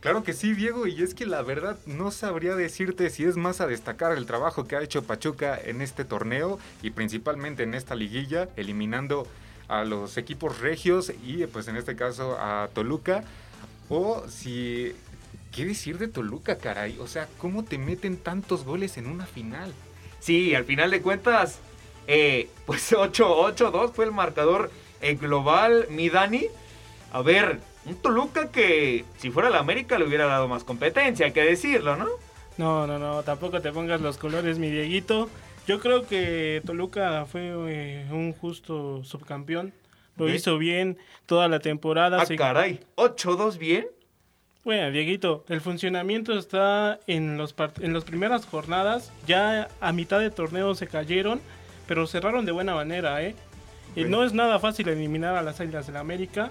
Claro 0.00 0.24
que 0.24 0.32
sí, 0.32 0.54
Diego, 0.54 0.86
y 0.88 1.02
es 1.02 1.14
que 1.14 1.24
la 1.24 1.42
verdad 1.42 1.76
no 1.86 2.10
sabría 2.10 2.56
decirte 2.56 3.08
si 3.10 3.24
es 3.24 3.36
más 3.36 3.60
a 3.60 3.66
destacar 3.68 4.16
el 4.16 4.26
trabajo 4.26 4.66
que 4.66 4.74
ha 4.76 4.82
hecho 4.82 5.02
Pachuca 5.04 5.56
en 5.64 5.82
este 5.82 6.04
torneo 6.04 6.58
y 6.82 6.90
principalmente 6.90 7.62
en 7.62 7.74
esta 7.74 7.94
liguilla, 7.94 8.48
eliminando 8.56 9.26
a 9.68 9.84
los 9.84 10.16
equipos 10.16 10.58
regios 10.60 11.12
y 11.24 11.46
pues 11.46 11.68
en 11.68 11.76
este 11.76 11.94
caso 11.96 12.36
a 12.40 12.68
Toluca, 12.74 13.22
o 13.88 14.24
si... 14.28 14.94
¿Qué 15.52 15.64
decir 15.64 15.98
de 15.98 16.08
Toluca, 16.08 16.58
caray? 16.58 16.98
O 17.00 17.06
sea, 17.06 17.28
¿cómo 17.38 17.64
te 17.64 17.78
meten 17.78 18.18
tantos 18.18 18.64
goles 18.64 18.96
en 18.98 19.06
una 19.06 19.26
final? 19.26 19.72
Sí, 20.20 20.54
al 20.54 20.64
final 20.64 20.90
de 20.90 21.00
cuentas, 21.00 21.60
eh, 22.06 22.48
pues 22.66 22.92
8-8-2 22.92 23.92
fue 23.92 24.04
el 24.04 24.12
marcador 24.12 24.70
eh, 25.00 25.14
global, 25.14 25.86
mi 25.90 26.08
Dani. 26.10 26.46
A 27.12 27.22
ver, 27.22 27.60
un 27.86 27.94
Toluca 27.96 28.50
que 28.50 29.04
si 29.18 29.30
fuera 29.30 29.48
la 29.48 29.58
América 29.60 29.98
le 29.98 30.06
hubiera 30.06 30.26
dado 30.26 30.48
más 30.48 30.64
competencia, 30.64 31.26
hay 31.26 31.32
que 31.32 31.42
decirlo, 31.44 31.96
¿no? 31.96 32.08
No, 32.58 32.86
no, 32.86 32.98
no, 32.98 33.22
tampoco 33.22 33.60
te 33.60 33.72
pongas 33.72 34.00
los 34.00 34.18
colores, 34.18 34.58
mi 34.58 34.70
Dieguito. 34.70 35.28
Yo 35.66 35.80
creo 35.80 36.06
que 36.06 36.62
Toluca 36.64 37.24
fue 37.26 37.52
eh, 37.68 38.06
un 38.10 38.32
justo 38.32 39.02
subcampeón. 39.04 39.72
Lo 40.16 40.30
hizo 40.32 40.56
bien 40.56 40.96
toda 41.26 41.48
la 41.48 41.60
temporada. 41.60 42.22
Ah, 42.22 42.26
se- 42.26 42.36
caray, 42.36 42.80
8-2 42.96 43.58
bien. 43.58 43.86
Bueno, 44.66 44.90
Dieguito, 44.90 45.44
el 45.48 45.60
funcionamiento 45.60 46.36
está 46.36 46.98
en 47.06 47.38
los 47.38 47.54
en 47.80 47.94
las 47.94 48.02
primeras 48.02 48.46
jornadas. 48.46 49.12
Ya 49.24 49.68
a 49.80 49.92
mitad 49.92 50.18
de 50.18 50.32
torneo 50.32 50.74
se 50.74 50.88
cayeron, 50.88 51.40
pero 51.86 52.08
cerraron 52.08 52.44
de 52.44 52.50
buena 52.50 52.74
manera, 52.74 53.22
¿eh? 53.22 53.36
No 53.94 54.24
es 54.24 54.32
nada 54.32 54.58
fácil 54.58 54.88
eliminar 54.88 55.36
a 55.36 55.42
las 55.42 55.60
Águilas 55.60 55.86
del 55.86 55.94
la 55.94 56.00
América. 56.00 56.50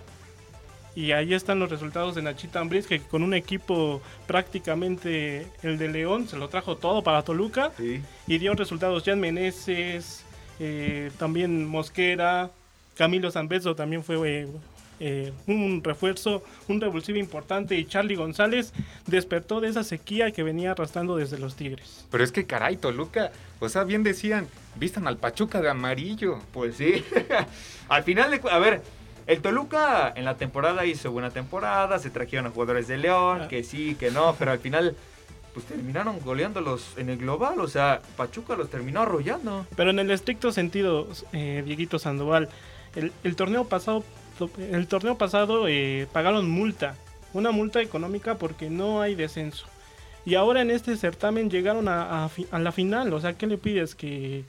Y 0.95 1.11
ahí 1.11 1.33
están 1.33 1.59
los 1.59 1.69
resultados 1.69 2.15
de 2.15 2.21
Nachita 2.21 2.61
Ambriz, 2.61 2.87
que 2.87 3.01
con 3.01 3.21
un 3.21 3.33
equipo 3.33 4.01
prácticamente 4.27 5.45
el 5.61 5.77
de 5.77 5.89
León 5.89 6.29
se 6.29 6.37
lo 6.37 6.47
trajo 6.47 6.77
todo 6.77 7.03
para 7.03 7.21
Toluca. 7.23 7.73
Sí. 7.75 8.01
Y 8.27 8.37
dio 8.37 8.53
resultados 8.53 9.03
Jan 9.03 9.19
Meneses, 9.19 10.23
eh, 10.61 11.11
también 11.19 11.67
Mosquera, 11.67 12.49
Camilo 12.95 13.29
Zambeso 13.29 13.75
también 13.75 14.05
fue 14.05 14.15
eh, 14.23 14.47
eh, 14.99 15.33
un 15.47 15.81
refuerzo, 15.83 16.43
un 16.67 16.79
revulsivo 16.81 17.17
importante. 17.17 17.75
Y 17.77 17.85
Charlie 17.85 18.15
González 18.15 18.73
despertó 19.07 19.59
de 19.61 19.69
esa 19.69 19.83
sequía 19.83 20.31
que 20.31 20.43
venía 20.43 20.71
arrastrando 20.71 21.17
desde 21.17 21.37
los 21.37 21.55
Tigres. 21.55 22.05
Pero 22.11 22.23
es 22.23 22.31
que 22.31 22.45
caray, 22.45 22.77
Toluca, 22.77 23.31
o 23.59 23.69
sea, 23.69 23.83
bien 23.83 24.03
decían, 24.03 24.47
vistan 24.75 25.07
al 25.07 25.17
Pachuca 25.17 25.61
de 25.61 25.69
amarillo. 25.69 26.39
Pues 26.53 26.75
sí. 26.77 27.03
al 27.89 28.03
final 28.03 28.31
de 28.31 28.41
a 28.49 28.59
ver, 28.59 28.81
el 29.27 29.41
Toluca 29.41 30.13
en 30.15 30.25
la 30.25 30.35
temporada 30.37 30.85
hizo 30.85 31.11
buena 31.11 31.31
temporada, 31.31 31.99
se 31.99 32.09
trajeron 32.09 32.45
a 32.47 32.49
jugadores 32.51 32.87
de 32.87 32.97
León, 32.97 33.41
Ah. 33.43 33.47
que 33.47 33.63
sí, 33.63 33.95
que 33.95 34.11
no, 34.11 34.35
pero 34.37 34.51
al 34.51 34.59
final 34.59 34.95
pues 35.53 35.65
terminaron 35.67 36.19
goleándolos 36.19 36.85
en 36.97 37.09
el 37.09 37.17
global, 37.17 37.61
o 37.61 37.67
sea, 37.69 38.01
Pachuca 38.17 38.57
los 38.57 38.69
terminó 38.69 39.01
arrollando. 39.03 39.65
Pero 39.77 39.89
en 39.91 39.99
el 39.99 40.11
estricto 40.11 40.51
sentido, 40.51 41.07
eh, 41.31 41.63
Dieguito 41.65 41.97
Sandoval, 41.97 42.49
el, 42.97 43.13
el 43.23 43.35
torneo 43.37 43.63
pasado, 43.63 44.03
el 44.57 44.87
torneo 44.87 45.17
pasado 45.17 45.67
eh, 45.67 46.07
pagaron 46.11 46.49
multa, 46.49 46.95
una 47.33 47.51
multa 47.51 47.81
económica 47.81 48.35
porque 48.35 48.69
no 48.69 49.01
hay 49.01 49.15
descenso. 49.15 49.65
Y 50.25 50.35
ahora 50.35 50.61
en 50.61 50.71
este 50.71 50.97
certamen 50.97 51.49
llegaron 51.49 51.87
a, 51.87 52.25
a 52.25 52.29
fi- 52.29 52.47
a 52.51 52.59
la 52.59 52.71
final, 52.71 53.13
o 53.13 53.19
sea, 53.21 53.33
¿qué 53.33 53.45
le 53.47 53.57
pides? 53.57 53.93
Que 53.93 54.43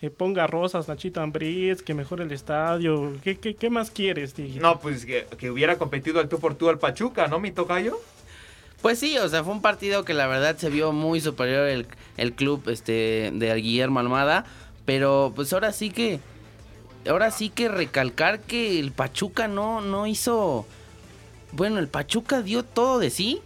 eh, 0.00 0.10
ponga 0.10 0.46
rosas 0.46 0.88
Nachito 0.88 1.20
Ambriz, 1.20 1.82
que 1.82 1.94
mejore 1.94 2.24
el 2.24 2.32
estadio, 2.32 3.12
¿qué, 3.22 3.38
qué, 3.38 3.54
qué 3.54 3.68
más 3.70 3.90
quieres, 3.90 4.34
Dieguito? 4.34 4.60
No, 4.62 4.80
pues 4.80 5.04
que, 5.04 5.26
que 5.38 5.50
hubiera 5.50 5.76
competido 5.76 6.20
al 6.20 6.28
tú 6.28 6.38
por 6.38 6.54
tú 6.54 6.68
al 6.68 6.78
Pachuca, 6.78 7.28
¿no, 7.28 7.38
mi 7.40 7.50
tocayo? 7.52 7.98
Pues 8.80 8.98
sí, 9.00 9.18
o 9.18 9.28
sea, 9.28 9.42
fue 9.44 9.52
un 9.52 9.60
partido 9.62 10.04
que 10.04 10.14
la 10.14 10.26
verdad 10.28 10.56
se 10.56 10.70
vio 10.70 10.92
muy 10.92 11.20
superior 11.20 11.66
el, 11.66 11.86
el 12.16 12.32
club 12.32 12.62
este 12.68 13.30
de 13.34 13.54
Guillermo 13.56 13.98
Almada, 14.00 14.44
pero 14.84 15.32
pues 15.34 15.52
ahora 15.52 15.72
sí 15.72 15.90
que 15.90 16.20
ahora 17.08 17.30
sí 17.30 17.50
que 17.50 17.68
recalcar 17.68 18.40
que 18.40 18.78
el 18.80 18.92
Pachuca 18.92 19.48
no 19.48 19.80
no 19.80 20.06
hizo 20.06 20.66
bueno, 21.52 21.78
el 21.78 21.88
Pachuca 21.88 22.42
dio 22.42 22.62
todo 22.64 22.98
de 22.98 23.10
sí. 23.10 23.40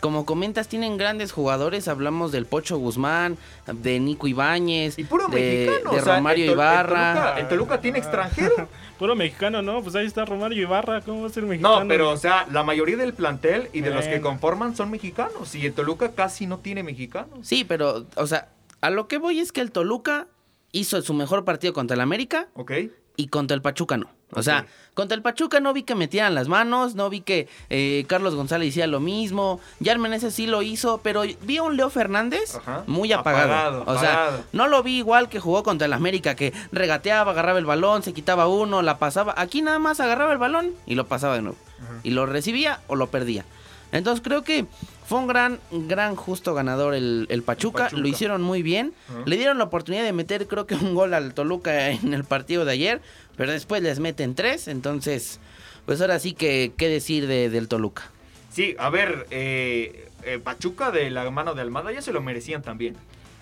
Como 0.00 0.24
comentas, 0.24 0.68
tienen 0.68 0.96
grandes 0.96 1.32
jugadores. 1.32 1.88
Hablamos 1.88 2.30
del 2.30 2.46
Pocho 2.46 2.78
Guzmán, 2.78 3.36
de 3.66 3.98
Nico 3.98 4.28
Ibáñez, 4.28 4.96
Y 4.96 5.02
puro 5.02 5.26
de, 5.26 5.66
mexicano, 5.66 5.90
de 5.90 6.00
o 6.00 6.04
sea, 6.04 6.16
Romario 6.16 6.44
el 6.44 6.50
Tol- 6.50 6.52
el 6.52 6.56
Ibarra. 6.58 7.14
Toluca- 7.14 7.40
El 7.40 7.48
Toluca, 7.48 7.80
tiene 7.80 7.98
extranjero. 7.98 8.68
Puro 8.98 9.16
mexicano, 9.16 9.60
¿no? 9.62 9.82
Pues 9.82 9.94
ahí 9.96 10.06
está 10.06 10.24
Romario 10.24 10.60
Ibarra, 10.62 11.00
¿cómo 11.00 11.22
va 11.22 11.26
a 11.28 11.30
ser 11.30 11.44
mexicano? 11.44 11.80
No, 11.82 11.88
pero 11.88 12.10
o 12.10 12.16
sea, 12.16 12.46
la 12.52 12.62
mayoría 12.64 12.96
del 12.96 13.12
plantel 13.12 13.68
y 13.72 13.80
de 13.80 13.90
los 13.90 14.04
que 14.04 14.10
Bueno. 14.18 14.28
conforman 14.28 14.76
son 14.76 14.90
mexicanos. 14.90 15.54
Y 15.56 15.66
el 15.66 15.72
Toluca 15.72 16.12
casi 16.12 16.46
no 16.46 16.58
tiene 16.58 16.82
mexicanos. 16.84 17.38
Sí, 17.42 17.64
pero, 17.64 18.06
o 18.16 18.26
sea, 18.28 18.48
a 18.80 18.90
lo 18.90 19.06
que 19.08 19.18
voy 19.18 19.40
es 19.40 19.50
que 19.52 19.60
el 19.60 19.70
Toluca 19.72 20.26
hizo 20.72 21.00
su 21.02 21.14
mejor 21.14 21.44
partido 21.44 21.72
contra 21.72 21.94
el 21.94 22.00
América 22.00 22.48
¿Ok? 22.54 22.72
y 23.16 23.28
contra 23.28 23.54
el 23.54 23.62
Pachuca 23.62 23.96
no. 23.96 24.08
O 24.32 24.42
sea, 24.42 24.66
contra 24.92 25.16
el 25.16 25.22
Pachuca 25.22 25.58
no 25.58 25.72
vi 25.72 25.84
que 25.84 25.94
metieran 25.94 26.34
las 26.34 26.48
manos, 26.48 26.94
no 26.94 27.08
vi 27.08 27.22
que 27.22 27.48
eh, 27.70 28.04
Carlos 28.08 28.34
González 28.34 28.68
hiciera 28.68 28.86
lo 28.86 29.00
mismo, 29.00 29.58
ya 29.80 29.96
Meneses 29.96 30.34
sí 30.34 30.46
lo 30.46 30.60
hizo, 30.60 31.00
pero 31.02 31.22
vi 31.42 31.56
a 31.56 31.62
un 31.62 31.76
Leo 31.78 31.88
Fernández 31.88 32.56
Ajá. 32.56 32.84
muy 32.86 33.10
apagado. 33.12 33.82
Apagado, 33.82 33.84
o 33.86 33.98
sea, 33.98 34.44
no 34.52 34.68
lo 34.68 34.82
vi 34.82 34.98
igual 34.98 35.30
que 35.30 35.40
jugó 35.40 35.62
contra 35.62 35.86
el 35.86 35.94
América, 35.94 36.34
que 36.34 36.52
regateaba, 36.72 37.32
agarraba 37.32 37.58
el 37.58 37.64
balón, 37.64 38.02
se 38.02 38.12
quitaba 38.12 38.48
uno, 38.48 38.82
la 38.82 38.98
pasaba. 38.98 39.34
Aquí 39.38 39.62
nada 39.62 39.78
más 39.78 39.98
agarraba 40.00 40.32
el 40.32 40.38
balón 40.38 40.72
y 40.84 40.94
lo 40.94 41.06
pasaba 41.06 41.34
de 41.36 41.42
nuevo. 41.42 41.58
Y 42.02 42.10
lo 42.10 42.26
recibía 42.26 42.80
o 42.86 42.96
lo 42.96 43.06
perdía. 43.06 43.44
Entonces 43.92 44.22
creo 44.22 44.42
que 44.44 44.66
fue 45.06 45.18
un 45.18 45.26
gran, 45.26 45.58
gran 45.70 46.14
justo 46.16 46.54
ganador 46.54 46.94
el, 46.94 47.26
el 47.30 47.42
Pachuca. 47.42 47.84
Pachuca. 47.84 48.00
Lo 48.02 48.08
hicieron 48.08 48.42
muy 48.42 48.62
bien. 48.62 48.92
Le 49.24 49.36
dieron 49.36 49.58
la 49.58 49.64
oportunidad 49.64 50.04
de 50.04 50.12
meter 50.12 50.46
creo 50.46 50.66
que 50.66 50.74
un 50.74 50.94
gol 50.94 51.14
al 51.14 51.32
Toluca 51.34 51.90
en 51.90 52.12
el 52.14 52.24
partido 52.24 52.64
de 52.64 52.72
ayer. 52.72 53.00
Pero 53.36 53.52
después 53.52 53.82
les 53.82 54.00
meten 54.00 54.34
tres. 54.34 54.68
Entonces, 54.68 55.40
pues 55.86 56.00
ahora 56.00 56.18
sí 56.18 56.34
que 56.34 56.72
qué 56.76 56.88
decir 56.88 57.26
de- 57.26 57.48
del 57.48 57.68
Toluca. 57.68 58.10
Sí, 58.50 58.74
a 58.78 58.90
ver, 58.90 59.26
eh, 59.30 60.08
eh, 60.24 60.38
Pachuca 60.42 60.90
de 60.90 61.10
la 61.10 61.30
mano 61.30 61.54
de 61.54 61.62
Almada 61.62 61.92
ya 61.92 62.02
se 62.02 62.12
lo 62.12 62.20
merecían 62.20 62.62
también. 62.62 62.96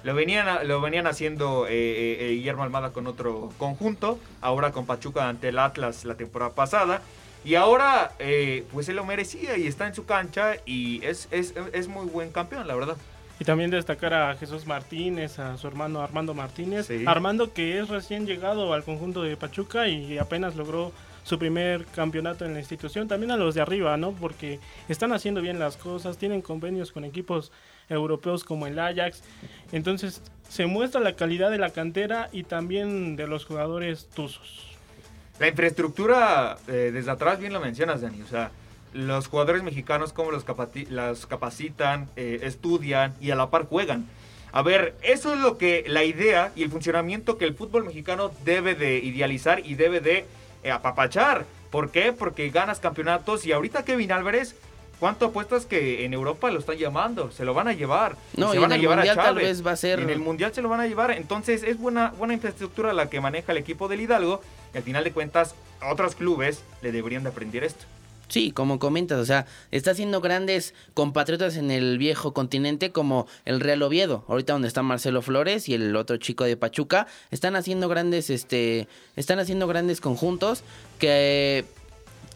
Lo 0.04 0.14
venían, 0.14 0.46
a- 0.46 0.62
lo 0.62 0.80
venían 0.80 1.06
haciendo 1.08 1.66
eh, 1.66 1.70
eh, 1.72 2.16
eh, 2.20 2.30
Guillermo 2.34 2.62
Almada 2.62 2.92
con 2.92 3.08
otro 3.08 3.50
conjunto, 3.58 4.20
ahora 4.40 4.70
con 4.70 4.86
Pachuca 4.86 5.28
ante 5.28 5.48
el 5.48 5.58
Atlas 5.58 6.04
la 6.04 6.14
temporada 6.14 6.54
pasada. 6.54 7.02
Y 7.46 7.54
ahora, 7.54 8.10
eh, 8.18 8.64
pues 8.72 8.86
se 8.86 8.92
lo 8.92 9.04
merecía 9.04 9.56
y 9.56 9.68
está 9.68 9.86
en 9.86 9.94
su 9.94 10.04
cancha 10.04 10.56
y 10.66 11.04
es, 11.04 11.28
es, 11.30 11.54
es 11.72 11.86
muy 11.86 12.06
buen 12.06 12.32
campeón, 12.32 12.66
la 12.66 12.74
verdad. 12.74 12.96
Y 13.38 13.44
también 13.44 13.70
destacar 13.70 14.14
a 14.14 14.34
Jesús 14.34 14.66
Martínez, 14.66 15.38
a 15.38 15.56
su 15.56 15.68
hermano 15.68 16.00
Armando 16.00 16.34
Martínez. 16.34 16.86
Sí. 16.86 17.04
Armando 17.06 17.52
que 17.52 17.78
es 17.78 17.88
recién 17.88 18.26
llegado 18.26 18.74
al 18.74 18.82
conjunto 18.82 19.22
de 19.22 19.36
Pachuca 19.36 19.86
y 19.86 20.18
apenas 20.18 20.56
logró 20.56 20.90
su 21.22 21.38
primer 21.38 21.84
campeonato 21.86 22.44
en 22.44 22.52
la 22.52 22.58
institución. 22.58 23.06
También 23.06 23.30
a 23.30 23.36
los 23.36 23.54
de 23.54 23.60
arriba, 23.60 23.96
¿no? 23.96 24.10
Porque 24.10 24.58
están 24.88 25.12
haciendo 25.12 25.40
bien 25.40 25.60
las 25.60 25.76
cosas, 25.76 26.18
tienen 26.18 26.42
convenios 26.42 26.90
con 26.90 27.04
equipos 27.04 27.52
europeos 27.88 28.42
como 28.42 28.66
el 28.66 28.76
Ajax. 28.76 29.22
Entonces 29.70 30.20
se 30.48 30.66
muestra 30.66 31.00
la 31.00 31.14
calidad 31.14 31.52
de 31.52 31.58
la 31.58 31.70
cantera 31.70 32.28
y 32.32 32.42
también 32.42 33.14
de 33.14 33.28
los 33.28 33.44
jugadores 33.44 34.08
tuzos. 34.08 34.75
La 35.38 35.48
infraestructura, 35.48 36.56
eh, 36.68 36.90
desde 36.92 37.10
atrás 37.10 37.38
bien 37.38 37.52
lo 37.52 37.60
mencionas, 37.60 38.00
Dani. 38.00 38.22
O 38.22 38.26
sea, 38.26 38.50
los 38.94 39.28
jugadores 39.28 39.62
mexicanos, 39.62 40.12
cómo 40.12 40.30
los, 40.30 40.44
las 40.90 41.26
capacitan, 41.26 42.08
eh, 42.16 42.40
estudian 42.42 43.14
y 43.20 43.30
a 43.30 43.36
la 43.36 43.50
par 43.50 43.66
juegan. 43.66 44.06
A 44.52 44.62
ver, 44.62 44.94
eso 45.02 45.34
es 45.34 45.40
lo 45.40 45.58
que 45.58 45.84
la 45.86 46.04
idea 46.04 46.52
y 46.56 46.62
el 46.62 46.70
funcionamiento 46.70 47.36
que 47.36 47.44
el 47.44 47.54
fútbol 47.54 47.84
mexicano 47.84 48.30
debe 48.44 48.74
de 48.74 48.96
idealizar 48.98 49.60
y 49.66 49.74
debe 49.74 50.00
de 50.00 50.24
eh, 50.62 50.70
apapachar. 50.70 51.44
¿Por 51.70 51.90
qué? 51.90 52.12
Porque 52.14 52.48
ganas 52.48 52.80
campeonatos 52.80 53.44
y 53.44 53.52
ahorita 53.52 53.84
Kevin 53.84 54.12
Álvarez, 54.12 54.54
¿cuánto 54.98 55.26
apuestas 55.26 55.66
que 55.66 56.06
en 56.06 56.14
Europa 56.14 56.50
lo 56.50 56.60
están 56.60 56.78
llamando? 56.78 57.30
Se 57.32 57.44
lo 57.44 57.52
van 57.52 57.68
a 57.68 57.74
llevar. 57.74 58.16
No, 58.34 58.52
se 58.52 58.56
y 58.56 58.60
van 58.60 58.70
en 58.70 58.72
a 58.72 58.74
el 58.76 58.80
llevar 58.80 58.96
Mundial 58.98 59.18
a 59.18 59.22
tal 59.22 59.34
vez 59.34 59.66
va 59.66 59.72
a 59.72 59.76
ser- 59.76 60.00
En 60.00 60.08
el 60.08 60.20
mundial 60.20 60.54
se 60.54 60.62
lo 60.62 60.70
van 60.70 60.80
a 60.80 60.86
llevar. 60.86 61.10
Entonces 61.10 61.62
es 61.62 61.76
buena, 61.78 62.14
buena 62.16 62.32
infraestructura 62.32 62.94
la 62.94 63.10
que 63.10 63.20
maneja 63.20 63.52
el 63.52 63.58
equipo 63.58 63.88
del 63.88 64.00
Hidalgo. 64.00 64.40
Y 64.74 64.78
al 64.78 64.82
final 64.82 65.04
de 65.04 65.12
cuentas, 65.12 65.54
otros 65.82 66.14
clubes 66.14 66.62
le 66.82 66.92
deberían 66.92 67.22
de 67.22 67.30
aprender 67.30 67.64
esto. 67.64 67.84
Sí, 68.28 68.50
como 68.50 68.80
comentas, 68.80 69.20
o 69.20 69.24
sea, 69.24 69.46
está 69.70 69.92
haciendo 69.92 70.20
grandes 70.20 70.74
compatriotas 70.94 71.56
en 71.56 71.70
el 71.70 71.96
viejo 71.96 72.32
continente 72.32 72.90
como 72.90 73.28
el 73.44 73.60
Real 73.60 73.82
Oviedo, 73.82 74.24
ahorita 74.26 74.52
donde 74.52 74.66
está 74.66 74.82
Marcelo 74.82 75.22
Flores 75.22 75.68
y 75.68 75.74
el 75.74 75.94
otro 75.94 76.16
chico 76.16 76.42
de 76.42 76.56
Pachuca, 76.56 77.06
están 77.30 77.54
haciendo 77.54 77.88
grandes, 77.88 78.28
este, 78.30 78.88
están 79.14 79.38
haciendo 79.38 79.68
grandes 79.68 80.00
conjuntos 80.00 80.64
que 80.98 81.64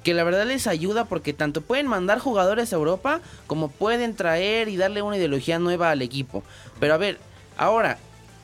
que 0.02 0.14
la 0.14 0.24
verdad 0.24 0.46
les 0.46 0.66
ayuda 0.66 1.04
porque 1.04 1.32
tanto 1.32 1.60
pueden 1.60 1.86
mandar 1.86 2.18
jugadores 2.18 2.72
a 2.72 2.76
Europa 2.76 3.20
como 3.46 3.68
pueden 3.68 4.14
traer 4.16 4.68
y 4.68 4.76
darle 4.76 5.02
una 5.02 5.16
ideología 5.16 5.58
nueva 5.58 5.90
al 5.90 6.02
equipo. 6.02 6.42
Pero 6.78 6.94
a 6.94 6.96
ver, 6.96 7.18
ahora, 7.58 7.98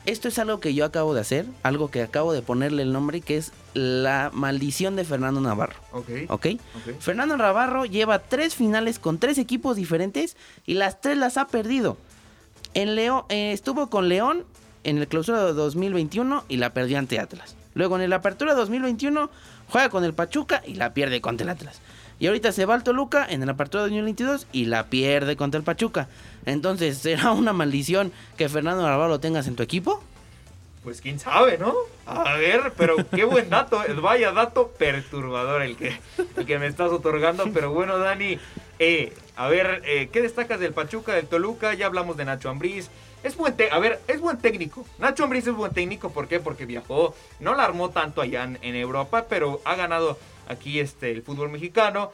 esto 0.05 0.27
es 0.27 0.37
algo 0.39 0.59
que 0.59 0.73
yo 0.73 0.85
acabo 0.85 1.13
de 1.13 1.21
hacer, 1.21 1.45
algo 1.63 1.89
que 1.89 2.01
acabo 2.01 2.31
de 2.31 2.41
ponerle 2.41 2.83
el 2.83 2.93
nombre, 2.93 3.21
que 3.21 3.37
es 3.37 3.51
la 3.77 4.31
maldición 4.33 4.95
de 4.95 5.05
Fernando 5.05 5.39
Navarro. 5.39 5.75
Ok. 5.91 6.09
¿Ok? 6.29 6.45
Ok. 6.75 6.99
Fernando 6.99 7.37
Navarro 7.37 7.85
lleva 7.85 8.19
tres 8.19 8.55
finales 8.55 8.97
con 8.97 9.19
tres 9.19 9.37
equipos 9.37 9.75
diferentes 9.75 10.35
y 10.65 10.73
las 10.73 10.99
tres 10.99 11.17
las 11.17 11.37
ha 11.37 11.47
perdido. 11.47 11.97
En 12.73 12.95
León, 12.95 13.23
eh, 13.29 13.51
estuvo 13.53 13.89
con 13.89 14.09
León 14.09 14.45
en 14.83 14.97
el 14.97 15.07
clausura 15.07 15.45
de 15.45 15.53
2021 15.53 16.43
y 16.47 16.57
la 16.57 16.73
perdió 16.73 16.97
ante 16.97 17.19
Atlas. 17.19 17.55
Luego 17.75 17.95
en 17.95 18.01
el 18.01 18.13
apertura 18.13 18.55
2021 18.55 19.29
juega 19.69 19.89
con 19.89 20.03
el 20.03 20.13
Pachuca 20.13 20.63
y 20.65 20.73
la 20.73 20.93
pierde 20.95 21.21
contra 21.21 21.43
el 21.43 21.49
Atlas. 21.49 21.79
Y 22.19 22.25
ahorita 22.25 22.51
se 22.51 22.65
va 22.65 22.73
al 22.73 22.83
Toluca 22.83 23.27
en 23.29 23.43
el 23.43 23.49
apertura 23.49 23.83
2022 23.83 24.47
y 24.51 24.65
la 24.65 24.87
pierde 24.87 25.35
contra 25.35 25.59
el 25.59 25.63
Pachuca. 25.63 26.07
Entonces, 26.45 26.97
¿será 27.01 27.31
una 27.31 27.53
maldición 27.53 28.11
que 28.37 28.49
Fernando 28.49 28.81
Navarro 28.81 29.09
lo 29.09 29.19
tengas 29.19 29.47
en 29.47 29.55
tu 29.55 29.61
equipo? 29.61 30.01
Pues 30.87 31.01
quién 31.01 31.19
sabe, 31.19 31.57
¿no? 31.57 31.75
A 32.05 32.35
ver, 32.35 32.71
pero 32.77 32.95
qué 33.13 33.25
buen 33.25 33.49
dato. 33.49 33.83
Vaya 34.01 34.31
dato 34.31 34.69
perturbador 34.69 35.61
el 35.61 35.75
que, 35.75 35.99
el 36.37 36.45
que 36.45 36.59
me 36.59 36.67
estás 36.67 36.93
otorgando. 36.93 37.51
Pero 37.53 37.73
bueno, 37.73 37.97
Dani, 37.97 38.39
eh, 38.79 39.11
a 39.35 39.49
ver, 39.49 39.81
eh, 39.85 40.07
¿qué 40.13 40.21
destacas 40.21 40.61
del 40.61 40.71
Pachuca, 40.71 41.11
del 41.11 41.27
Toluca? 41.27 41.73
Ya 41.73 41.87
hablamos 41.87 42.15
de 42.15 42.23
Nacho 42.23 42.49
Ambriz. 42.49 42.89
Es 43.21 43.35
buen 43.35 43.53
a 43.69 43.79
ver, 43.79 43.99
es 44.07 44.21
buen 44.21 44.37
técnico. 44.37 44.85
Nacho 44.97 45.25
Ambriz 45.25 45.45
es 45.47 45.55
buen 45.55 45.73
técnico, 45.73 46.11
¿por 46.11 46.29
qué? 46.29 46.39
Porque 46.39 46.65
viajó, 46.65 47.13
no 47.41 47.53
la 47.53 47.65
armó 47.65 47.89
tanto 47.89 48.21
allá 48.21 48.45
en, 48.45 48.57
en 48.61 48.75
Europa, 48.75 49.25
pero 49.27 49.59
ha 49.65 49.75
ganado 49.75 50.17
aquí 50.47 50.79
este 50.79 51.11
el 51.11 51.21
fútbol 51.21 51.49
mexicano. 51.49 52.13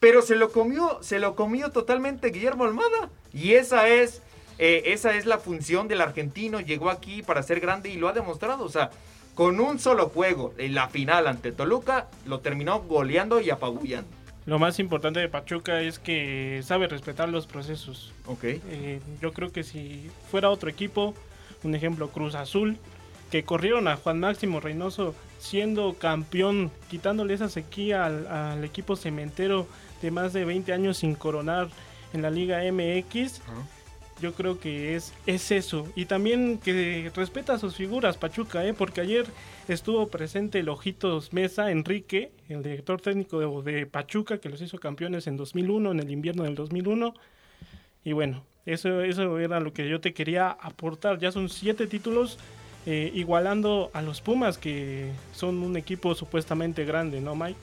Pero 0.00 0.22
se 0.22 0.36
lo 0.36 0.50
comió, 0.50 0.98
se 1.02 1.18
lo 1.18 1.34
comió 1.34 1.72
totalmente 1.72 2.30
Guillermo 2.30 2.64
Almada. 2.64 3.10
Y 3.34 3.52
esa 3.52 3.86
es, 3.88 4.22
eh, 4.58 4.82
esa 4.86 5.14
es 5.16 5.26
la 5.26 5.38
función 5.38 5.88
del 5.88 6.00
argentino. 6.00 6.60
Llegó 6.60 6.90
aquí 6.90 7.22
para 7.22 7.42
ser 7.42 7.60
grande 7.60 7.88
y 7.90 7.96
lo 7.96 8.08
ha 8.08 8.12
demostrado. 8.12 8.64
O 8.64 8.68
sea, 8.68 8.90
con 9.34 9.60
un 9.60 9.78
solo 9.78 10.08
juego 10.08 10.54
en 10.58 10.74
la 10.74 10.88
final 10.88 11.26
ante 11.26 11.52
Toluca, 11.52 12.08
lo 12.26 12.40
terminó 12.40 12.80
goleando 12.82 13.40
y 13.40 13.50
apabullando. 13.50 14.08
Lo 14.46 14.58
más 14.58 14.78
importante 14.78 15.20
de 15.20 15.28
Pachuca 15.28 15.80
es 15.80 15.98
que 15.98 16.60
sabe 16.62 16.86
respetar 16.86 17.28
los 17.30 17.46
procesos. 17.46 18.12
Ok. 18.26 18.44
Eh, 18.44 19.00
yo 19.20 19.32
creo 19.32 19.50
que 19.50 19.62
si 19.62 20.10
fuera 20.30 20.50
otro 20.50 20.68
equipo, 20.68 21.14
un 21.62 21.74
ejemplo 21.74 22.08
Cruz 22.08 22.34
Azul, 22.34 22.76
que 23.30 23.44
corrieron 23.44 23.88
a 23.88 23.96
Juan 23.96 24.20
Máximo 24.20 24.60
Reynoso 24.60 25.14
siendo 25.38 25.94
campeón, 25.94 26.70
quitándole 26.90 27.34
esa 27.34 27.48
sequía 27.48 28.04
al, 28.04 28.26
al 28.26 28.64
equipo 28.64 28.96
cementero 28.96 29.66
de 30.02 30.10
más 30.10 30.34
de 30.34 30.44
20 30.44 30.72
años 30.72 30.98
sin 30.98 31.14
coronar 31.14 31.68
en 32.12 32.22
la 32.22 32.30
Liga 32.30 32.60
MX. 32.70 33.40
Yo 34.20 34.32
creo 34.32 34.60
que 34.60 34.94
es, 34.94 35.12
es 35.26 35.50
eso. 35.50 35.88
Y 35.96 36.06
también 36.06 36.58
que 36.58 37.10
respeta 37.14 37.58
sus 37.58 37.76
figuras, 37.76 38.16
Pachuca, 38.16 38.64
¿eh? 38.64 38.72
porque 38.72 39.00
ayer 39.00 39.26
estuvo 39.68 40.06
presente 40.08 40.60
el 40.60 40.68
Ojitos 40.68 41.32
Mesa, 41.32 41.70
Enrique, 41.70 42.30
el 42.48 42.62
director 42.62 43.00
técnico 43.00 43.40
de, 43.40 43.72
de 43.72 43.86
Pachuca, 43.86 44.38
que 44.38 44.48
los 44.48 44.60
hizo 44.60 44.78
campeones 44.78 45.26
en 45.26 45.36
2001, 45.36 45.92
en 45.92 46.00
el 46.00 46.10
invierno 46.10 46.44
del 46.44 46.54
2001. 46.54 47.14
Y 48.04 48.12
bueno, 48.12 48.44
eso, 48.66 49.02
eso 49.02 49.38
era 49.38 49.60
lo 49.60 49.72
que 49.72 49.88
yo 49.88 50.00
te 50.00 50.14
quería 50.14 50.50
aportar. 50.50 51.18
Ya 51.18 51.32
son 51.32 51.48
siete 51.48 51.86
títulos, 51.86 52.38
eh, 52.86 53.10
igualando 53.14 53.90
a 53.94 54.02
los 54.02 54.20
Pumas, 54.20 54.58
que 54.58 55.10
son 55.32 55.62
un 55.62 55.76
equipo 55.76 56.14
supuestamente 56.14 56.84
grande, 56.84 57.20
¿no, 57.20 57.34
Mike? 57.34 57.58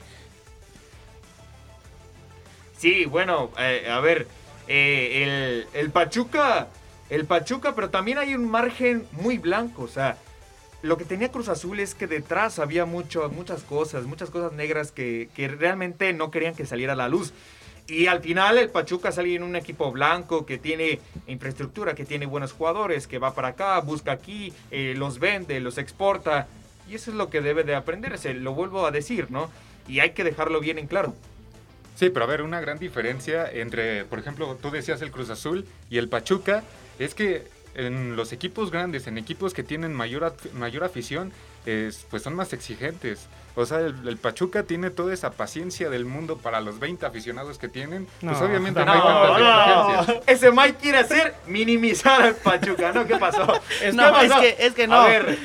Sí, 2.76 3.04
bueno, 3.04 3.50
eh, 3.58 3.86
a 3.88 4.00
ver, 4.00 4.26
eh, 4.68 5.66
el, 5.74 5.80
el 5.80 5.90
Pachuca, 5.90 6.68
el 7.10 7.26
Pachuca, 7.26 7.74
pero 7.74 7.90
también 7.90 8.18
hay 8.18 8.34
un 8.34 8.48
margen 8.48 9.06
muy 9.12 9.38
blanco, 9.38 9.82
o 9.82 9.88
sea, 9.88 10.16
lo 10.82 10.96
que 10.96 11.04
tenía 11.04 11.30
Cruz 11.30 11.48
Azul 11.48 11.78
es 11.78 11.94
que 11.94 12.08
detrás 12.08 12.58
había 12.58 12.84
mucho, 12.84 13.30
muchas 13.30 13.62
cosas, 13.62 14.04
muchas 14.04 14.30
cosas 14.30 14.52
negras 14.52 14.90
que, 14.90 15.28
que 15.34 15.46
realmente 15.46 16.12
no 16.12 16.30
querían 16.30 16.56
que 16.56 16.66
saliera 16.66 16.94
a 16.94 16.96
la 16.96 17.08
luz. 17.08 17.32
Y 17.86 18.06
al 18.06 18.20
final 18.20 18.58
el 18.58 18.68
Pachuca 18.68 19.12
sale 19.12 19.34
en 19.34 19.42
un 19.42 19.54
equipo 19.56 19.90
blanco 19.92 20.46
que 20.46 20.58
tiene 20.58 21.00
infraestructura, 21.26 21.94
que 21.94 22.04
tiene 22.04 22.26
buenos 22.26 22.52
jugadores, 22.52 23.06
que 23.06 23.18
va 23.18 23.34
para 23.34 23.48
acá, 23.48 23.78
busca 23.80 24.12
aquí, 24.12 24.52
eh, 24.70 24.94
los 24.96 25.18
vende, 25.18 25.60
los 25.60 25.78
exporta. 25.78 26.46
Y 26.88 26.94
eso 26.94 27.10
es 27.10 27.16
lo 27.16 27.30
que 27.30 27.40
debe 27.40 27.64
de 27.64 27.74
aprenderse, 27.74 28.34
lo 28.34 28.54
vuelvo 28.54 28.86
a 28.86 28.90
decir, 28.90 29.30
¿no? 29.30 29.50
Y 29.88 30.00
hay 30.00 30.10
que 30.10 30.24
dejarlo 30.24 30.60
bien 30.60 30.78
en 30.78 30.86
claro. 30.86 31.14
Sí, 31.94 32.10
pero 32.10 32.24
a 32.24 32.28
ver, 32.28 32.42
una 32.42 32.60
gran 32.60 32.78
diferencia 32.78 33.50
entre, 33.50 34.04
por 34.04 34.18
ejemplo, 34.18 34.56
tú 34.60 34.70
decías 34.70 35.02
el 35.02 35.10
Cruz 35.10 35.30
Azul 35.30 35.66
y 35.90 35.98
el 35.98 36.08
Pachuca, 36.08 36.62
es 36.98 37.14
que 37.14 37.46
en 37.74 38.16
los 38.16 38.32
equipos 38.32 38.70
grandes, 38.70 39.06
en 39.06 39.16
equipos 39.18 39.54
que 39.54 39.62
tienen 39.62 39.94
mayor, 39.94 40.34
mayor 40.54 40.84
afición, 40.84 41.32
es, 41.64 42.06
pues 42.10 42.22
son 42.22 42.34
más 42.34 42.52
exigentes. 42.52 43.26
O 43.54 43.66
sea, 43.66 43.80
el, 43.80 44.08
el 44.08 44.16
Pachuca 44.16 44.62
tiene 44.64 44.90
toda 44.90 45.12
esa 45.14 45.30
paciencia 45.32 45.88
del 45.90 46.04
mundo 46.06 46.38
para 46.38 46.60
los 46.60 46.80
20 46.80 47.04
aficionados 47.06 47.58
que 47.58 47.68
tienen. 47.68 48.06
Pues 48.20 48.38
No, 48.40 48.46
obviamente 48.46 48.80
no, 48.80 48.86
no, 48.86 48.92
hay 48.92 49.00
tantas 49.00 49.38
no. 49.38 49.90
exigencias. 50.00 50.22
Ese 50.26 50.50
Mike 50.50 50.76
quiere 50.80 50.98
hacer 50.98 51.34
minimizar 51.46 52.20
al 52.22 52.34
Pachuca, 52.34 52.92
¿no? 52.92 53.06
¿Qué 53.06 53.16
pasó? 53.16 53.46
¿Qué 53.80 53.92
No, 53.92 54.06
es 54.20 54.28
pasó? 54.30 54.40
que- 54.42 54.56
es 54.58 54.74
que 54.74 54.86
no. 54.86 54.94
A 54.96 55.06
ver, 55.06 55.38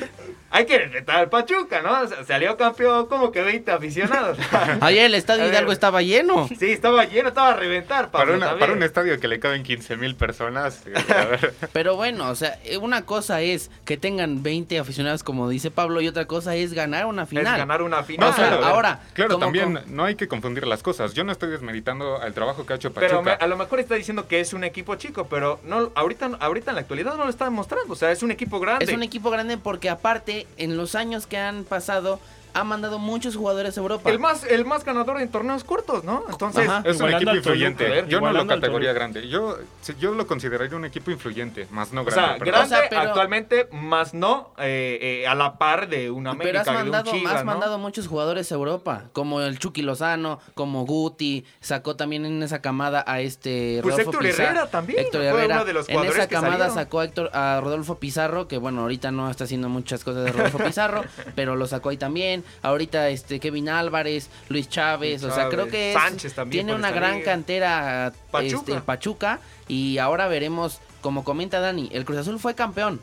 hay 0.50 0.64
que 0.66 0.78
respetar 0.78 1.16
al 1.16 1.28
Pachuca, 1.28 1.82
¿no? 1.82 2.00
O 2.02 2.06
sea, 2.06 2.24
Salió 2.24 2.56
campeón 2.56 3.06
como 3.06 3.30
que 3.32 3.42
20 3.42 3.70
aficionados. 3.70 4.38
Ayer 4.80 5.06
el 5.06 5.14
estadio. 5.14 5.46
Hidalgo 5.46 5.72
estaba 5.72 6.02
lleno. 6.02 6.48
Sí, 6.48 6.72
estaba 6.72 7.04
lleno, 7.04 7.28
estaba 7.28 7.50
a 7.50 7.56
reventar, 7.56 8.10
Pablo, 8.10 8.38
Para, 8.38 8.52
una- 8.52 8.58
para 8.60 8.72
un 8.72 8.82
estadio 8.82 9.18
que 9.20 9.28
le 9.28 9.40
caben 9.40 9.62
15 9.62 9.96
mil 9.96 10.14
personas. 10.14 10.82
eh, 10.86 10.94
a 11.12 11.24
ver. 11.26 11.54
Pero 11.72 11.96
bueno, 11.96 12.28
o 12.28 12.34
sea, 12.34 12.58
eh, 12.64 12.76
una 12.78 13.04
cosa 13.04 13.40
es 13.42 13.70
que 13.84 13.96
tengan 13.96 14.42
20 14.42 14.78
aficionados, 14.78 15.22
como 15.22 15.48
dice 15.48 15.70
Pablo, 15.70 16.00
y 16.00 16.08
otra 16.08 16.26
cosa 16.26 16.54
es 16.54 16.72
ganar 16.72 17.06
una 17.06 17.22
Es 17.24 17.28
final. 17.28 17.58
ganar 17.58 17.82
una 17.82 18.02
final. 18.02 18.30
O 18.30 18.32
sea, 18.32 18.48
claro, 18.48 18.64
ahora, 18.64 19.00
Claro, 19.14 19.32
como 19.34 19.44
también 19.46 19.74
con- 19.74 19.96
no 19.96 20.04
hay 20.04 20.14
que 20.14 20.28
confundir 20.28 20.66
las 20.66 20.82
cosas. 20.82 21.14
Yo 21.14 21.24
no 21.24 21.32
estoy 21.32 21.50
desmeritando 21.50 22.22
el 22.22 22.32
trabajo 22.34 22.64
que 22.66 22.72
ha 22.72 22.76
hecho 22.76 22.92
Pachuca. 22.92 23.08
Pero 23.08 23.22
me- 23.22 23.32
a 23.32 23.46
lo 23.46 23.56
mejor 23.56 23.80
está 23.80 23.94
diciendo 23.94 24.28
que 24.28 24.40
es 24.40 24.52
un 24.52 24.64
equipo 24.64 24.94
chico, 24.96 25.26
pero 25.28 25.60
no 25.64 25.90
ahorita, 25.94 26.30
ahorita 26.40 26.70
en 26.70 26.74
la 26.76 26.80
actualidad 26.82 27.14
no 27.16 27.24
lo 27.24 27.30
está 27.30 27.44
demostrando. 27.44 27.92
O 27.92 27.96
sea, 27.96 28.10
es 28.12 28.22
un 28.22 28.30
equipo 28.30 28.60
grande. 28.60 28.84
Es 28.84 28.92
un 28.92 29.02
equipo 29.02 29.30
grande 29.30 29.58
porque 29.58 29.88
aparte, 29.90 30.37
en 30.56 30.76
los 30.76 30.94
años 30.94 31.26
que 31.26 31.38
han 31.38 31.64
pasado, 31.64 32.20
ha 32.54 32.64
mandado 32.64 32.98
muchos 32.98 33.36
jugadores 33.36 33.76
a 33.76 33.80
Europa. 33.80 34.10
el 34.10 34.18
más, 34.18 34.44
el 34.44 34.64
más 34.64 34.84
ganador 34.84 35.20
en 35.20 35.28
torneos 35.30 35.64
cortos, 35.64 36.04
¿no? 36.04 36.24
Entonces, 36.30 36.68
Ajá. 36.68 36.78
Es 36.84 36.96
un 37.00 37.08
Igualando 37.08 37.30
equipo 37.32 37.36
influyente. 37.50 38.04
yo 38.08 38.20
no 38.20 38.32
lo 38.32 38.46
categoría 38.46 38.92
grande. 38.92 39.28
Yo, 39.28 39.58
yo 39.98 40.14
lo 40.14 40.26
consideraría 40.26 40.76
un 40.76 40.84
equipo 40.84 41.10
influyente, 41.10 41.66
más 41.70 41.92
no 41.92 42.02
o 42.02 42.04
grande. 42.04 42.28
sea, 42.28 42.38
grande 42.38 42.66
O 42.74 42.78
sea, 42.78 42.88
pero- 42.88 43.00
actualmente, 43.02 43.68
más 43.72 44.14
no 44.14 44.52
eh, 44.58 44.98
eh, 45.22 45.26
a 45.26 45.34
la 45.34 45.58
par 45.58 45.88
de 45.88 46.10
una 46.10 46.30
América, 46.30 46.48
Pero 46.50 46.58
has 46.60 46.66
de 46.66 46.70
un 46.84 46.90
mandado, 46.90 47.10
Chivas, 47.12 47.34
has 47.34 47.44
¿no? 47.44 47.50
mandado 47.52 47.78
muchos 47.78 48.06
jugadores 48.06 48.50
a 48.52 48.54
Europa, 48.54 49.04
como 49.12 49.40
el 49.40 49.58
Chucky 49.58 49.82
Lozano, 49.82 50.40
como 50.54 50.84
Guti, 50.86 51.44
sacó 51.60 51.96
también 51.96 52.24
en 52.24 52.42
esa 52.42 52.60
camada 52.60 53.04
a 53.06 53.20
este 53.20 53.80
Pues 53.82 53.94
Rodolfo 53.94 54.10
Héctor 54.10 54.26
Pizarro. 54.26 54.44
Herrera 54.48 54.70
también, 54.70 54.98
Héctor 55.00 55.20
fue 55.20 55.28
Herrera. 55.30 55.54
uno 55.56 55.64
de 55.64 55.72
los 55.72 55.88
en 55.88 55.94
jugadores 55.94 56.18
esa 56.18 56.28
que 56.28 56.34
camada 56.34 56.52
salieron. 56.52 56.74
sacó 56.74 57.00
a, 57.00 57.04
Héctor, 57.04 57.30
a 57.32 57.60
Rodolfo 57.62 57.98
Pizarro, 57.98 58.48
que 58.48 58.58
bueno, 58.58 58.82
ahorita 58.82 59.10
no 59.10 59.30
está 59.30 59.44
haciendo 59.44 59.68
muchas 59.68 60.04
cosas 60.04 60.24
de 60.24 60.32
Rodolfo 60.32 60.58
Pizarro, 60.64 61.04
pero 61.34 61.56
lo 61.56 61.66
sacó 61.66 61.88
ahí 61.90 61.96
también. 61.96 62.37
Ahorita 62.62 63.08
este 63.08 63.40
Kevin 63.40 63.68
Álvarez, 63.68 64.30
Luis 64.48 64.68
Chávez, 64.68 65.22
Luis 65.22 65.32
o 65.32 65.34
sea, 65.34 65.48
creo 65.48 65.68
que 65.68 65.92
es- 65.92 66.00
Sánchez 66.00 66.34
también 66.34 66.66
tiene 66.66 66.78
una 66.78 66.90
gran 66.90 67.14
liga. 67.18 67.24
cantera 67.32 68.12
Pachuca. 68.30 68.56
este, 68.58 68.72
el 68.72 68.82
Pachuca 68.82 69.40
y 69.68 69.98
ahora 69.98 70.28
veremos, 70.28 70.80
como 71.00 71.24
comenta 71.24 71.60
Dani, 71.60 71.88
el 71.92 72.04
Cruz 72.04 72.18
Azul 72.18 72.38
fue 72.38 72.54
campeón 72.54 73.00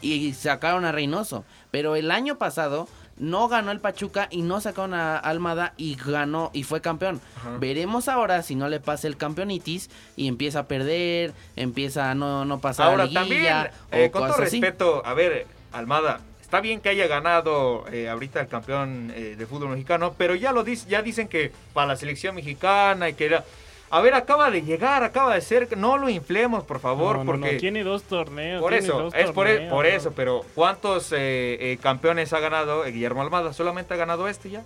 y 0.00 0.32
sacaron 0.34 0.84
a 0.84 0.92
Reynoso. 0.92 1.44
Pero 1.70 1.96
el 1.96 2.10
año 2.10 2.36
pasado 2.38 2.88
no 3.16 3.46
ganó 3.48 3.70
el 3.70 3.78
Pachuca 3.80 4.26
y 4.30 4.42
no 4.42 4.60
sacaron 4.60 4.92
a 4.92 5.16
Almada 5.16 5.72
y 5.76 5.94
ganó 5.96 6.50
y 6.52 6.64
fue 6.64 6.80
campeón. 6.80 7.20
Ajá. 7.36 7.56
Veremos 7.58 8.08
ahora 8.08 8.42
si 8.42 8.54
no 8.56 8.68
le 8.68 8.80
pasa 8.80 9.06
el 9.06 9.16
campeonitis 9.16 9.88
y 10.16 10.26
empieza 10.28 10.60
a 10.60 10.66
perder, 10.66 11.32
empieza 11.56 12.10
a 12.10 12.14
no, 12.16 12.44
no 12.44 12.60
pasar 12.60 12.86
Ahora 12.90 13.04
a 13.04 13.06
liguilla 13.06 13.20
también, 13.20 13.70
o 13.92 13.96
eh, 14.06 14.10
con 14.10 14.22
todo 14.28 14.42
así. 14.42 14.60
respeto, 14.60 15.02
a 15.06 15.14
ver, 15.14 15.46
Almada, 15.72 16.20
está 16.54 16.60
bien 16.60 16.80
que 16.80 16.88
haya 16.88 17.08
ganado 17.08 17.84
eh, 17.90 18.08
ahorita 18.08 18.40
el 18.40 18.46
campeón 18.46 19.12
eh, 19.16 19.34
de 19.36 19.44
fútbol 19.44 19.70
mexicano, 19.70 20.14
pero 20.16 20.36
ya 20.36 20.52
lo 20.52 20.62
dice, 20.62 20.88
ya 20.88 21.02
dicen 21.02 21.26
que 21.26 21.50
para 21.72 21.88
la 21.88 21.96
selección 21.96 22.36
mexicana 22.36 23.08
y 23.08 23.14
que 23.14 23.26
era. 23.26 23.44
A 23.90 24.00
ver, 24.00 24.14
acaba 24.14 24.50
de 24.50 24.62
llegar, 24.62 25.04
acaba 25.04 25.34
de 25.34 25.40
ser. 25.40 25.76
No 25.76 25.98
lo 25.98 26.08
inflemos, 26.08 26.64
por 26.64 26.80
favor, 26.80 27.18
No, 27.18 27.24
no, 27.24 27.32
no, 27.32 27.40
porque. 27.40 27.56
tiene 27.58 27.84
dos 27.84 28.04
torneos. 28.04 28.60
Por 28.60 28.72
eso, 28.74 29.08
es 29.14 29.30
por, 29.30 29.46
e- 29.46 29.52
torneos, 29.54 29.72
por 29.72 29.84
¿no? 29.84 29.90
eso, 29.90 30.12
pero 30.16 30.44
¿cuántos 30.54 31.12
eh, 31.12 31.16
eh, 31.60 31.78
campeones 31.80 32.32
ha 32.32 32.40
ganado 32.40 32.84
Guillermo 32.84 33.22
Almada? 33.22 33.52
¿Solamente 33.52 33.94
ha 33.94 33.96
ganado 33.96 34.26
este 34.26 34.50
ya? 34.50 34.62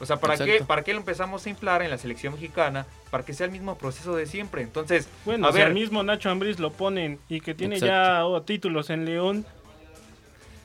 O 0.00 0.06
sea, 0.06 0.16
¿para 0.18 0.36
qué. 0.36 0.62
¿para 0.64 0.82
qué 0.82 0.92
lo 0.92 0.98
empezamos 1.00 1.46
a 1.46 1.50
inflar 1.50 1.82
en 1.82 1.90
la 1.90 1.98
selección 1.98 2.34
mexicana? 2.34 2.86
Para 3.10 3.24
que 3.24 3.32
sea 3.32 3.46
el 3.46 3.52
mismo 3.52 3.78
proceso 3.78 4.14
de 4.14 4.26
siempre. 4.26 4.62
Entonces, 4.62 5.08
Bueno, 5.24 5.48
a 5.48 5.52
si 5.52 5.58
ver, 5.58 5.68
al 5.68 5.74
mismo 5.74 6.02
Nacho 6.02 6.30
Ambriz 6.30 6.58
lo 6.60 6.70
ponen 6.70 7.18
y 7.28 7.40
que 7.40 7.54
tiene 7.54 7.76
Exacto. 7.76 7.94
ya 7.94 8.26
oh, 8.26 8.42
títulos 8.42 8.90
en 8.90 9.06
León, 9.06 9.46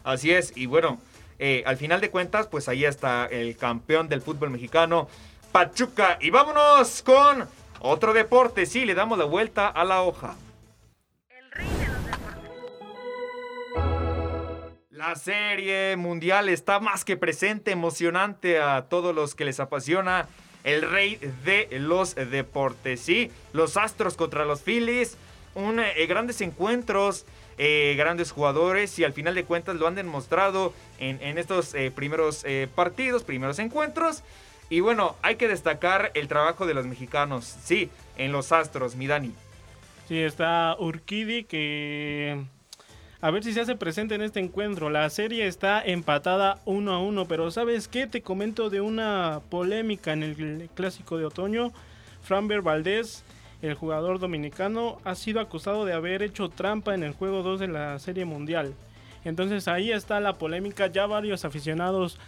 así 0.04 0.32
es. 0.32 0.54
Y 0.56 0.66
bueno, 0.66 1.00
eh, 1.40 1.64
al 1.66 1.78
final 1.78 2.02
de 2.02 2.10
cuentas, 2.10 2.48
pues 2.48 2.70
ahí 2.70 2.86
está 2.86 3.26
el 3.26 3.58
campeón 3.58 4.08
del 4.10 4.22
fútbol 4.22 4.50
mexicano, 4.50 5.08
Pachuca. 5.52 6.18
Y 6.22 6.30
vámonos 6.30 7.02
con 7.04 7.48
otro 7.80 8.14
deporte. 8.14 8.66
Sí, 8.66 8.86
le 8.86 8.96
damos 8.96 9.18
la 9.18 9.26
vuelta 9.26 9.68
a 9.68 9.84
la 9.84 10.04
hoja. 10.04 10.36
El 11.30 11.52
rey 11.52 11.68
de 11.68 11.88
los 11.88 12.06
deportes. 12.06 12.84
La 14.90 15.16
serie 15.16 15.96
mundial 15.98 16.50
está 16.50 16.80
más 16.80 17.04
que 17.04 17.18
presente, 17.18 17.72
emocionante 17.72 18.62
a 18.62 18.86
todos 18.90 19.14
los 19.14 19.36
que 19.36 19.46
les 19.46 19.60
apasiona. 19.60 20.28
El 20.64 20.90
rey 20.90 21.20
de 21.44 21.68
los 21.72 22.16
deportes, 22.16 23.02
sí. 23.02 23.32
Los 23.52 23.76
Astros 23.76 24.16
contra 24.16 24.46
los 24.46 24.62
Phillies. 24.62 25.18
Un, 25.56 25.80
eh, 25.80 26.06
grandes 26.08 26.42
encuentros, 26.42 27.26
eh, 27.58 27.96
grandes 27.98 28.32
jugadores 28.32 28.98
y 29.00 29.04
al 29.04 29.14
final 29.14 29.36
de 29.36 29.44
cuentas 29.44 29.76
lo 29.76 29.88
han 29.88 29.96
demostrado 29.96 30.74
en, 31.00 31.38
estos 31.38 31.74
eh, 31.74 31.92
primeros 31.94 32.44
eh, 32.46 32.68
partidos, 32.74 33.24
primeros 33.24 33.60
encuentros. 33.60 34.24
Y 34.70 34.80
bueno, 34.80 35.16
hay 35.22 35.36
que 35.36 35.48
destacar 35.48 36.12
el 36.14 36.28
trabajo 36.28 36.66
de 36.66 36.74
los 36.74 36.86
mexicanos, 36.86 37.46
sí, 37.46 37.90
en 38.18 38.32
los 38.32 38.52
Astros, 38.52 38.96
mi 38.96 39.08
Dani. 39.08 39.34
sí 40.08 40.20
está 40.20 40.76
Urquidi 40.80 41.44
que 41.44 42.42
a 43.24 43.32
ver 43.32 43.42
si 43.42 43.54
se 43.54 43.62
hace 43.62 43.78
presente 43.78 44.16
en 44.16 44.22
este 44.22 44.42
encuentro. 44.42 44.90
La 44.90 45.10
serie 45.10 45.48
está 45.48 45.82
empatada 45.82 46.60
uno 46.66 46.92
a 46.92 47.00
uno, 47.00 47.26
pero 47.26 47.52
¿sabes 47.52 47.88
qué? 47.88 48.06
Te 48.06 48.22
comento 48.22 48.70
de 48.70 48.82
una 48.82 49.40
polémica 49.50 50.12
en 50.12 50.24
el 50.24 50.70
clásico 50.76 51.18
de 51.18 51.24
otoño. 51.24 51.72
Framber 52.22 52.62
Valdés, 52.62 53.24
el 53.64 53.74
jugador 53.74 54.20
dominicano, 54.20 55.00
ha 55.04 55.16
sido 55.16 55.40
acusado 55.40 55.86
de 55.86 55.94
haber 55.94 56.22
hecho 56.22 56.50
trampa 56.50 56.94
en 56.94 57.02
el 57.02 57.14
juego 57.14 57.42
2 57.42 57.60
de 57.62 57.68
la 57.70 57.98
serie 57.98 58.26
mundial. 58.26 58.76
Entonces 59.26 59.68
ahí 59.68 59.92
está 59.92 60.20
la 60.20 60.34
polémica. 60.34 60.86
Ya 60.88 61.08
varios 61.08 61.46
aficionados 61.46 62.20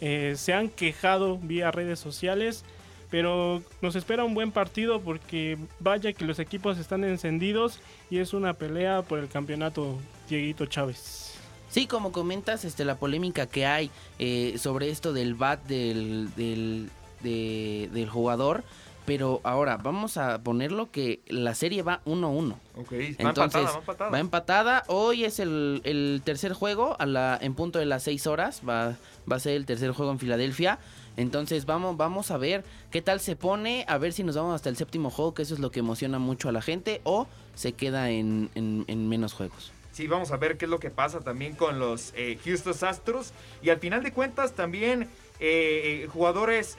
eh, 0.00 0.34
se 0.36 0.52
han 0.54 0.68
quejado 0.68 1.38
vía 1.38 1.70
redes 1.70 2.00
sociales. 2.00 2.64
Pero 3.10 3.62
nos 3.80 3.96
espera 3.96 4.24
un 4.24 4.34
buen 4.34 4.50
partido 4.52 5.00
porque 5.00 5.56
vaya 5.80 6.12
que 6.12 6.26
los 6.26 6.38
equipos 6.38 6.76
están 6.78 7.04
encendidos 7.04 7.80
y 8.10 8.18
es 8.18 8.34
una 8.34 8.52
pelea 8.52 9.00
por 9.00 9.18
el 9.18 9.28
campeonato 9.28 9.98
Dieguito 10.28 10.66
Chávez. 10.66 11.34
Sí, 11.70 11.86
como 11.86 12.12
comentas, 12.12 12.66
este, 12.66 12.84
la 12.84 12.96
polémica 12.96 13.46
que 13.46 13.64
hay 13.64 13.90
eh, 14.18 14.56
sobre 14.58 14.90
esto 14.90 15.14
del 15.14 15.34
bat 15.34 15.62
del, 15.66 16.28
del, 16.34 16.90
de- 17.22 17.88
del 17.94 18.10
jugador. 18.10 18.62
Pero 19.08 19.40
ahora 19.42 19.76
vamos 19.78 20.16
a 20.18 20.40
ponerlo 20.42 20.90
que 20.92 21.20
la 21.26 21.54
serie 21.56 21.82
va 21.82 22.00
1-1. 22.04 22.54
Ok, 22.76 22.92
Entonces, 23.18 23.66
va 24.12 24.18
empatada. 24.20 24.84
Hoy 24.86 25.24
es 25.24 25.40
el, 25.40 25.80
el 25.84 26.22
tercer 26.24 26.52
juego 26.52 26.94
a 27.00 27.06
la, 27.06 27.36
en 27.40 27.54
punto 27.54 27.78
de 27.80 27.86
las 27.86 28.04
6 28.04 28.26
horas. 28.28 28.62
Va, 28.68 28.96
va 29.30 29.36
a 29.36 29.40
ser 29.40 29.54
el 29.54 29.66
tercer 29.66 29.90
juego 29.90 30.12
en 30.12 30.18
Filadelfia. 30.20 30.78
Entonces 31.16 31.64
vamos, 31.66 31.96
vamos 31.96 32.30
a 32.30 32.36
ver 32.38 32.62
qué 32.92 33.02
tal 33.02 33.18
se 33.18 33.34
pone. 33.34 33.84
A 33.88 33.98
ver 33.98 34.12
si 34.12 34.22
nos 34.22 34.36
vamos 34.36 34.54
hasta 34.54 34.68
el 34.68 34.76
séptimo 34.76 35.10
juego, 35.10 35.34
que 35.34 35.42
eso 35.42 35.54
es 35.54 35.60
lo 35.60 35.72
que 35.72 35.80
emociona 35.80 36.18
mucho 36.20 36.48
a 36.48 36.52
la 36.52 36.62
gente. 36.62 37.00
O 37.04 37.26
se 37.56 37.72
queda 37.72 38.10
en, 38.10 38.50
en- 38.54 38.84
en 38.86 39.08
menos 39.08 39.32
juegos. 39.32 39.72
Sí, 39.90 40.06
vamos 40.06 40.30
a 40.30 40.36
ver 40.36 40.58
qué 40.58 40.66
es 40.66 40.70
lo 40.70 40.78
que 40.78 40.90
pasa 40.90 41.18
también 41.20 41.56
con 41.56 41.80
los 41.80 42.12
eh, 42.14 42.38
Houston 42.44 42.74
Astros. 42.88 43.32
Y 43.62 43.70
al 43.70 43.78
final 43.80 44.04
de 44.04 44.12
cuentas 44.12 44.52
también 44.52 45.08
eh, 45.40 46.02
eh, 46.04 46.08
jugadores 46.12 46.76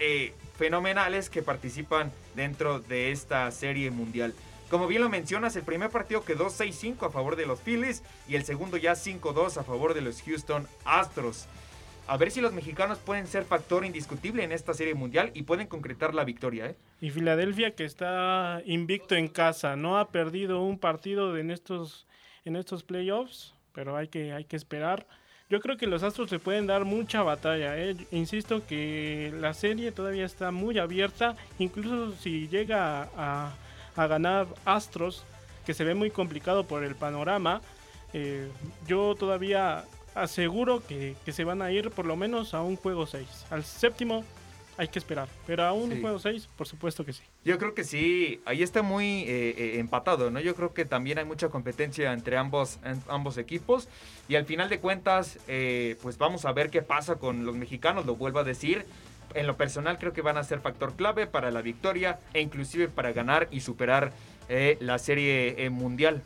fenomenales 0.60 1.30
que 1.30 1.42
participan 1.42 2.12
dentro 2.36 2.82
de 2.82 3.12
esta 3.12 3.50
serie 3.50 3.92
mundial. 3.92 4.34
Como 4.70 4.88
bien 4.88 5.02
lo 5.02 5.08
mencionas, 5.08 5.56
el 5.56 5.64
primer 5.64 5.90
partido 5.90 6.26
quedó 6.26 6.48
6-5 6.48 7.08
a 7.08 7.10
favor 7.10 7.38
de 7.38 7.46
los 7.46 7.62
Phillies 7.62 8.04
y 8.28 8.36
el 8.36 8.44
segundo 8.44 8.76
ya 8.76 8.92
5-2 8.92 9.56
a 9.56 9.64
favor 9.64 9.94
de 9.94 10.02
los 10.02 10.22
Houston 10.22 10.68
Astros. 10.84 11.48
A 12.08 12.18
ver 12.18 12.30
si 12.30 12.42
los 12.42 12.52
mexicanos 12.52 12.98
pueden 12.98 13.26
ser 13.26 13.46
factor 13.46 13.86
indiscutible 13.86 14.44
en 14.44 14.52
esta 14.52 14.74
serie 14.74 14.96
mundial 14.96 15.32
y 15.34 15.44
pueden 15.44 15.68
concretar 15.68 16.14
la 16.14 16.26
victoria. 16.26 16.66
¿eh? 16.66 16.76
Y 17.00 17.10
Filadelfia 17.12 17.74
que 17.74 17.86
está 17.86 18.62
invicto 18.66 19.16
en 19.16 19.30
casa, 19.30 19.78
no 19.78 19.98
ha 19.98 20.10
perdido 20.10 20.62
un 20.62 20.78
partido 20.78 21.38
en 21.38 21.52
estos, 21.52 22.06
en 22.44 22.58
estos 22.58 22.84
playoffs, 22.84 23.56
pero 23.72 23.96
hay 23.96 24.10
que, 24.10 24.34
hay 24.34 24.44
que 24.44 24.58
esperar. 24.58 25.08
Yo 25.50 25.60
creo 25.62 25.78
que 25.78 25.88
los 25.88 26.04
Astros 26.04 26.30
se 26.30 26.38
pueden 26.38 26.68
dar 26.68 26.86
mucha 26.86 27.24
batalla. 27.24 27.76
¿eh? 27.76 27.96
Insisto 28.12 28.66
que 28.68 29.34
la 29.40 29.56
serie 29.56 29.92
todavía 29.92 30.26
está 30.26 30.52
muy 30.52 30.78
abierta. 30.78 31.36
Incluso 31.58 32.14
si 32.18 32.48
llega 32.48 33.10
a, 33.18 33.54
a 33.96 34.08
ganar 34.08 34.46
Astros, 34.64 35.24
que 35.66 35.74
se 35.74 35.84
ve 35.84 35.96
muy 35.96 36.12
complicado 36.12 36.66
por 36.66 36.84
el 36.84 36.96
panorama, 36.96 37.62
eh, 38.14 38.48
yo 38.88 39.16
todavía 39.16 39.86
aseguro 40.14 40.86
que, 40.86 41.16
que 41.26 41.32
se 41.32 41.44
van 41.44 41.64
a 41.64 41.72
ir 41.72 41.90
por 41.90 42.06
lo 42.06 42.16
menos 42.16 42.54
a 42.54 42.62
un 42.62 42.76
juego 42.76 43.08
6. 43.08 43.48
Al 43.50 43.64
séptimo 43.64 44.24
hay 44.80 44.88
que 44.88 44.98
esperar. 44.98 45.28
Pero 45.46 45.64
a 45.66 45.74
un 45.74 45.92
Sí. 45.92 46.00
juego 46.02 46.18
6, 46.20 46.48
por 46.58 46.66
supuesto 46.66 47.04
que 47.06 47.12
sí. 47.12 47.22
Yo 47.44 47.58
creo 47.58 47.74
que 47.76 47.84
sí, 47.84 48.40
ahí 48.46 48.64
está 48.64 48.82
muy 48.82 49.24
eh, 49.24 49.54
eh, 49.58 49.80
empatado, 49.80 50.32
¿no? 50.32 50.40
Yo 50.40 50.56
creo 50.56 50.74
que 50.74 50.86
también 50.86 51.18
hay 51.20 51.26
mucha 51.26 51.50
competencia 51.50 52.14
entre 52.14 52.38
ambos, 52.38 52.80
en- 52.86 53.04
ambos 53.10 53.38
equipos 53.38 53.90
y 54.30 54.36
al 54.36 54.46
final 54.46 54.70
de 54.70 54.80
cuentas, 54.80 55.38
eh, 55.50 55.98
pues 56.02 56.18
vamos 56.18 56.46
a 56.46 56.54
ver 56.54 56.70
qué 56.70 56.82
pasa 56.82 57.16
con 57.16 57.46
los 57.46 57.56
mexicanos, 57.58 58.06
lo 58.06 58.16
vuelvo 58.16 58.40
a 58.40 58.46
decir. 58.46 58.86
En 59.36 59.48
lo 59.48 59.58
personal 59.58 60.00
creo 60.00 60.14
que 60.14 60.22
van 60.22 60.38
a 60.38 60.44
ser 60.46 60.62
factor 60.62 60.96
clave 60.96 61.28
para 61.28 61.52
la 61.52 61.62
victoria 61.62 62.18
e 62.34 62.40
inclusive 62.40 62.88
para 62.88 63.12
ganar 63.12 63.50
y 63.52 63.60
superar 63.60 64.14
eh, 64.48 64.78
la 64.80 64.98
serie 64.98 65.56
eh, 65.66 65.70
mundial. 65.70 66.22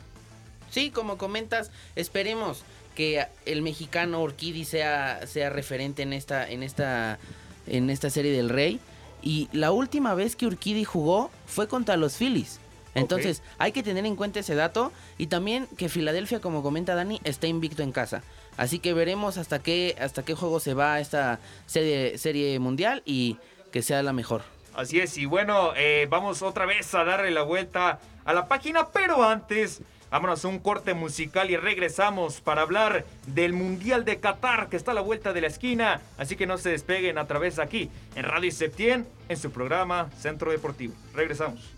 Sí, 0.70 0.90
como 0.90 1.18
comentas, 1.18 1.70
esperemos 1.96 2.64
que 2.94 3.26
el 3.46 3.62
mexicano 3.62 4.22
Urquidi 4.22 4.64
sea, 4.64 5.26
sea 5.26 5.50
referente 5.50 6.02
en 6.02 6.12
esta, 6.12 6.48
en 6.48 6.62
esta, 6.62 7.18
en 7.66 7.90
esta 7.90 8.10
serie 8.10 8.32
del 8.32 8.48
Rey. 8.48 8.80
Y 9.22 9.48
la 9.52 9.72
última 9.72 10.14
vez 10.14 10.36
que 10.36 10.46
Urquidi 10.46 10.84
jugó 10.84 11.30
fue 11.46 11.68
contra 11.68 11.96
los 11.96 12.16
Phillies. 12.16 12.60
Entonces, 12.94 13.42
hay 13.58 13.72
que 13.72 13.82
tener 13.82 14.06
en 14.06 14.16
cuenta 14.16 14.40
ese 14.40 14.54
dato. 14.54 14.92
Y 15.18 15.26
también 15.26 15.66
que 15.76 15.88
Filadelfia, 15.88 16.40
como 16.40 16.62
comenta 16.62 16.94
Dani, 16.94 17.20
está 17.24 17.46
invicto 17.46 17.82
en 17.82 17.92
casa. 17.92 18.22
Así 18.56 18.78
que 18.78 18.94
veremos 18.94 19.36
hasta 19.36 19.58
qué, 19.58 19.96
hasta 19.98 20.24
qué 20.24 20.34
juego 20.34 20.60
se 20.60 20.74
va 20.74 21.00
esta 21.00 21.40
serie, 21.66 22.18
serie 22.18 22.58
mundial 22.58 23.02
y 23.04 23.36
que 23.72 23.82
sea 23.82 24.02
la 24.02 24.12
mejor. 24.12 24.42
Así 24.74 24.98
es, 25.00 25.16
y 25.18 25.26
bueno, 25.26 25.72
eh, 25.76 26.06
vamos 26.10 26.42
otra 26.42 26.66
vez 26.66 26.92
a 26.94 27.04
darle 27.04 27.30
la 27.30 27.42
vuelta 27.42 28.00
a 28.24 28.32
la 28.32 28.48
página, 28.48 28.88
pero 28.88 29.22
antes, 29.22 29.82
vámonos 30.14 30.44
a 30.44 30.48
un 30.48 30.60
corte 30.60 30.94
musical 30.94 31.50
y 31.50 31.56
regresamos 31.56 32.40
para 32.40 32.62
hablar 32.62 33.04
del 33.26 33.52
Mundial 33.52 34.04
de 34.04 34.20
Qatar, 34.20 34.68
que 34.68 34.76
está 34.76 34.92
a 34.92 34.94
la 34.94 35.00
vuelta 35.00 35.32
de 35.32 35.40
la 35.40 35.48
esquina, 35.48 36.00
así 36.18 36.36
que 36.36 36.46
no 36.46 36.56
se 36.56 36.70
despeguen 36.70 37.18
a 37.18 37.26
través 37.26 37.56
de 37.56 37.64
aquí, 37.64 37.90
en 38.14 38.22
Radio 38.22 38.52
Septien, 38.52 39.08
en 39.28 39.36
su 39.36 39.50
programa 39.50 40.08
Centro 40.16 40.52
Deportivo. 40.52 40.94
Regresamos. 41.14 41.68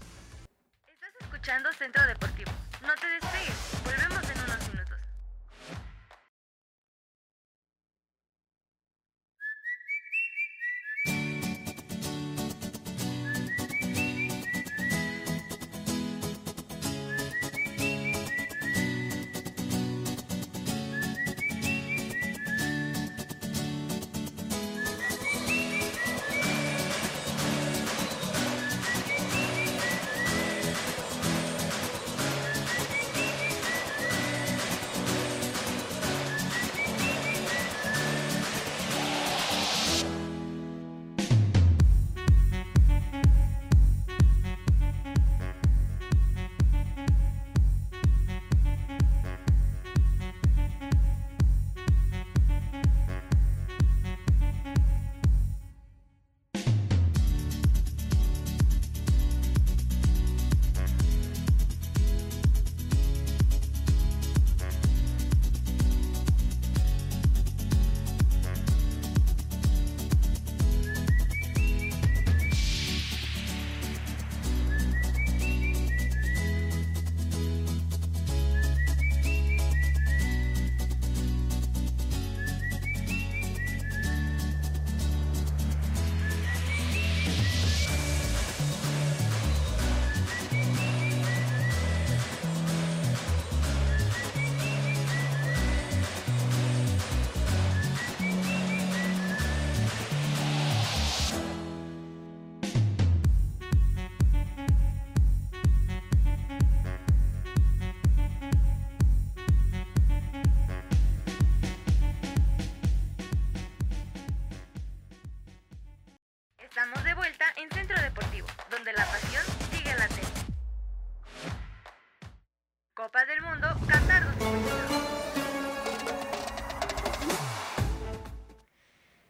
Estás 0.87 1.13
escuchando 1.19 1.73
Centro 1.73 2.07
Deportivo. 2.07 2.51
No 2.83 2.95
te 2.97 3.07
despegues. 3.07 3.57
Volvemos 3.83 4.26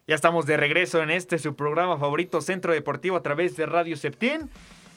Ya 0.09 0.14
estamos 0.14 0.46
de 0.46 0.57
regreso 0.57 1.02
en 1.02 1.11
este 1.11 1.36
su 1.36 1.57
programa 1.57 1.98
favorito 1.98 2.40
Centro 2.40 2.72
Deportivo 2.72 3.16
a 3.16 3.24
través 3.24 3.57
de 3.57 3.66
Radio 3.66 3.96
Septién. 3.96 4.48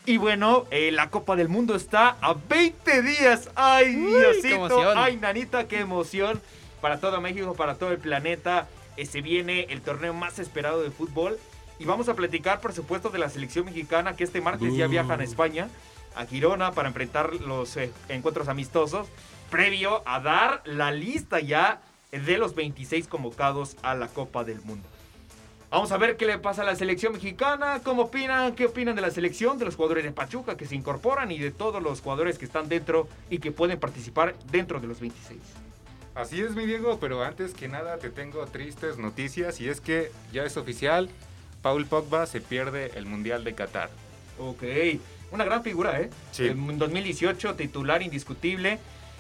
Y 0.06 0.18
bueno, 0.18 0.68
eh, 0.70 0.92
la 0.92 1.10
Copa 1.10 1.36
del 1.36 1.50
Mundo 1.50 1.74
está 1.74 2.18
a 2.22 2.36
20 2.36 3.02
días. 3.02 3.50
¡Ay, 3.56 3.96
Uy, 3.96 4.12
Diosito! 4.12 4.94
¡Ay, 4.96 5.18
nanita, 5.18 5.68
qué 5.68 5.80
emoción! 5.80 6.40
Para 6.80 7.00
todo 7.00 7.20
México, 7.22 7.56
para 7.56 7.74
todo 7.74 7.92
el 7.92 7.98
planeta. 7.98 8.68
Eh, 8.98 9.08
se 9.08 9.22
viene 9.22 9.66
el 9.70 9.82
torneo 9.82 10.14
más 10.14 10.38
esperado 10.38 10.84
de 10.84 10.92
fútbol. 10.92 11.40
Y 11.80 11.86
vamos 11.86 12.08
a 12.08 12.14
platicar, 12.14 12.62
por 12.62 12.74
supuesto, 12.74 13.10
de 13.10 13.18
la 13.18 13.30
selección 13.30 13.66
mexicana 13.66 14.16
que 14.16 14.24
este 14.24 14.42
martes 14.42 14.76
ya 14.76 14.86
viajan 14.86 15.22
a 15.22 15.24
España, 15.24 15.70
a 16.16 16.28
Girona, 16.28 16.74
para 16.74 16.88
enfrentar 16.88 17.34
los 17.34 17.78
eh, 17.78 17.92
encuentros 18.10 18.48
amistosos. 18.48 19.08
Previo 19.50 20.04
a 20.06 20.20
dar 20.20 20.62
la 20.66 20.92
lista 20.92 21.40
ya 21.40 21.82
de 22.12 22.38
los 22.38 22.54
26 22.54 23.08
convocados 23.08 23.76
a 23.82 23.96
la 23.96 24.08
Copa 24.08 24.44
del 24.44 24.62
Mundo. 24.62 24.88
Vamos 25.70 25.92
a 25.92 25.98
ver 25.98 26.18
qué 26.18 26.26
le 26.26 26.40
pasa 26.40 26.64
a 26.64 26.66
la 26.66 26.76
selección 26.76 27.14
mexicana, 27.14 27.82
cómo 27.84 28.04
opinan, 28.04 28.56
qué 28.56 28.66
opinan 28.66 28.96
de 28.96 29.02
la 29.04 29.12
selección, 29.12 29.60
de 29.60 29.66
los 29.66 29.76
jugadores 29.76 30.04
de 30.04 30.12
Pachuca 30.12 30.58
que 30.58 30.66
se 30.66 30.76
incorporan 30.76 31.32
y 31.32 31.38
de 31.38 31.52
todos 31.52 31.82
los 31.84 32.02
jugadores 32.02 32.40
que 32.40 32.46
están 32.46 32.70
dentro 32.70 33.08
y 33.30 33.38
que 33.38 33.52
pueden 33.52 33.80
participar 33.80 34.34
dentro 34.52 34.80
de 34.80 34.88
los 34.88 35.00
26. 35.00 35.40
Así 36.16 36.42
es, 36.42 36.56
mi 36.56 36.66
Diego, 36.66 36.98
pero 37.00 37.24
antes 37.24 37.54
que 37.54 37.68
nada 37.68 37.98
te 37.98 38.10
tengo 38.10 38.44
tristes 38.48 38.98
noticias 38.98 39.62
y 39.62 39.70
es 39.70 39.80
que 39.80 40.12
ya 40.34 40.44
es 40.44 40.58
oficial, 40.58 41.08
Paul 41.62 41.86
Pogba 41.86 42.26
se 42.26 42.42
pierde 42.42 42.92
el 42.96 43.06
Mundial 43.06 43.44
de 43.44 43.54
Qatar. 43.54 43.92
Ok, 44.40 44.64
una 45.32 45.44
gran 45.44 45.62
figura, 45.62 46.02
¿eh? 46.02 46.10
Sí. 46.32 46.48
En 46.48 46.80
2018, 46.80 47.54
titular 47.54 48.02
indiscutible. 48.02 48.80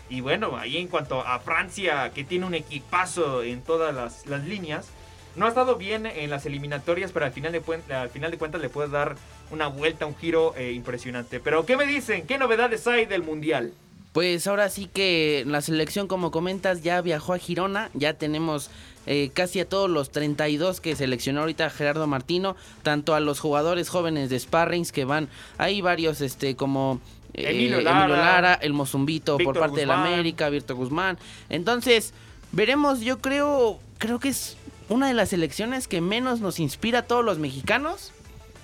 Y 0.09 0.21
bueno, 0.21 0.57
ahí 0.57 0.77
en 0.77 0.87
cuanto 0.87 1.21
a 1.21 1.37
Francia, 1.39 2.11
que 2.11 2.23
tiene 2.23 2.47
un 2.47 2.55
equipazo 2.55 3.43
en 3.43 3.61
todas 3.61 3.93
las, 3.93 4.25
las 4.25 4.43
líneas, 4.45 4.87
no 5.35 5.45
ha 5.45 5.49
estado 5.49 5.75
bien 5.75 6.05
en 6.05 6.29
las 6.29 6.45
eliminatorias, 6.45 7.11
pero 7.11 7.25
al 7.25 7.31
final 7.31 7.51
de, 7.51 7.61
al 7.93 8.09
final 8.09 8.31
de 8.31 8.37
cuentas 8.37 8.61
le 8.61 8.69
puede 8.69 8.89
dar 8.89 9.15
una 9.51 9.67
vuelta, 9.67 10.05
un 10.05 10.15
giro 10.15 10.53
eh, 10.55 10.73
impresionante. 10.73 11.39
Pero, 11.39 11.65
¿qué 11.65 11.77
me 11.77 11.85
dicen? 11.85 12.25
¿Qué 12.27 12.37
novedades 12.37 12.85
hay 12.87 13.05
del 13.05 13.23
Mundial? 13.23 13.73
Pues 14.11 14.47
ahora 14.47 14.69
sí 14.69 14.89
que 14.91 15.43
la 15.45 15.61
selección, 15.61 16.07
como 16.07 16.31
comentas, 16.31 16.81
ya 16.81 16.99
viajó 17.01 17.33
a 17.33 17.37
Girona. 17.37 17.89
Ya 17.93 18.13
tenemos 18.15 18.71
eh, 19.05 19.29
casi 19.33 19.59
a 19.59 19.69
todos 19.69 19.89
los 19.89 20.11
32 20.11 20.81
que 20.81 20.95
seleccionó 20.95 21.41
ahorita 21.41 21.69
Gerardo 21.69 22.07
Martino. 22.07 22.55
Tanto 22.81 23.13
a 23.13 23.19
los 23.19 23.39
jugadores 23.39 23.89
jóvenes 23.89 24.29
de 24.31 24.39
Sparrings 24.39 24.91
que 24.91 25.05
van. 25.05 25.29
Hay 25.57 25.81
varios, 25.81 26.21
este, 26.21 26.55
como. 26.55 26.99
eh, 27.33 27.51
Emilio 27.51 27.81
Lara, 27.81 28.55
el 28.55 28.73
Mozumbito 28.73 29.37
por 29.37 29.57
parte 29.57 29.81
de 29.81 29.85
la. 29.85 30.03
América, 30.03 30.49
Víctor 30.49 30.77
Guzmán. 30.77 31.19
Entonces, 31.49 32.13
veremos, 32.51 33.01
yo 33.01 33.19
creo, 33.19 33.79
creo 33.99 34.19
que 34.19 34.29
es 34.29 34.57
una 34.89 35.07
de 35.07 35.13
las 35.13 35.29
selecciones 35.29 35.87
que 35.87 36.01
menos 36.01 36.41
nos 36.41 36.59
inspira 36.59 36.99
a 36.99 37.01
todos 37.03 37.23
los 37.23 37.39
mexicanos. 37.39 38.11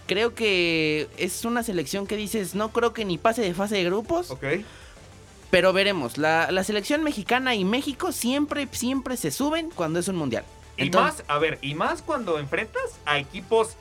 Creo 0.08 0.36
que 0.36 1.08
es 1.18 1.46
una 1.46 1.64
selección 1.64 2.06
que 2.06 2.16
dices, 2.16 2.54
no 2.54 2.70
creo 2.70 2.94
que 2.94 3.06
ni 3.06 3.18
pase 3.18 3.42
de 3.42 3.54
fase 3.54 3.76
de 3.76 3.86
grupos. 3.86 4.32
Ok. 4.32 4.44
Pero 5.50 5.74
veremos, 5.74 6.18
la, 6.18 6.52
la 6.52 6.64
selección 6.64 7.04
mexicana 7.04 7.56
y 7.56 7.64
México 7.64 8.12
siempre, 8.12 8.68
siempre 8.72 9.16
se 9.18 9.32
suben 9.32 9.70
cuando 9.70 10.00
es 10.00 10.08
un 10.08 10.18
mundial. 10.18 10.44
Y 10.78 10.90
más, 10.90 11.24
a 11.28 11.38
ver, 11.38 11.58
y 11.62 11.74
más 11.74 12.02
cuando 12.02 12.38
enfrentas 12.40 13.00
a 13.06 13.18
equipos 13.18 13.78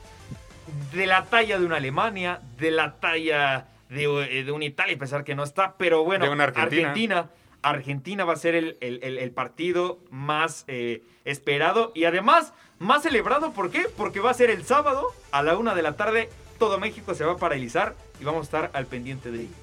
de 0.93 1.05
la 1.05 1.25
talla 1.25 1.59
de 1.59 1.65
una 1.65 1.77
Alemania, 1.77 2.39
de 2.57 2.71
la 2.71 2.95
talla 2.95 3.67
de, 3.89 4.39
eh, 4.39 4.43
de 4.43 4.51
una 4.51 4.65
Italia, 4.65 4.95
a 4.95 4.99
pesar 4.99 5.23
que 5.23 5.35
no 5.35 5.43
está, 5.43 5.75
pero 5.77 6.03
bueno, 6.03 6.25
De 6.25 6.31
una 6.31 6.45
Argentina. 6.45 6.89
Argentina, 6.89 7.29
Argentina 7.69 8.25
va 8.25 8.33
a 8.33 8.37
ser 8.37 8.55
el, 8.55 8.77
el- 8.81 9.31
partido 9.31 9.99
más 10.11 10.65
eh, 10.67 11.01
esperado 11.25 11.91
y 11.95 12.05
además 12.05 12.53
más 12.79 13.03
celebrado. 13.03 13.51
¿Por 13.51 13.71
qué? 13.71 13.87
Porque 13.97 14.19
va 14.19 14.31
a 14.31 14.33
ser 14.35 14.49
el 14.49 14.63
sábado 14.65 15.07
a 15.31 15.41
la 15.43 15.57
una 15.57 15.73
de 15.75 15.81
la 15.81 15.93
tarde. 15.97 16.29
Todo 16.59 16.79
México 16.79 17.13
se 17.15 17.25
va 17.25 17.33
a 17.33 17.37
paralizar 17.37 17.95
y 18.21 18.23
vamos 18.23 18.41
a 18.41 18.43
estar 18.43 18.71
al 18.73 18.85
pendiente 18.85 19.31
de 19.31 19.41
ello. 19.41 19.55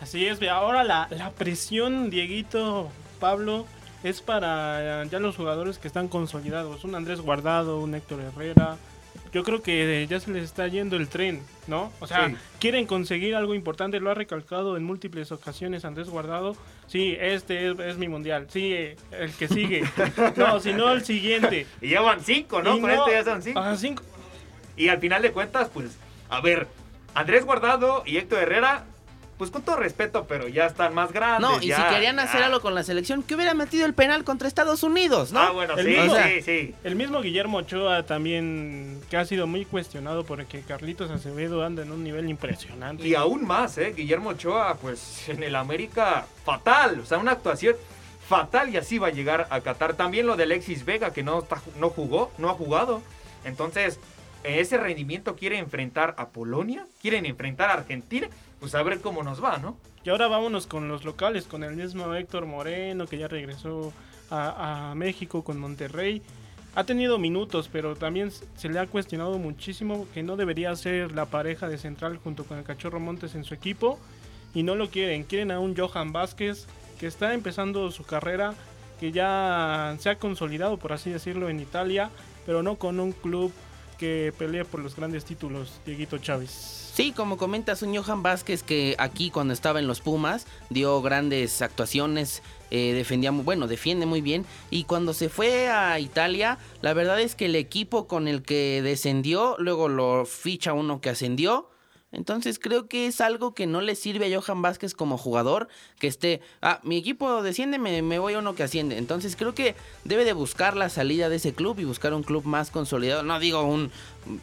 Así 0.00 0.26
es, 0.26 0.40
ahora 0.48 0.82
la, 0.82 1.08
la 1.10 1.30
presión, 1.30 2.08
Dieguito, 2.08 2.88
Pablo, 3.20 3.66
es 4.02 4.22
para 4.22 5.02
eh, 5.02 5.08
ya 5.10 5.18
los 5.18 5.36
jugadores 5.36 5.78
que 5.78 5.86
están 5.88 6.08
consolidados. 6.08 6.84
Un 6.84 6.94
Andrés 6.94 7.20
Guardado, 7.20 7.80
un 7.80 7.94
Héctor 7.94 8.20
Herrera. 8.20 8.78
Yo 9.32 9.44
creo 9.44 9.62
que 9.62 10.02
eh, 10.02 10.06
ya 10.08 10.18
se 10.18 10.30
les 10.32 10.42
está 10.42 10.66
yendo 10.66 10.96
el 10.96 11.08
tren, 11.08 11.40
¿no? 11.68 11.92
O 12.00 12.06
sea, 12.08 12.28
Sí. 12.28 12.36
quieren 12.58 12.86
conseguir 12.86 13.36
algo 13.36 13.54
importante, 13.54 14.00
lo 14.00 14.10
ha 14.10 14.14
recalcado 14.14 14.76
en 14.76 14.82
múltiples 14.82 15.30
ocasiones 15.30 15.84
Andrés 15.84 16.08
Guardado. 16.10 16.56
Sí, 16.88 17.16
este 17.20 17.70
es, 17.70 17.78
es 17.78 17.96
mi 17.96 18.08
mundial. 18.08 18.46
Sí, 18.50 18.72
eh, 18.72 18.96
el 19.12 19.30
que 19.32 19.46
sigue. 19.46 19.84
no, 20.36 20.58
si 20.58 20.72
no, 20.72 20.90
el 20.90 21.04
siguiente. 21.04 21.66
Y 21.80 21.90
ya 21.90 22.00
van 22.00 22.20
cinco, 22.22 22.60
¿no? 22.60 22.76
Y 22.76 22.80
Con 22.80 22.90
no- 22.90 22.96
este 23.06 23.12
ya 23.12 23.24
son 23.24 23.42
cinco. 23.42 23.60
Ajá, 23.60 23.76
cinco. 23.76 24.02
Y 24.76 24.88
al 24.88 24.98
final 24.98 25.22
de 25.22 25.30
cuentas, 25.30 25.68
pues, 25.72 25.96
a 26.28 26.40
ver, 26.40 26.66
Andrés 27.14 27.44
Guardado 27.44 28.02
y 28.06 28.16
Héctor 28.16 28.42
Herrera, 28.42 28.84
pues 29.40 29.50
con 29.50 29.62
todo 29.62 29.76
respeto, 29.76 30.26
pero 30.28 30.48
ya 30.48 30.66
están 30.66 30.92
más 30.92 31.12
grandes. 31.12 31.40
No, 31.50 31.62
y 31.62 31.68
ya, 31.68 31.88
si 31.88 31.94
querían 31.94 32.18
hacer 32.18 32.42
algo 32.42 32.60
con 32.60 32.74
la 32.74 32.82
selección, 32.82 33.22
que 33.22 33.34
hubiera 33.34 33.54
metido 33.54 33.86
el 33.86 33.94
penal 33.94 34.22
contra 34.22 34.46
Estados 34.46 34.82
Unidos, 34.82 35.32
¿no? 35.32 35.40
Ah, 35.40 35.50
bueno, 35.50 35.78
El 35.78 35.86
sí, 35.86 35.92
mismo- 35.92 36.14
sí, 36.14 36.42
sí. 36.42 36.74
El 36.84 36.94
mismo 36.94 37.22
Guillermo 37.22 37.56
Ochoa 37.56 38.04
también, 38.04 39.00
que 39.08 39.16
ha 39.16 39.24
sido 39.24 39.46
muy 39.46 39.64
cuestionado 39.64 40.24
porque 40.24 40.60
Carlitos 40.60 41.10
Acevedo 41.10 41.64
anda 41.64 41.82
en 41.82 41.90
un 41.90 42.04
nivel 42.04 42.28
impresionante. 42.28 43.08
Y 43.08 43.14
aún 43.14 43.46
más, 43.46 43.78
¿eh? 43.78 43.94
Guillermo 43.96 44.28
Ochoa, 44.28 44.74
pues 44.76 45.26
en 45.30 45.42
el 45.42 45.56
América, 45.56 46.26
fatal. 46.44 47.00
O 47.00 47.06
sea, 47.06 47.16
una 47.16 47.32
actuación 47.32 47.76
fatal 48.28 48.68
y 48.68 48.76
así 48.76 48.98
va 48.98 49.06
a 49.06 49.10
llegar 49.10 49.46
a 49.48 49.62
Qatar. 49.62 49.94
También 49.94 50.26
lo 50.26 50.36
de 50.36 50.42
Alexis 50.42 50.84
Vega, 50.84 51.14
que 51.14 51.22
no, 51.22 51.38
está, 51.38 51.62
no 51.78 51.88
jugó, 51.88 52.30
no 52.36 52.50
ha 52.50 52.52
jugado. 52.52 53.00
Entonces, 53.46 53.98
ese 54.44 54.76
rendimiento 54.76 55.34
quiere 55.34 55.56
enfrentar 55.56 56.14
a 56.18 56.28
Polonia, 56.28 56.86
quieren 57.00 57.24
enfrentar 57.24 57.70
a 57.70 57.72
Argentina. 57.72 58.28
Pues 58.60 58.74
a 58.74 58.82
ver 58.82 59.00
cómo 59.00 59.22
nos 59.22 59.42
va, 59.42 59.58
¿no? 59.58 59.76
Y 60.04 60.10
ahora 60.10 60.28
vámonos 60.28 60.66
con 60.66 60.86
los 60.88 61.04
locales, 61.04 61.46
con 61.46 61.64
el 61.64 61.76
mismo 61.76 62.14
Héctor 62.14 62.46
Moreno, 62.46 63.06
que 63.06 63.18
ya 63.18 63.26
regresó 63.26 63.92
a, 64.30 64.92
México 64.94 65.42
con 65.42 65.58
Monterrey. 65.58 66.22
Ha 66.74 66.84
tenido 66.84 67.18
minutos, 67.18 67.68
pero 67.72 67.96
también 67.96 68.30
se 68.30 68.68
le 68.68 68.78
ha 68.78 68.86
cuestionado 68.86 69.38
muchísimo 69.38 70.06
que 70.14 70.22
no 70.22 70.36
debería 70.36 70.74
ser 70.76 71.12
la 71.12 71.26
pareja 71.26 71.68
de 71.68 71.78
central 71.78 72.18
junto 72.18 72.44
con 72.44 72.58
el 72.58 72.64
Cachorro 72.64 73.00
Montes 73.00 73.34
en 73.34 73.44
su 73.44 73.54
equipo. 73.54 73.98
Y 74.54 74.62
no 74.62 74.74
lo 74.74 74.90
quieren, 74.90 75.24
quieren 75.24 75.50
a 75.50 75.58
un 75.58 75.76
Johan 75.76 76.12
Vázquez 76.12 76.66
que 76.98 77.06
está 77.06 77.34
empezando 77.34 77.90
su 77.90 78.04
carrera, 78.04 78.54
que 79.00 79.10
ya 79.10 79.96
se 79.98 80.10
ha 80.10 80.18
consolidado, 80.18 80.76
por 80.76 80.92
así 80.92 81.10
decirlo, 81.10 81.48
en 81.48 81.60
Italia, 81.60 82.10
pero 82.46 82.62
no 82.62 82.76
con 82.76 83.00
un 83.00 83.12
club 83.12 83.52
que 84.00 84.32
pelee 84.38 84.64
por 84.64 84.80
los 84.80 84.96
grandes 84.96 85.26
títulos, 85.26 85.78
Dieguito 85.84 86.16
Chávez. 86.16 86.50
Sí, 86.94 87.12
como 87.12 87.36
comentas, 87.36 87.82
un 87.82 87.94
Johan 87.94 88.22
Vázquez 88.22 88.62
que 88.62 88.96
aquí 88.98 89.30
cuando 89.30 89.52
estaba 89.52 89.78
en 89.78 89.86
los 89.86 90.00
Pumas 90.00 90.46
dio 90.70 91.02
grandes 91.02 91.60
actuaciones, 91.60 92.42
eh, 92.70 92.94
defendía, 92.94 93.30
bueno, 93.30 93.68
defiende 93.68 94.06
muy 94.06 94.22
bien. 94.22 94.46
Y 94.70 94.84
cuando 94.84 95.12
se 95.12 95.28
fue 95.28 95.68
a 95.68 96.00
Italia, 96.00 96.56
la 96.80 96.94
verdad 96.94 97.20
es 97.20 97.34
que 97.34 97.44
el 97.44 97.56
equipo 97.56 98.08
con 98.08 98.26
el 98.26 98.42
que 98.42 98.80
descendió, 98.82 99.54
luego 99.58 99.88
lo 99.90 100.24
ficha 100.24 100.72
uno 100.72 101.02
que 101.02 101.10
ascendió. 101.10 101.68
Entonces 102.12 102.58
creo 102.58 102.88
que 102.88 103.06
es 103.06 103.20
algo 103.20 103.54
que 103.54 103.66
no 103.66 103.80
le 103.80 103.94
sirve 103.94 104.34
a 104.34 104.40
Johan 104.40 104.62
Vázquez 104.62 104.94
como 104.94 105.16
jugador, 105.16 105.68
que 105.98 106.08
esté, 106.08 106.40
ah, 106.60 106.80
mi 106.82 106.96
equipo 106.96 107.42
desciende, 107.42 107.78
me, 107.78 108.02
me 108.02 108.18
voy 108.18 108.34
a 108.34 108.38
uno 108.40 108.54
que 108.56 108.64
asciende. 108.64 108.98
Entonces 108.98 109.36
creo 109.36 109.54
que 109.54 109.76
debe 110.04 110.24
de 110.24 110.32
buscar 110.32 110.76
la 110.76 110.88
salida 110.88 111.28
de 111.28 111.36
ese 111.36 111.52
club 111.54 111.78
y 111.78 111.84
buscar 111.84 112.12
un 112.12 112.22
club 112.24 112.44
más 112.44 112.70
consolidado. 112.70 113.22
No 113.22 113.38
digo 113.38 113.62
un 113.62 113.92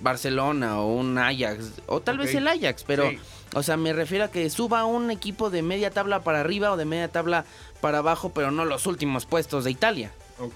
Barcelona 0.01 0.79
o 0.79 0.93
un 0.95 1.17
Ajax, 1.17 1.73
o 1.87 1.99
tal 2.01 2.17
vez 2.17 2.33
el 2.35 2.47
Ajax, 2.47 2.83
pero, 2.85 3.09
Sí. 3.11 3.19
o 3.53 3.63
sea, 3.63 3.75
me 3.77 3.91
refiero 3.93 4.23
a 4.25 4.31
que 4.31 4.49
suba 4.49 4.85
un 4.85 5.11
equipo 5.11 5.49
de 5.49 5.61
media 5.61 5.91
tabla 5.91 6.23
para 6.23 6.39
arriba 6.39 6.71
o 6.71 6.77
de 6.77 6.85
media 6.85 7.09
tabla 7.09 7.45
para 7.81 7.97
abajo, 7.99 8.31
pero 8.33 8.49
no 8.51 8.63
los 8.65 8.85
últimos 8.87 9.25
puestos 9.25 9.65
de 9.65 9.71
Italia. 9.71 10.11
Ok. 10.39 10.55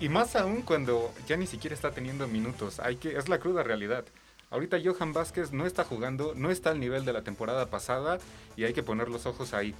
Y 0.00 0.08
más 0.08 0.34
aún 0.36 0.62
cuando 0.62 1.12
ya 1.26 1.36
ni 1.36 1.46
siquiera 1.46 1.74
está 1.74 1.90
teniendo 1.90 2.26
minutos. 2.28 2.78
Hay 2.80 2.96
que, 2.96 3.16
es 3.18 3.28
la 3.28 3.38
cruda 3.38 3.62
realidad. 3.64 4.04
Ahorita 4.50 4.78
Johan 4.82 5.12
Vázquez 5.12 5.52
no 5.52 5.66
está 5.66 5.84
jugando, 5.84 6.32
no 6.34 6.50
está 6.50 6.70
al 6.70 6.80
nivel 6.80 7.04
de 7.04 7.12
la 7.12 7.22
temporada 7.22 7.66
pasada 7.66 8.18
y 8.56 8.64
hay 8.64 8.72
que 8.72 8.82
poner 8.82 9.08
los 9.08 9.26
ojos 9.26 9.52
ahí. 9.52 9.74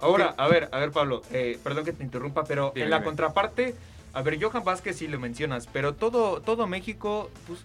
Ahora, 0.00 0.34
a 0.38 0.48
ver, 0.48 0.68
a 0.72 0.78
ver, 0.78 0.90
Pablo, 0.90 1.22
eh, 1.30 1.58
perdón 1.62 1.84
que 1.84 1.92
te 1.92 2.02
interrumpa, 2.02 2.44
pero 2.44 2.72
Dime, 2.74 2.84
en 2.86 2.90
la 2.90 2.96
dime. 2.98 3.06
contraparte, 3.06 3.74
a 4.12 4.22
ver, 4.22 4.42
Johan 4.42 4.64
Vázquez 4.64 4.96
sí 4.98 5.06
lo 5.06 5.18
mencionas, 5.20 5.68
pero 5.72 5.94
todo, 5.94 6.40
todo 6.40 6.66
México, 6.66 7.30
pues, 7.46 7.60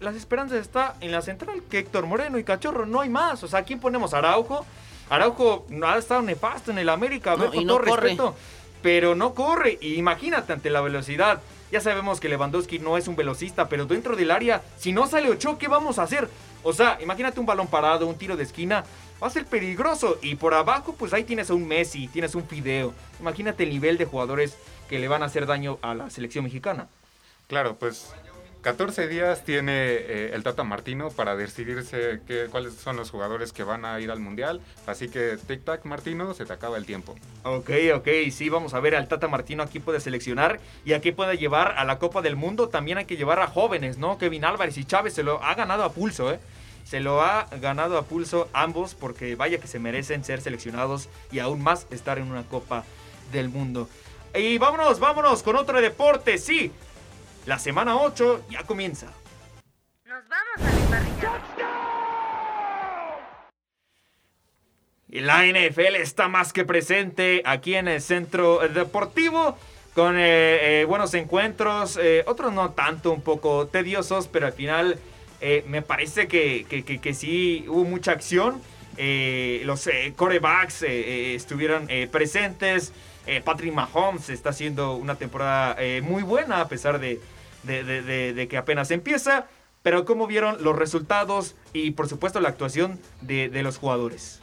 las 0.00 0.14
esperanzas 0.16 0.58
está 0.60 0.96
en 1.00 1.10
la 1.12 1.22
central, 1.22 1.62
que 1.68 1.80
Héctor 1.80 2.06
Moreno 2.06 2.38
y 2.38 2.44
Cachorro, 2.44 2.86
no 2.86 3.00
hay 3.00 3.08
más. 3.08 3.42
O 3.42 3.48
sea, 3.48 3.60
¿a 3.60 3.62
quién 3.64 3.80
ponemos? 3.80 4.12
Araujo. 4.14 4.64
Araujo 5.10 5.66
no 5.68 5.86
ha 5.88 5.98
estado 5.98 6.22
nefasto 6.22 6.70
en 6.70 6.78
el 6.78 6.88
América, 6.88 7.32
a 7.32 7.36
ver, 7.36 7.48
No, 7.54 7.60
y 7.60 7.64
no 7.64 7.76
todo 7.76 7.86
corre. 7.90 8.02
respeto. 8.02 8.34
Pero 8.82 9.14
no 9.14 9.34
corre, 9.34 9.78
y 9.80 9.94
imagínate 9.94 10.52
ante 10.52 10.70
la 10.70 10.80
velocidad. 10.80 11.40
Ya 11.74 11.80
sabemos 11.80 12.20
que 12.20 12.28
Lewandowski 12.28 12.78
no 12.78 12.96
es 12.96 13.08
un 13.08 13.16
velocista, 13.16 13.68
pero 13.68 13.84
dentro 13.84 14.14
del 14.14 14.30
área, 14.30 14.62
si 14.78 14.92
no 14.92 15.08
sale 15.08 15.28
Ochoa, 15.28 15.58
¿qué 15.58 15.66
vamos 15.66 15.98
a 15.98 16.04
hacer? 16.04 16.28
O 16.62 16.72
sea, 16.72 16.98
imagínate 17.02 17.40
un 17.40 17.46
balón 17.46 17.66
parado, 17.66 18.06
un 18.06 18.16
tiro 18.16 18.36
de 18.36 18.44
esquina, 18.44 18.84
va 19.20 19.26
a 19.26 19.30
ser 19.30 19.44
peligroso. 19.44 20.16
Y 20.22 20.36
por 20.36 20.54
abajo, 20.54 20.94
pues 20.96 21.12
ahí 21.12 21.24
tienes 21.24 21.50
a 21.50 21.54
un 21.54 21.66
Messi, 21.66 22.06
tienes 22.06 22.36
un 22.36 22.46
Fideo. 22.46 22.94
Imagínate 23.18 23.64
el 23.64 23.70
nivel 23.70 23.98
de 23.98 24.04
jugadores 24.04 24.56
que 24.88 25.00
le 25.00 25.08
van 25.08 25.24
a 25.24 25.26
hacer 25.26 25.46
daño 25.46 25.80
a 25.82 25.96
la 25.96 26.10
selección 26.10 26.44
mexicana. 26.44 26.86
Claro, 27.48 27.74
pues 27.74 28.14
14 28.64 29.08
días 29.08 29.44
tiene 29.44 29.72
eh, 29.74 30.30
el 30.32 30.42
Tata 30.42 30.64
Martino 30.64 31.10
para 31.10 31.36
decidirse 31.36 32.20
qué- 32.26 32.46
cuáles 32.50 32.72
son 32.74 32.96
los 32.96 33.10
jugadores 33.10 33.52
que 33.52 33.62
van 33.62 33.84
a 33.84 34.00
ir 34.00 34.10
al 34.10 34.20
Mundial. 34.20 34.62
Así 34.86 35.08
que 35.10 35.36
tic-tac, 35.36 35.84
Martino, 35.84 36.32
se 36.32 36.46
te 36.46 36.52
acaba 36.54 36.78
el 36.78 36.86
tiempo. 36.86 37.14
Ok, 37.42 37.70
ok, 37.94 38.08
sí, 38.32 38.48
vamos 38.48 38.72
a 38.72 38.80
ver 38.80 38.96
al 38.96 39.06
Tata 39.06 39.28
Martino 39.28 39.62
aquí 39.62 39.80
puede 39.80 40.00
seleccionar 40.00 40.60
y 40.86 40.94
aquí 40.94 41.12
puede 41.12 41.36
llevar 41.36 41.74
a 41.76 41.84
la 41.84 41.98
Copa 41.98 42.22
del 42.22 42.36
Mundo. 42.36 42.70
También 42.70 42.96
hay 42.96 43.04
que 43.04 43.18
llevar 43.18 43.38
a 43.40 43.48
jóvenes, 43.48 43.98
¿no? 43.98 44.16
Kevin 44.16 44.46
Álvarez 44.46 44.78
y 44.78 44.84
Chávez 44.86 45.12
se 45.12 45.22
lo 45.22 45.44
ha 45.44 45.54
ganado 45.54 45.84
a 45.84 45.92
pulso, 45.92 46.32
¿eh? 46.32 46.40
Se 46.86 47.00
lo 47.00 47.20
ha 47.20 47.46
ganado 47.60 47.98
a 47.98 48.04
pulso 48.06 48.48
ambos 48.54 48.94
porque 48.94 49.36
vaya 49.36 49.58
que 49.58 49.66
se 49.68 49.78
merecen 49.78 50.24
ser 50.24 50.40
seleccionados 50.40 51.10
y 51.30 51.38
aún 51.40 51.62
más 51.62 51.86
estar 51.90 52.18
en 52.18 52.30
una 52.30 52.44
Copa 52.44 52.84
del 53.30 53.50
Mundo. 53.50 53.90
Y 54.34 54.56
vámonos, 54.56 55.00
vámonos 55.00 55.42
con 55.42 55.56
otro 55.56 55.80
deporte, 55.82 56.38
sí. 56.38 56.72
La 57.46 57.58
semana 57.58 57.96
8 57.96 58.44
ya 58.50 58.62
comienza. 58.64 59.06
Nos 60.06 60.22
vamos 60.28 60.72
emparrillado. 60.82 61.34
Y 65.10 65.20
la 65.20 65.44
NFL 65.46 65.96
está 65.96 66.28
más 66.28 66.52
que 66.52 66.64
presente 66.64 67.42
aquí 67.44 67.74
en 67.74 67.86
el 67.88 68.00
centro 68.00 68.60
deportivo 68.68 69.56
con 69.94 70.16
eh, 70.18 70.80
eh, 70.80 70.84
buenos 70.86 71.14
encuentros, 71.14 71.96
eh, 72.02 72.24
otros 72.26 72.52
no 72.52 72.70
tanto, 72.70 73.12
un 73.12 73.20
poco 73.20 73.68
tediosos, 73.68 74.26
pero 74.26 74.46
al 74.46 74.52
final 74.52 74.98
me 75.66 75.82
parece 75.82 76.26
que, 76.26 76.64
que- 76.70 76.84
que- 76.84 77.00
que 77.02 77.12
sí 77.12 77.66
hubo 77.68 77.84
mucha 77.84 78.12
acción. 78.12 78.62
Los 78.96 79.88
corebacks 80.16 80.82
estuvieron 80.84 81.86
presentes. 82.10 82.94
Patrick 83.44 83.74
Mahomes 83.74 84.30
está 84.30 84.50
haciendo 84.50 84.94
una 84.94 85.16
temporada 85.16 85.76
muy 86.02 86.22
buena 86.22 86.62
a 86.62 86.68
pesar 86.68 86.98
de, 86.98 87.20
de- 87.66 87.84
de- 87.84 88.32
de- 88.34 88.48
que 88.48 88.56
apenas 88.56 88.90
empieza. 88.90 89.46
Pero 89.82 90.04
como 90.06 90.26
vieron 90.26 90.62
los 90.64 90.76
resultados 90.76 91.54
y 91.74 91.90
por 91.90 92.08
supuesto 92.08 92.40
la 92.40 92.48
actuación 92.48 92.98
de, 93.20 93.48
de 93.50 93.62
los 93.62 93.76
jugadores. 93.76 94.40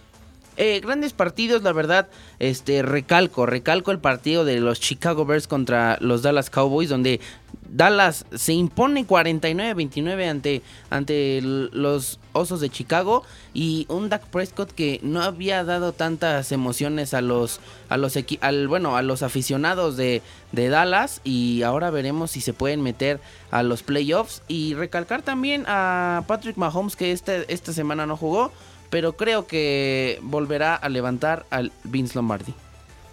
Eh, 0.57 0.81
grandes 0.81 1.13
partidos, 1.13 1.63
la 1.63 1.71
verdad, 1.71 2.09
este 2.37 2.83
recalco, 2.83 3.45
recalco 3.45 3.89
el 3.91 3.99
partido 3.99 4.43
de 4.45 4.59
los 4.59 4.79
Chicago 4.81 5.25
Bears 5.25 5.47
contra 5.47 5.97
los 6.01 6.21
Dallas 6.21 6.49
Cowboys, 6.49 6.89
donde 6.89 7.21
Dallas 7.71 8.25
se 8.35 8.53
impone 8.53 9.07
49-29 9.07 10.29
ante, 10.29 10.61
ante 10.89 11.39
los 11.41 12.19
Osos 12.33 12.59
de 12.59 12.69
Chicago 12.69 13.23
y 13.53 13.85
un 13.89 14.09
Dak 14.09 14.25
Prescott 14.27 14.71
que 14.71 14.99
no 15.03 15.21
había 15.21 15.63
dado 15.63 15.93
tantas 15.93 16.51
emociones 16.51 17.13
a 17.13 17.21
los 17.21 17.59
a 17.89 17.97
los 17.97 18.17
bueno 18.67 18.97
a 18.97 19.01
los 19.01 19.23
aficionados 19.23 19.97
de, 19.97 20.21
de 20.51 20.69
Dallas 20.69 21.21
y 21.23 21.63
ahora 21.63 21.91
veremos 21.91 22.31
si 22.31 22.41
se 22.41 22.53
pueden 22.53 22.81
meter 22.81 23.19
a 23.51 23.63
los 23.63 23.83
playoffs 23.83 24.43
y 24.47 24.73
recalcar 24.73 25.21
también 25.21 25.65
a 25.67 26.23
Patrick 26.27 26.57
Mahomes 26.57 26.95
que 26.95 27.11
este, 27.11 27.51
esta 27.53 27.73
semana 27.73 28.05
no 28.05 28.17
jugó 28.17 28.51
pero 28.91 29.13
creo 29.13 29.47
que 29.47 30.19
volverá 30.21 30.75
a 30.75 30.89
levantar 30.89 31.45
al 31.49 31.71
Vince 31.85 32.13
Lombardi. 32.15 32.53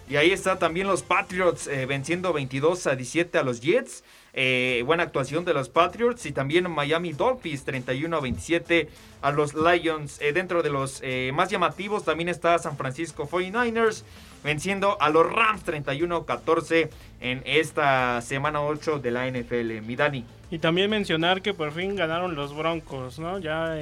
Y 0.09 0.17
ahí 0.17 0.31
está 0.31 0.59
también 0.59 0.87
los 0.87 1.03
Patriots 1.03 1.67
eh, 1.67 1.85
venciendo 1.85 2.33
22 2.33 2.87
a 2.87 2.95
17 2.95 3.37
a 3.37 3.43
los 3.43 3.61
Jets. 3.61 4.03
Eh, 4.41 4.83
buena 4.85 5.03
actuación 5.03 5.43
de 5.43 5.53
los 5.53 5.67
Patriots 5.67 6.25
y 6.25 6.31
también 6.31 6.71
Miami 6.71 7.11
Dolphins 7.11 7.65
31 7.65 8.15
a 8.15 8.21
27 8.21 8.87
a 9.21 9.31
los 9.31 9.53
Lions. 9.53 10.17
Eh, 10.21 10.31
dentro 10.31 10.63
de 10.63 10.69
los 10.69 11.01
eh, 11.03 11.31
más 11.33 11.49
llamativos 11.49 12.05
también 12.05 12.29
está 12.29 12.57
San 12.57 12.77
Francisco 12.77 13.27
49ers 13.27 14.03
venciendo 14.41 14.95
a 15.01 15.09
los 15.09 15.29
Rams 15.29 15.63
31 15.65 16.15
a 16.15 16.25
14 16.25 16.89
en 17.19 17.41
esta 17.45 18.21
semana 18.21 18.61
8 18.61 18.99
de 18.99 19.11
la 19.11 19.27
NFL. 19.29 19.81
Mi 19.85 19.97
Dani. 19.97 20.23
Y 20.49 20.59
también 20.59 20.89
mencionar 20.89 21.41
que 21.41 21.53
por 21.53 21.73
fin 21.73 21.97
ganaron 21.97 22.35
los 22.35 22.55
Broncos, 22.55 23.19
¿no? 23.19 23.39
Ya 23.39 23.75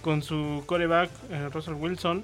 con 0.00 0.22
su 0.22 0.62
coreback 0.66 1.10
Russell 1.52 1.74
Wilson. 1.74 2.22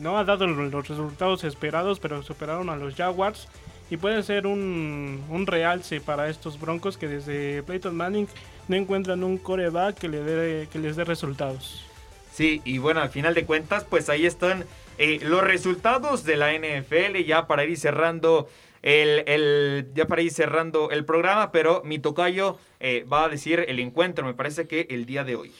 No 0.00 0.16
ha 0.16 0.24
dado 0.24 0.46
lo- 0.46 0.64
los 0.70 0.88
resultados 0.88 1.44
esperados, 1.44 2.00
pero 2.00 2.22
superaron 2.22 2.70
a 2.70 2.76
los 2.76 2.94
Jaguars. 2.94 3.48
Y 3.92 3.98
puede 3.98 4.22
ser 4.22 4.46
un, 4.46 5.22
un 5.28 5.46
realce 5.46 6.00
para 6.00 6.30
estos 6.30 6.58
Broncos 6.58 6.96
que 6.96 7.08
desde 7.08 7.62
Peyton 7.62 7.94
Manning 7.94 8.26
no 8.66 8.76
encuentran 8.76 9.22
un 9.22 9.36
coreback 9.36 9.98
que, 9.98 10.08
le 10.08 10.22
dé, 10.22 10.66
que 10.72 10.78
les 10.78 10.96
dé 10.96 11.04
resultados. 11.04 11.84
Sí, 12.32 12.62
y 12.64 12.78
bueno, 12.78 13.02
al 13.02 13.10
final 13.10 13.34
de 13.34 13.44
cuentas, 13.44 13.84
pues 13.84 14.08
ahí 14.08 14.24
están 14.24 14.64
eh, 14.96 15.18
los 15.22 15.44
resultados 15.44 16.24
de 16.24 16.36
la 16.38 16.54
NFL 16.54 17.18
ya 17.26 17.46
para 17.46 17.66
ir 17.66 17.76
cerrando 17.76 18.48
el, 18.80 19.24
el- 19.26 19.86
ya 19.94 20.06
para 20.06 20.22
ir 20.22 20.30
cerrando 20.30 20.90
el 20.90 21.04
programa, 21.04 21.52
pero 21.52 21.82
mi 21.84 21.98
tocayo 21.98 22.56
eh, 22.80 23.04
va 23.12 23.26
a 23.26 23.28
decir 23.28 23.62
el 23.68 23.78
encuentro, 23.78 24.24
me 24.24 24.32
parece 24.32 24.66
que 24.66 24.86
el 24.88 25.04
día 25.04 25.22
de 25.22 25.36
hoy. 25.36 25.52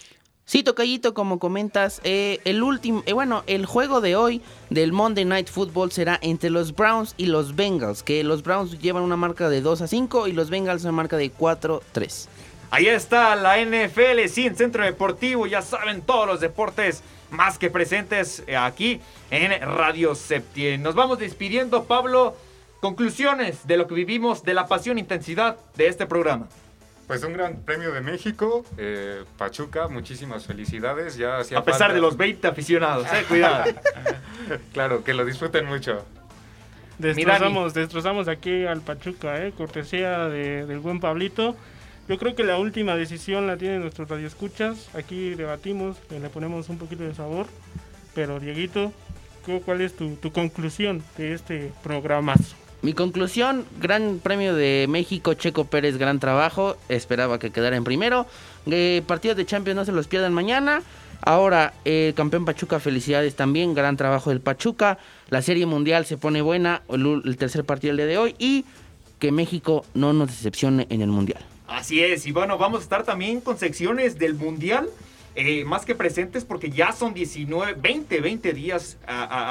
Sí, 0.45 0.63
Tocayito, 0.63 1.15
como 1.15 1.39
comentas, 1.39 2.01
eh, 2.05 2.41
el 2.45 2.63
último, 2.63 3.03
eh, 3.07 3.13
bueno, 3.13 3.45
el 3.47 3.65
juego 3.65 4.01
de 4.01 4.17
hoy 4.17 4.43
del 4.71 4.93
Monday 4.93 5.25
Night 5.25 5.49
Football 5.49 5.93
será 5.93 6.19
entre 6.21 6.51
los 6.51 6.75
Browns 6.75 7.15
y 7.17 7.27
los 7.27 7.55
Bengals, 7.55 8.03
que 8.03 8.25
los 8.25 8.43
Browns 8.43 8.81
llevan 8.81 9.05
una 9.05 9.17
marca 9.17 9.49
de 9.49 9.61
2 9.61 9.83
a 9.83 9.87
5 9.87 10.27
y 10.27 10.33
los 10.33 10.51
Bengals 10.51 10.83
una 10.83 10.93
marca 10.93 11.17
de 11.17 11.31
4 11.31 11.77
a 11.77 11.93
3. 11.93 12.29
Ahí 12.71 12.89
está 12.89 13.37
la 13.37 13.59
NFL, 13.59 14.27
sí, 14.29 14.47
en 14.47 14.57
Centro 14.57 14.85
Deportivo, 14.85 15.47
ya 15.47 15.63
saben 15.63 16.03
todos 16.03 16.27
los 16.27 16.41
deportes 16.41 17.03
más 17.31 17.59
que 17.59 17.71
presentes 17.71 18.43
eh, 18.47 18.57
aquí 18.57 19.01
en 19.31 19.61
Radio 19.61 20.15
Septien. 20.15 20.83
Nos 20.83 20.95
vamos 20.95 21.19
despidiendo, 21.19 21.85
Pablo. 21.85 22.37
Conclusiones 22.81 23.67
de 23.67 23.77
lo 23.77 23.87
que 23.87 23.95
vivimos, 23.95 24.43
de 24.43 24.55
la 24.55 24.67
pasión 24.67 24.99
e 24.99 25.01
intensidad 25.01 25.57
de 25.77 25.87
este 25.87 26.07
programa. 26.07 26.49
Pues 27.07 27.23
un 27.25 27.33
gran 27.35 27.57
premio 27.63 27.93
de 27.93 28.01
México, 28.01 28.65
eh, 28.79 29.25
Pachuca, 29.37 29.89
muchísimas 29.89 30.47
felicidades. 30.47 31.17
Ya 31.17 31.39
hacía 31.39 31.59
A 31.59 31.65
pesar 31.65 31.81
falta- 31.81 31.95
de 31.95 32.01
los 32.01 32.17
20 32.17 32.47
aficionados, 32.49 33.07
eh, 33.13 33.25
cuidado. 33.29 33.65
claro, 34.73 35.05
que 35.05 35.13
lo 35.13 35.25
disfruten 35.25 35.67
mucho. 35.67 36.05
Destrozamos, 36.99 37.75
destrozamos 37.75 38.29
aquí 38.29 38.65
al 38.65 38.81
Pachuca, 38.81 39.45
¿eh? 39.45 39.53
cortesía 39.57 40.29
de- 40.29 40.65
del 40.67 40.79
buen 40.79 41.01
Pablito. 41.01 41.57
Yo 42.09 42.19
creo 42.19 42.35
que 42.35 42.45
la 42.45 42.57
última 42.59 42.95
decisión 42.97 43.47
la 43.47 43.57
tienen 43.57 43.81
nuestros 43.81 44.09
radioescuchas. 44.09 44.89
Aquí 44.95 45.31
debatimos, 45.35 45.97
eh, 46.11 46.19
le 46.21 46.29
ponemos 46.29 46.69
un 46.69 46.79
poquito 46.79 47.03
de 47.03 47.15
sabor. 47.15 47.47
Pero, 48.15 48.41
Dieguito, 48.41 48.93
¿cu- 49.45 49.63
¿cuál 49.63 49.81
es 49.81 49.97
tu, 49.97 50.17
tu 50.17 50.33
conclusión 50.33 51.03
de 51.17 51.33
este 51.35 51.73
programazo? 51.83 52.57
Mi 52.83 52.95
conclusión, 52.95 53.65
Gran 53.81 54.19
Premio 54.21 54.57
de 54.57 54.87
México, 54.89 55.35
Checo 55.35 55.67
Pérez, 55.67 55.99
gran 55.99 56.19
trabajo, 56.19 56.77
esperaba 56.89 57.39
que 57.39 57.51
quedara 57.51 57.77
en 57.77 57.85
primero. 57.85 58.27
Eh, 58.67 59.03
partidos 59.07 59.37
de 59.37 59.47
Champions 59.47 59.77
no 59.77 59.85
se 59.85 59.93
los 59.93 60.09
pierdan 60.09 60.35
mañana. 60.35 60.83
Ahora, 61.21 61.75
el 61.85 62.13
campeón 62.15 62.45
Pachuca, 62.45 62.81
felicidades 62.81 63.37
también, 63.37 63.75
gran 63.75 63.97
trabajo 63.97 64.31
del 64.31 64.41
Pachuca. 64.41 64.99
La 65.31 65.43
Serie 65.43 65.65
Mundial 65.65 66.07
se 66.07 66.17
pone 66.17 66.43
buena, 66.43 66.83
el, 66.89 67.37
tercer 67.37 67.65
partido 67.65 67.93
el 67.93 67.99
día 67.99 68.07
de 68.07 68.19
hoy 68.19 68.35
y 68.41 68.65
que 69.21 69.31
México 69.31 69.87
no 69.95 70.13
nos 70.13 70.31
decepcione 70.31 70.89
en 70.91 71.03
el 71.03 71.09
Mundial. 71.09 71.41
Así 71.69 72.03
es, 72.03 72.27
y 72.27 72.33
bueno, 72.33 72.59
vamos 72.59 72.81
a 72.81 72.83
estar 72.83 73.05
también 73.05 73.41
con 73.41 73.59
secciones 73.59 74.19
del 74.19 74.35
Mundial, 74.35 74.89
eh, 75.37 75.65
más 75.65 75.85
que 75.85 75.95
presentes 75.95 76.45
porque 76.45 76.69
ya 76.71 76.91
son 76.91 77.15
19, 77.15 77.75
20, 77.75 78.21
20 78.21 78.53
días, 78.53 78.99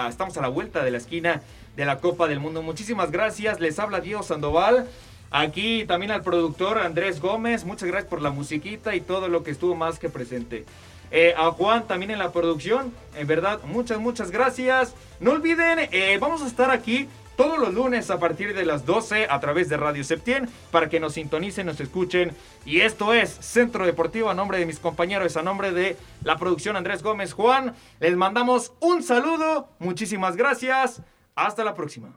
estamos 0.10 0.38
a 0.38 0.42
la 0.42 0.50
vuelta 0.50 0.84
de 0.84 0.92
la 0.92 0.98
esquina 0.98 1.42
de 1.76 1.86
la 1.86 2.00
Copa 2.00 2.28
del 2.28 2.40
Mundo. 2.40 2.62
Muchísimas 2.62 3.12
gracias, 3.12 3.60
les 3.60 3.80
habla 3.80 4.02
Diego 4.02 4.24
Sandoval, 4.24 4.88
aquí 5.30 5.86
también 5.86 6.12
al 6.12 6.24
productor 6.24 6.80
Andrés 6.80 7.20
Gómez, 7.20 7.66
muchas 7.66 7.88
gracias 7.88 8.10
por 8.10 8.22
la 8.22 8.32
musiquita 8.32 8.96
y 8.96 9.02
todo 9.02 9.28
lo 9.28 9.44
que 9.44 9.52
estuvo 9.52 9.76
más 9.76 10.00
que 10.00 10.10
presente. 10.10 10.66
Eh, 11.14 11.34
a 11.38 11.52
Juan 11.52 11.88
también 11.88 12.12
en 12.12 12.20
la 12.20 12.32
producción, 12.32 12.94
en 13.16 13.28
verdad, 13.28 13.60
muchas, 13.66 14.00
muchas 14.00 14.32
gracias. 14.32 14.96
No 15.20 15.32
olviden, 15.32 15.90
eh, 15.92 16.18
vamos 16.22 16.42
a 16.42 16.48
estar 16.48 16.72
aquí 16.72 17.10
todos 17.36 17.58
los 17.58 17.74
lunes 17.74 18.10
a 18.12 18.20
partir 18.20 18.54
de 18.54 18.66
las 18.66 18.86
12 18.86 19.28
a 19.30 19.40
través 19.40 19.68
de 19.68 19.76
Radio 19.76 20.04
Septien 20.04 20.48
para 20.70 20.90
que 20.90 21.00
nos 21.00 21.14
sintonicen, 21.14 21.66
nos 21.66 21.80
escuchen. 21.80 22.32
Y 22.66 22.82
esto 22.82 23.14
es 23.14 23.30
Centro 23.30 23.86
Deportivo 23.86 24.30
a 24.30 24.34
nombre 24.34 24.60
de 24.60 24.66
mis 24.66 24.80
compañeros, 24.80 25.36
a 25.38 25.42
nombre 25.42 25.72
de 25.72 25.98
la 26.24 26.38
producción 26.38 26.76
Andrés 26.76 27.04
Gómez 27.04 27.34
Juan. 27.34 27.74
Les 28.00 28.16
mandamos 28.16 28.74
un 28.80 29.04
saludo, 29.04 29.70
muchísimas 29.80 30.36
gracias. 30.36 31.02
Hasta 31.36 31.64
la 31.64 31.74
próxima. 31.74 32.14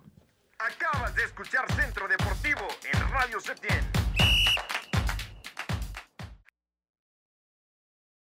Acabas 0.59 1.15
de 1.15 1.25
escuchar 1.25 1.71
Centro 1.73 2.09
Deportivo 2.09 2.67
en 2.93 3.11
Radio 3.11 3.41
Septién. 3.41 3.81